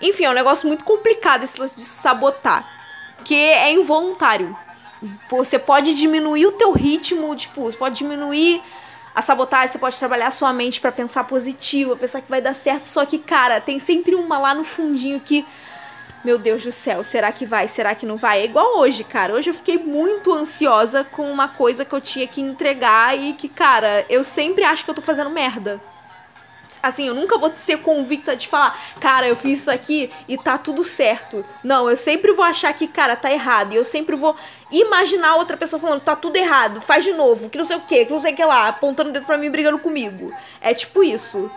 Enfim, 0.01 0.27
é 0.27 0.31
um 0.31 0.35
negócio 0.35 0.69
muito 0.69 0.85
complicado 0.85 1.43
esse 1.43 1.59
lance 1.59 1.75
de 1.75 1.83
sabotar. 1.83 2.65
Que 3.25 3.35
é 3.35 3.73
involuntário. 3.73 4.57
Você 5.29 5.59
pode 5.59 5.93
diminuir 5.95 6.47
o 6.47 6.53
teu 6.53 6.71
ritmo, 6.71 7.35
tipo, 7.35 7.65
você 7.65 7.77
pode 7.77 7.97
diminuir 7.97 8.63
a 9.15 9.21
sabotagem, 9.21 9.67
você 9.67 9.79
pode 9.79 9.99
trabalhar 9.99 10.29
a 10.29 10.33
sua 10.33 10.53
mente 10.53 10.81
para 10.81 10.93
pensar 10.93 11.25
positivo, 11.25 11.97
pensar 11.97 12.21
que 12.21 12.31
vai 12.31 12.41
dar 12.41 12.55
certo, 12.55 12.87
só 12.87 13.05
que, 13.05 13.19
cara, 13.19 13.61
tem 13.61 13.81
sempre 13.81 14.15
uma 14.15 14.39
lá 14.39 14.55
no 14.55 14.63
fundinho 14.63 15.19
que 15.19 15.45
meu 16.25 16.39
Deus 16.39 16.65
do 16.65 16.73
céu, 16.73 17.05
será 17.05 17.31
que 17.31 17.47
vai? 17.47 17.69
Será 17.69 17.95
que 17.95 18.05
não 18.05 18.17
vai? 18.17 18.41
É 18.41 18.45
igual 18.45 18.79
hoje, 18.79 19.05
cara. 19.05 19.35
Hoje 19.35 19.51
eu 19.51 19.55
fiquei 19.55 19.79
muito 19.79 20.33
ansiosa 20.33 21.05
com 21.05 21.31
uma 21.31 21.49
coisa 21.49 21.85
que 21.85 21.95
eu 21.95 22.01
tinha 22.01 22.27
que 22.27 22.41
entregar 22.41 23.17
e 23.19 23.33
que, 23.35 23.49
cara, 23.49 24.05
eu 24.09 24.25
sempre 24.25 24.65
acho 24.65 24.85
que 24.85 24.91
eu 24.91 24.95
tô 24.95 25.03
fazendo 25.03 25.31
merda. 25.31 25.81
Assim, 26.83 27.09
eu 27.09 27.15
nunca 27.15 27.39
vou 27.39 27.55
ser 27.55 27.79
convicta 27.79 28.37
de 28.37 28.47
falar, 28.47 28.79
cara, 29.01 29.27
eu 29.27 29.35
fiz 29.35 29.61
isso 29.61 29.71
aqui 29.71 30.11
e 30.29 30.37
tá 30.37 30.59
tudo 30.59 30.85
certo. 30.85 31.45
Não, 31.65 31.89
eu 31.89 31.97
sempre 31.97 32.33
vou 32.33 32.45
achar 32.45 32.73
que, 32.73 32.87
cara, 32.87 33.17
tá 33.17 33.33
errado. 33.33 33.73
E 33.73 33.77
eu 33.77 33.85
sempre 33.85 34.15
vou 34.15 34.37
imaginar 34.71 35.37
outra 35.37 35.57
pessoa 35.57 35.81
falando, 35.81 36.03
tá 36.03 36.15
tudo 36.15 36.37
errado, 36.37 36.81
faz 36.81 37.05
de 37.05 37.13
novo, 37.13 37.49
que 37.49 37.59
não 37.59 37.65
sei 37.65 37.77
o 37.77 37.81
que, 37.81 38.05
que 38.05 38.13
não 38.13 38.21
sei 38.21 38.33
o 38.33 38.37
que 38.37 38.45
lá, 38.45 38.69
apontando 38.69 39.11
o 39.11 39.13
dedo 39.13 39.25
pra 39.25 39.39
mim 39.39 39.51
brigando 39.51 39.79
comigo. 39.79 40.33
É 40.61 40.75
tipo 40.75 41.03
isso. 41.03 41.51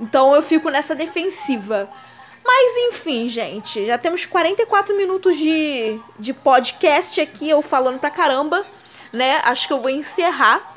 Então 0.00 0.34
eu 0.34 0.42
fico 0.42 0.70
nessa 0.70 0.94
defensiva. 0.94 1.88
Mas 2.48 2.76
enfim, 2.78 3.28
gente, 3.28 3.84
já 3.84 3.98
temos 3.98 4.24
44 4.24 4.96
minutos 4.96 5.36
de, 5.36 6.00
de 6.18 6.32
podcast 6.32 7.20
aqui, 7.20 7.46
eu 7.50 7.60
falando 7.60 7.98
pra 7.98 8.08
caramba, 8.08 8.64
né? 9.12 9.42
Acho 9.44 9.66
que 9.66 9.72
eu 9.74 9.82
vou 9.82 9.90
encerrar 9.90 10.74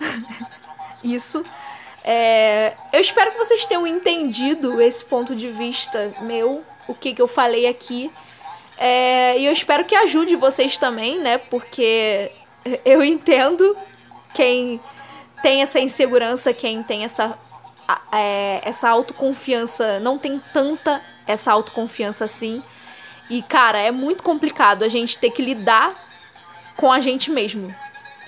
isso. 1.01 1.45
É, 2.03 2.73
eu 2.91 2.99
espero 2.99 3.31
que 3.31 3.37
vocês 3.37 3.65
tenham 3.65 3.87
entendido 3.87 4.81
esse 4.81 5.05
ponto 5.05 5.33
de 5.33 5.47
vista 5.47 6.11
meu, 6.19 6.61
o 6.89 6.93
que, 6.93 7.13
que 7.13 7.21
eu 7.21 7.27
falei 7.27 7.65
aqui. 7.65 8.11
É, 8.77 9.39
e 9.39 9.45
eu 9.45 9.53
espero 9.53 9.85
que 9.85 9.95
ajude 9.95 10.35
vocês 10.35 10.77
também, 10.77 11.19
né? 11.19 11.37
Porque 11.37 12.33
eu 12.83 13.01
entendo 13.01 13.77
quem 14.33 14.77
tem 15.41 15.61
essa 15.61 15.79
insegurança, 15.79 16.53
quem 16.53 16.83
tem 16.83 17.05
essa, 17.05 17.39
é, 18.11 18.59
essa 18.61 18.89
autoconfiança, 18.89 20.01
não 20.01 20.17
tem 20.19 20.37
tanta 20.51 21.01
essa 21.27 21.51
autoconfiança 21.51 22.25
assim. 22.25 22.63
E, 23.29 23.41
cara, 23.41 23.77
é 23.79 23.91
muito 23.91 24.23
complicado 24.23 24.83
a 24.83 24.87
gente 24.87 25.17
ter 25.17 25.31
que 25.31 25.41
lidar 25.41 25.95
com 26.75 26.91
a 26.91 26.99
gente 26.99 27.31
mesmo. 27.31 27.73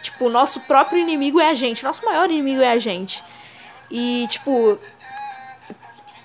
Tipo, 0.01 0.25
o 0.25 0.29
nosso 0.29 0.59
próprio 0.61 0.99
inimigo 0.99 1.39
é 1.39 1.49
a 1.49 1.53
gente. 1.53 1.83
Nosso 1.83 2.05
maior 2.05 2.29
inimigo 2.29 2.61
é 2.61 2.71
a 2.71 2.79
gente. 2.79 3.23
E, 3.89 4.25
tipo. 4.29 4.77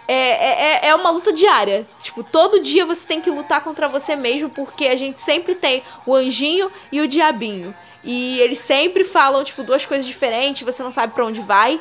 É, 0.07 0.15
é, 0.15 0.63
é, 0.87 0.89
é 0.89 0.95
uma 0.95 1.11
luta 1.11 1.33
diária. 1.33 1.87
Tipo, 2.01 2.23
todo 2.23 2.61
dia 2.61 2.87
você 2.87 3.07
tem 3.07 3.21
que 3.21 3.31
lutar 3.31 3.63
contra 3.63 3.89
você 3.89 4.17
mesmo, 4.17 4.49
porque 4.49 4.87
a 4.87 4.97
gente 4.97 5.21
sempre 5.21 5.55
tem 5.55 5.83
o 6.07 6.15
anjinho 6.15 6.71
e 6.91 7.01
o 7.01 7.07
diabinho. 7.07 7.75
E 8.03 8.41
eles 8.41 8.59
sempre 8.59 9.05
falam, 9.05 9.45
tipo, 9.45 9.63
duas 9.63 9.85
coisas 9.85 10.07
diferentes, 10.07 10.63
você 10.63 10.83
não 10.83 10.91
sabe 10.91 11.13
para 11.13 11.27
onde 11.27 11.41
vai. 11.41 11.81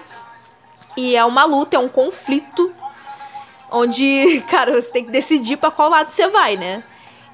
E 0.97 1.15
é 1.15 1.23
uma 1.23 1.45
luta, 1.45 1.77
é 1.77 1.79
um 1.79 1.87
conflito. 1.87 2.73
Onde, 3.71 4.43
cara, 4.49 4.79
você 4.79 4.91
tem 4.91 5.05
que 5.05 5.11
decidir 5.11 5.57
para 5.57 5.71
qual 5.71 5.89
lado 5.89 6.11
você 6.11 6.27
vai, 6.27 6.55
né? 6.55 6.83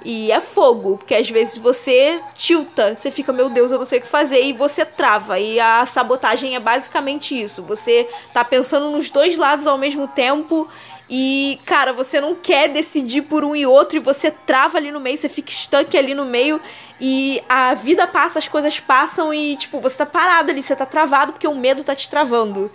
E 0.06 0.32
é 0.32 0.42
fogo, 0.42 0.98
porque 0.98 1.16
às 1.16 1.30
vezes 1.30 1.58
você 1.58 2.22
tilta, 2.36 2.96
você 2.96 3.10
fica, 3.10 3.32
meu 3.32 3.50
Deus, 3.50 3.72
eu 3.72 3.78
não 3.78 3.86
sei 3.86 4.00
o 4.00 4.02
que 4.02 4.08
fazer, 4.08 4.44
e 4.44 4.52
você 4.52 4.84
trava. 4.84 5.40
E 5.40 5.60
a 5.60 5.86
sabotagem 5.86 6.56
é 6.56 6.60
basicamente 6.60 7.42
isso. 7.42 7.64
Você 7.64 8.10
tá 8.34 8.44
pensando 8.44 8.90
nos 8.90 9.10
dois 9.10 9.38
lados 9.38 9.66
ao 9.66 9.78
mesmo 9.78 10.08
tempo. 10.08 10.68
E, 11.10 11.60
cara, 11.66 11.94
você 11.94 12.20
não 12.20 12.36
quer 12.36 12.70
decidir 12.70 13.22
por 13.24 13.46
um 13.46 13.56
e 13.56 13.66
outro, 13.66 13.98
e 13.98 14.00
você 14.00 14.32
trava 14.32 14.78
ali 14.78 14.92
no 14.92 15.00
meio, 15.00 15.18
você 15.18 15.30
fica 15.30 15.52
estanque 15.52 15.98
ali 15.98 16.14
no 16.14 16.26
meio, 16.26 16.60
e 17.00 17.42
a 17.48 17.74
vida 17.74 18.08
passa, 18.08 18.40
as 18.40 18.48
coisas 18.48 18.80
passam, 18.80 19.34
e, 19.34 19.56
tipo, 19.56 19.80
você 19.80 19.98
tá 19.98 20.06
parado 20.06 20.50
ali, 20.50 20.64
você 20.64 20.76
tá 20.76 20.86
travado 20.86 21.34
porque 21.34 21.48
o 21.48 21.56
medo 21.56 21.84
tá 21.84 21.94
te 21.94 22.10
travando. 22.10 22.72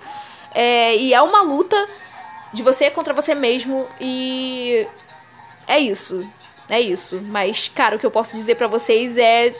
É, 0.55 0.95
e 0.97 1.13
é 1.13 1.21
uma 1.21 1.43
luta 1.43 1.77
de 2.53 2.63
você 2.63 2.91
contra 2.91 3.15
você 3.15 3.35
mesmo, 3.35 3.89
e. 4.01 4.87
É 5.67 5.79
isso. 5.79 6.27
É 6.69 6.81
isso. 6.81 7.21
Mas, 7.25 7.69
cara, 7.69 7.97
o 7.97 7.99
que 7.99 8.07
eu 8.07 8.11
posso 8.11 8.35
dizer 8.35 8.55
para 8.55 8.67
vocês 8.67 9.17
é 9.17 9.55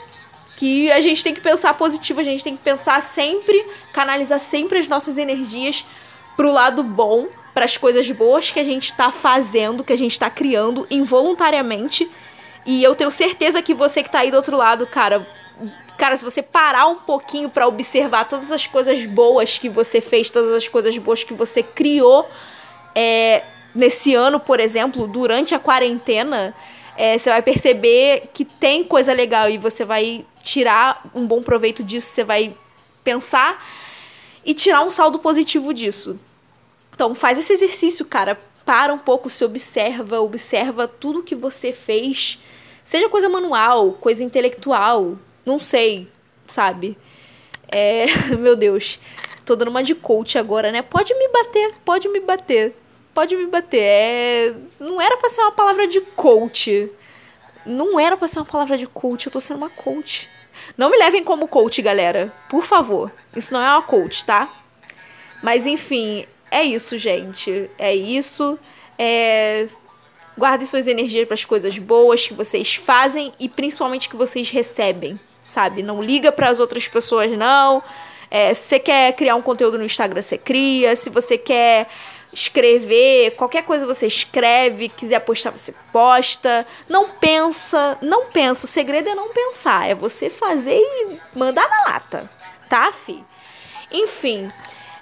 que 0.55 0.91
a 0.91 0.99
gente 0.99 1.23
tem 1.23 1.33
que 1.33 1.41
pensar 1.41 1.73
positivo, 1.75 2.19
a 2.19 2.23
gente 2.23 2.43
tem 2.43 2.55
que 2.55 2.61
pensar 2.61 3.01
sempre, 3.01 3.65
canalizar 3.93 4.39
sempre 4.39 4.79
as 4.79 4.87
nossas 4.87 5.17
energias 5.17 5.85
pro 6.35 6.51
lado 6.51 6.83
bom, 6.83 7.27
para 7.53 7.65
as 7.65 7.77
coisas 7.77 8.09
boas 8.11 8.51
que 8.51 8.59
a 8.59 8.63
gente 8.63 8.93
tá 8.93 9.11
fazendo, 9.11 9.83
que 9.83 9.93
a 9.93 9.97
gente 9.97 10.19
tá 10.19 10.29
criando 10.29 10.85
involuntariamente. 10.89 12.09
E 12.65 12.83
eu 12.83 12.93
tenho 12.93 13.09
certeza 13.09 13.61
que 13.61 13.73
você 13.73 14.03
que 14.03 14.09
tá 14.09 14.19
aí 14.19 14.31
do 14.31 14.37
outro 14.37 14.55
lado, 14.55 14.85
cara, 14.85 15.27
cara, 15.97 16.15
se 16.15 16.23
você 16.23 16.41
parar 16.41 16.87
um 16.87 16.95
pouquinho 16.95 17.49
para 17.49 17.67
observar 17.67 18.25
todas 18.25 18.51
as 18.51 18.67
coisas 18.67 19.05
boas 19.05 19.57
que 19.57 19.69
você 19.69 19.99
fez, 19.99 20.29
todas 20.29 20.51
as 20.53 20.67
coisas 20.67 20.97
boas 20.97 21.23
que 21.23 21.33
você 21.33 21.63
criou, 21.63 22.29
é, 22.95 23.43
nesse 23.73 24.13
ano, 24.15 24.39
por 24.39 24.59
exemplo, 24.59 25.07
durante 25.07 25.53
a 25.53 25.59
quarentena, 25.59 26.55
é, 26.97 27.17
você 27.17 27.29
vai 27.29 27.41
perceber 27.41 28.29
que 28.33 28.43
tem 28.43 28.83
coisa 28.83 29.13
legal 29.13 29.49
e 29.49 29.57
você 29.57 29.85
vai 29.85 30.25
tirar 30.43 31.09
um 31.13 31.25
bom 31.25 31.41
proveito 31.41 31.83
disso, 31.83 32.07
você 32.07 32.23
vai 32.23 32.55
pensar 33.03 33.63
e 34.45 34.53
tirar 34.53 34.81
um 34.81 34.91
saldo 34.91 35.19
positivo 35.19 35.73
disso. 35.73 36.19
Então 36.93 37.15
faz 37.15 37.37
esse 37.37 37.53
exercício, 37.53 38.05
cara. 38.05 38.39
Para 38.65 38.93
um 38.93 38.99
pouco, 38.99 39.29
se 39.29 39.43
observa, 39.43 40.19
observa 40.19 40.87
tudo 40.87 41.23
que 41.23 41.33
você 41.33 41.71
fez. 41.71 42.37
Seja 42.83 43.09
coisa 43.09 43.29
manual, 43.29 43.93
coisa 43.93 44.23
intelectual, 44.23 45.17
não 45.45 45.57
sei, 45.57 46.07
sabe? 46.47 46.97
É, 47.67 48.05
meu 48.37 48.55
Deus, 48.55 48.99
tô 49.49 49.55
dando 49.57 49.69
uma 49.69 49.83
de 49.83 49.95
coach 49.95 50.37
agora, 50.37 50.71
né? 50.71 50.81
Pode 50.81 51.13
me 51.13 51.27
bater, 51.29 51.73
pode 51.83 52.07
me 52.07 52.19
bater 52.19 52.75
pode 53.19 53.35
me 53.35 53.47
bater. 53.47 53.81
É... 53.81 54.55
Não 54.79 55.01
era 55.01 55.17
pra 55.17 55.29
ser 55.29 55.41
uma 55.41 55.51
palavra 55.51 55.85
de 55.87 55.99
coach. 55.99 56.89
Não 57.65 57.99
era 57.99 58.15
pra 58.15 58.29
ser 58.29 58.39
uma 58.39 58.45
palavra 58.45 58.77
de 58.77 58.87
coach, 58.87 59.25
eu 59.25 59.31
tô 59.31 59.41
sendo 59.41 59.57
uma 59.57 59.69
coach. 59.69 60.29
Não 60.77 60.89
me 60.89 60.97
levem 60.97 61.21
como 61.21 61.47
coach, 61.47 61.81
galera. 61.81 62.33
Por 62.49 62.63
favor. 62.63 63.11
Isso 63.35 63.53
não 63.53 63.61
é 63.61 63.69
uma 63.69 63.81
coach, 63.81 64.23
tá? 64.23 64.49
Mas 65.43 65.65
enfim, 65.65 66.25
é 66.49 66.63
isso, 66.63 66.97
gente. 66.97 67.69
É 67.77 67.93
isso. 67.93 68.57
É... 68.97 69.67
Guardem 70.37 70.65
suas 70.65 70.87
energias 70.87 71.25
para 71.25 71.33
as 71.33 71.43
coisas 71.43 71.77
boas 71.77 72.25
que 72.25 72.33
vocês 72.33 72.75
fazem 72.75 73.33
e 73.37 73.49
principalmente 73.49 74.07
que 74.07 74.15
vocês 74.15 74.49
recebem, 74.49 75.19
sabe? 75.41 75.83
Não 75.83 76.01
liga 76.01 76.31
para 76.31 76.49
as 76.49 76.61
outras 76.61 76.87
pessoas, 76.87 77.29
não. 77.37 77.83
É, 78.31 78.53
se 78.53 78.67
você 78.67 78.79
quer 78.79 79.13
criar 79.13 79.35
um 79.35 79.41
conteúdo 79.41 79.77
no 79.77 79.85
Instagram, 79.85 80.21
você 80.21 80.37
cria. 80.37 80.95
Se 80.95 81.09
você 81.09 81.37
quer 81.37 81.87
escrever, 82.31 83.31
qualquer 83.31 83.63
coisa 83.63 83.87
você 83.87 84.05
escreve, 84.07 84.89
quiser 84.89 85.19
postar, 85.19 85.51
você 85.51 85.73
posta. 85.91 86.65
Não 86.87 87.09
pensa, 87.09 87.97
não 88.01 88.27
pensa. 88.27 88.65
O 88.65 88.69
segredo 88.69 89.09
é 89.09 89.15
não 89.15 89.29
pensar, 89.29 89.89
é 89.89 89.95
você 89.95 90.29
fazer 90.29 90.77
e 90.77 91.19
mandar 91.33 91.67
na 91.67 91.91
lata, 91.91 92.29
tá, 92.69 92.91
fi? 92.91 93.23
Enfim, 93.91 94.51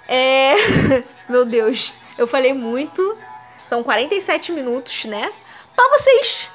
é. 0.08 0.54
Meu 1.28 1.44
Deus, 1.44 1.92
eu 2.16 2.26
falei 2.26 2.52
muito. 2.52 3.16
São 3.64 3.82
47 3.82 4.52
minutos, 4.52 5.04
né? 5.04 5.30
Pra 5.76 5.88
vocês 5.90 6.50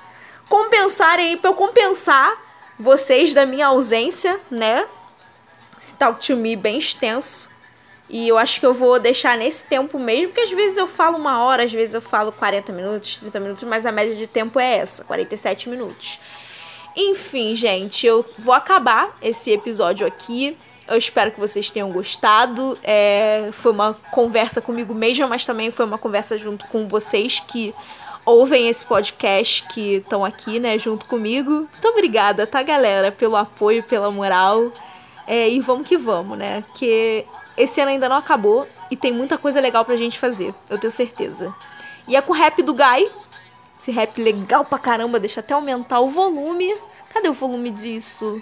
compensarem, 0.50 1.38
pra 1.38 1.52
eu 1.52 1.54
compensar 1.54 2.36
vocês 2.78 3.34
da 3.34 3.46
minha 3.46 3.68
ausência, 3.68 4.40
né? 4.50 4.88
Esse 5.84 5.96
Talk 5.96 6.26
to 6.26 6.38
Me 6.38 6.56
bem 6.56 6.78
extenso. 6.78 7.50
E 8.10 8.30
eu 8.30 8.38
acho 8.38 8.58
que 8.60 8.66
eu 8.66 8.74
vou 8.74 9.00
deixar 9.00 9.38
nesse 9.38 9.66
tempo 9.66 10.00
mesmo, 10.00 10.28
porque 10.28 10.42
às 10.42 10.52
vezes 10.52 10.78
eu 10.78 10.88
falo 10.88 11.18
uma 11.18 11.44
hora, 11.44 11.64
às 11.64 11.74
vezes 11.74 11.94
eu 11.94 12.02
falo 12.02 12.32
40 12.32 12.72
minutos, 12.72 13.18
30 13.18 13.40
minutos, 13.42 13.64
mas 13.64 13.86
a 13.86 13.92
média 13.92 14.16
de 14.16 14.26
tempo 14.26 14.60
é 14.60 14.78
essa, 14.78 15.04
47 15.04 15.68
minutos. 15.68 16.20
Enfim, 16.96 17.54
gente, 17.54 18.08
eu 18.08 18.26
vou 18.40 18.54
acabar 18.54 19.18
esse 19.22 19.52
episódio 19.52 20.08
aqui. 20.08 20.56
Eu 20.88 20.98
espero 20.98 21.32
que 21.32 21.40
vocês 21.40 21.70
tenham 21.70 21.92
gostado. 21.92 22.78
É, 22.84 23.50
foi 23.52 23.72
uma 23.72 23.94
conversa 24.12 24.62
comigo 24.62 24.94
mesma, 24.94 25.28
mas 25.28 25.46
também 25.46 25.70
foi 25.70 25.86
uma 25.86 25.98
conversa 25.98 26.38
junto 26.38 26.66
com 26.68 26.88
vocês 26.88 27.42
que 27.42 27.74
ouvem 28.26 28.70
esse 28.70 28.86
podcast, 28.86 29.64
que 29.74 29.96
estão 29.96 30.24
aqui, 30.24 30.60
né, 30.60 30.78
junto 30.78 31.06
comigo. 31.08 31.52
Muito 31.52 31.88
obrigada, 31.90 32.48
tá, 32.48 32.62
galera, 32.64 33.12
pelo 33.12 33.36
apoio, 33.36 33.84
pela 33.84 34.10
moral. 34.12 34.72
É, 35.26 35.50
e 35.50 35.60
vamos 35.60 35.88
que 35.88 35.98
vamos, 35.98 36.38
né? 36.38 36.64
Que 36.74 37.26
esse 37.56 37.80
ano 37.80 37.92
ainda 37.92 38.10
não 38.10 38.18
acabou 38.18 38.68
e 38.92 38.98
tem 38.98 39.12
muita 39.12 39.38
coisa 39.38 39.60
legal 39.60 39.86
pra 39.86 39.96
gente 39.96 40.20
fazer, 40.20 40.54
eu 40.70 40.78
tenho 40.78 40.92
certeza. 40.92 41.54
E 42.08 42.16
é 42.16 42.22
com 42.22 42.34
o 42.34 42.36
rap 42.36 42.62
do 42.62 42.74
Guy. 42.74 43.10
Esse 43.80 43.92
rap 43.92 44.22
legal 44.22 44.64
pra 44.66 44.80
caramba, 44.80 45.20
deixa 45.20 45.40
até 45.40 45.54
aumentar 45.54 46.00
o 46.00 46.10
volume. 46.10 46.74
Cadê 47.14 47.30
o 47.30 47.34
volume 47.34 47.70
disso? 47.70 48.42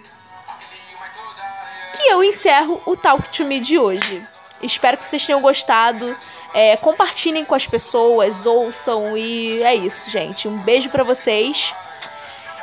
Que 1.94 2.08
eu 2.08 2.24
encerro 2.24 2.82
o 2.86 2.96
Talk 2.96 3.30
to 3.30 3.46
Me 3.46 3.60
de 3.60 3.78
hoje. 3.78 4.26
Espero 4.62 4.98
que 4.98 5.08
vocês 5.08 5.26
tenham 5.26 5.42
gostado. 5.42 6.16
É, 6.54 6.76
compartilhem 6.78 7.46
com 7.46 7.56
as 7.56 7.66
pessoas, 7.66 8.46
ouçam 8.46 9.18
e 9.18 9.64
é 9.64 9.74
isso, 9.74 10.10
gente. 10.10 10.48
Um 10.48 10.58
beijo 10.58 10.90
para 10.90 11.04
vocês 11.04 11.74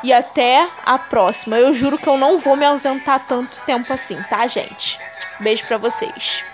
e 0.02 0.12
até 0.12 0.68
a 0.84 0.98
próxima. 0.98 1.58
Eu 1.58 1.72
juro 1.72 1.98
que 1.98 2.08
eu 2.08 2.16
não 2.16 2.38
vou 2.38 2.56
me 2.56 2.64
ausentar 2.64 3.24
tanto 3.26 3.60
tempo 3.60 3.92
assim, 3.92 4.20
tá, 4.24 4.46
gente? 4.46 4.98
Beijo 5.40 5.66
para 5.66 5.78
vocês. 5.78 6.44